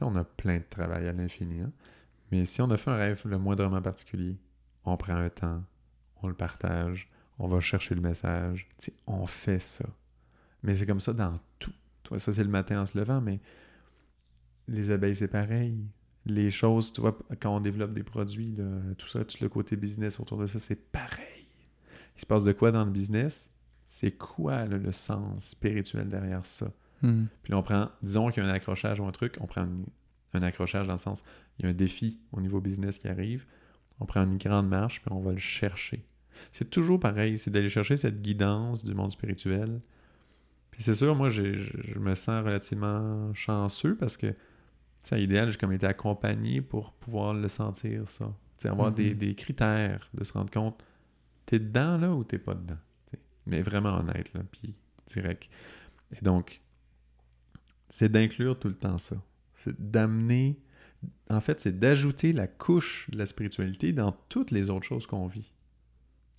[0.00, 1.72] on a plein de travail à l'infini, hein,
[2.30, 4.36] mais si on a fait un rêve le moindrement particulier,
[4.84, 5.62] on prend un temps,
[6.22, 7.08] on le partage,
[7.38, 8.68] on va chercher le message,
[9.06, 9.84] on fait ça.
[10.62, 11.72] Mais c'est comme ça dans tout.
[12.02, 13.40] Toi, ça, c'est le matin en se levant, mais
[14.68, 15.78] les abeilles, c'est pareil
[16.26, 18.64] les choses, tu vois, quand on développe des produits, là,
[18.96, 21.46] tout ça, tout le côté business autour de ça, c'est pareil.
[22.16, 23.50] Il se passe de quoi dans le business?
[23.86, 26.70] C'est quoi là, le sens spirituel derrière ça?
[27.02, 27.26] Mhm.
[27.42, 29.64] Puis là, on prend, disons qu'il y a un accrochage ou un truc, on prend
[29.64, 29.84] une-
[30.32, 31.22] un accrochage dans le sens,
[31.58, 33.44] il y a un défi au niveau business qui arrive,
[34.00, 36.04] on prend une grande marche, puis on va le chercher.
[36.50, 39.80] C'est toujours pareil, c'est d'aller chercher cette guidance du monde spirituel.
[40.72, 44.34] Puis c'est sûr, moi, je me sens relativement chanceux parce que,
[45.08, 48.32] sais, à idéal, j'ai comme été accompagné pour pouvoir le sentir, ça.
[48.64, 49.18] Avoir des, Mhm.
[49.18, 50.82] des critères, de se rendre compte,
[51.44, 52.78] t'es dedans, là, ou t'es pas dedans?
[53.46, 54.74] Mais vraiment honnête, là, puis
[55.06, 55.50] direct.
[56.12, 56.62] Et donc,
[57.90, 59.16] c'est d'inclure tout le temps ça.
[59.54, 60.58] C'est d'amener...
[61.28, 65.26] En fait, c'est d'ajouter la couche de la spiritualité dans toutes les autres choses qu'on
[65.26, 65.52] vit.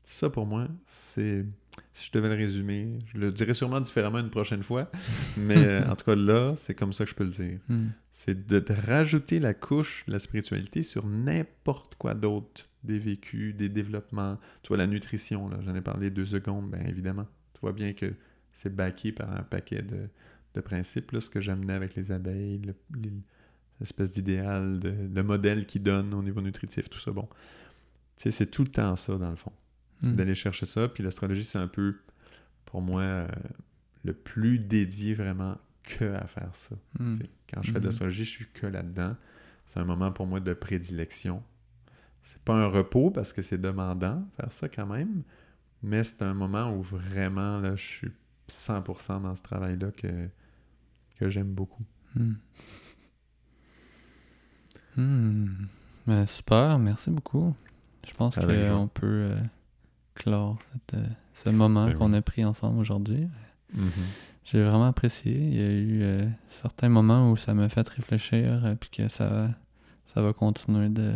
[0.05, 1.45] Ça, pour moi, c'est...
[1.91, 4.89] Si je devais le résumer, je le dirais sûrement différemment une prochaine fois,
[5.37, 7.59] mais euh, en tout cas, là, c'est comme ça que je peux le dire.
[7.67, 7.91] Mhm.
[8.11, 12.65] C'est de, de rajouter la couche de la spiritualité sur n'importe quoi d'autre.
[12.83, 14.37] Des vécus, des développements.
[14.61, 17.25] Tu vois, la nutrition, là, j'en ai parlé deux secondes, bien évidemment.
[17.55, 18.13] Tu vois bien que
[18.53, 20.07] c'est backé par un paquet de,
[20.53, 23.11] de principes, là, ce que j'amenais avec les abeilles, le- les-
[23.81, 27.11] l'espèce d'idéal, de, de modèle qui donne au niveau nutritif, tout ça.
[27.11, 27.27] Bon,
[28.17, 29.51] tu sais, c'est tout le temps ça, dans le fond.
[30.01, 30.15] C'est Mhm.
[30.15, 30.87] d'aller chercher ça.
[30.87, 31.97] Puis l'astrologie, c'est un peu,
[32.65, 33.27] pour moi, euh,
[34.03, 36.75] le plus dédié vraiment que à faire ça.
[37.17, 37.85] Sais, Quand je fais de Mhm.
[37.85, 39.15] l'astrologie, je suis que là-dedans.
[39.65, 41.41] C'est un moment pour moi de prédilection.
[42.23, 45.23] C'est pas un repos parce que c'est demandant faire ça quand même,
[45.83, 48.11] mais c'est un moment où vraiment là, je suis
[48.47, 50.27] 100% dans ce travail-là que,
[51.19, 51.83] que j'aime beaucoup.
[52.15, 52.33] Hmm.
[54.97, 55.67] Hmm.
[56.07, 57.55] Ben, super, merci beaucoup.
[58.07, 59.39] Je pense qu'on peut euh,
[60.15, 63.27] clore cette, euh, ce moment Ben qu'on a pris ensemble aujourd'hui.
[64.45, 65.33] J'ai vraiment apprécié.
[65.33, 66.19] Il y a eu euh,
[66.49, 69.49] certains moments où ça m'a fait réfléchir, euh, puis que ça,
[70.13, 71.13] ça va continuer de,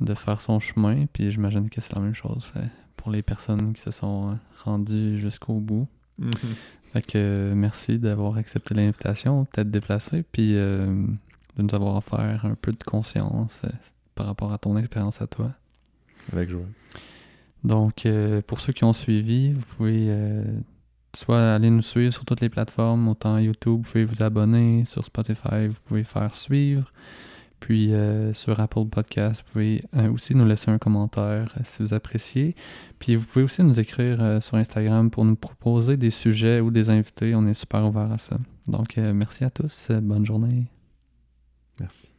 [0.00, 1.06] de faire son chemin.
[1.12, 2.64] Puis j'imagine que c'est la même chose euh,
[2.96, 5.88] pour les personnes qui se sont rendues jusqu'au bout.
[6.18, 6.30] Mhm.
[6.92, 11.06] Fait que merci d'avoir accepté l'invitation, peut-être déplacé, puis de
[11.58, 13.62] nous avoir offert un peu de conscience
[14.14, 15.52] par rapport à ton expérience à toi.
[16.32, 16.64] Avec joie.
[17.64, 18.06] Donc,
[18.46, 20.42] pour ceux qui ont suivi, vous pouvez
[21.16, 25.04] soit aller nous suivre sur toutes les plateformes, autant YouTube, vous pouvez vous abonner, sur
[25.04, 26.92] Spotify, vous pouvez faire suivre.
[27.60, 31.82] Puis euh, sur Apple Podcast, vous pouvez euh, aussi nous laisser un commentaire euh, si
[31.82, 32.54] vous appréciez.
[32.98, 36.90] Puis vous pouvez aussi nous écrire sur Instagram pour nous proposer des sujets ou des
[36.90, 37.34] invités.
[37.34, 38.38] On est super ouvert à ça.
[38.66, 39.90] Donc merci à tous.
[39.90, 40.66] bonne journée.
[41.80, 42.17] Merci.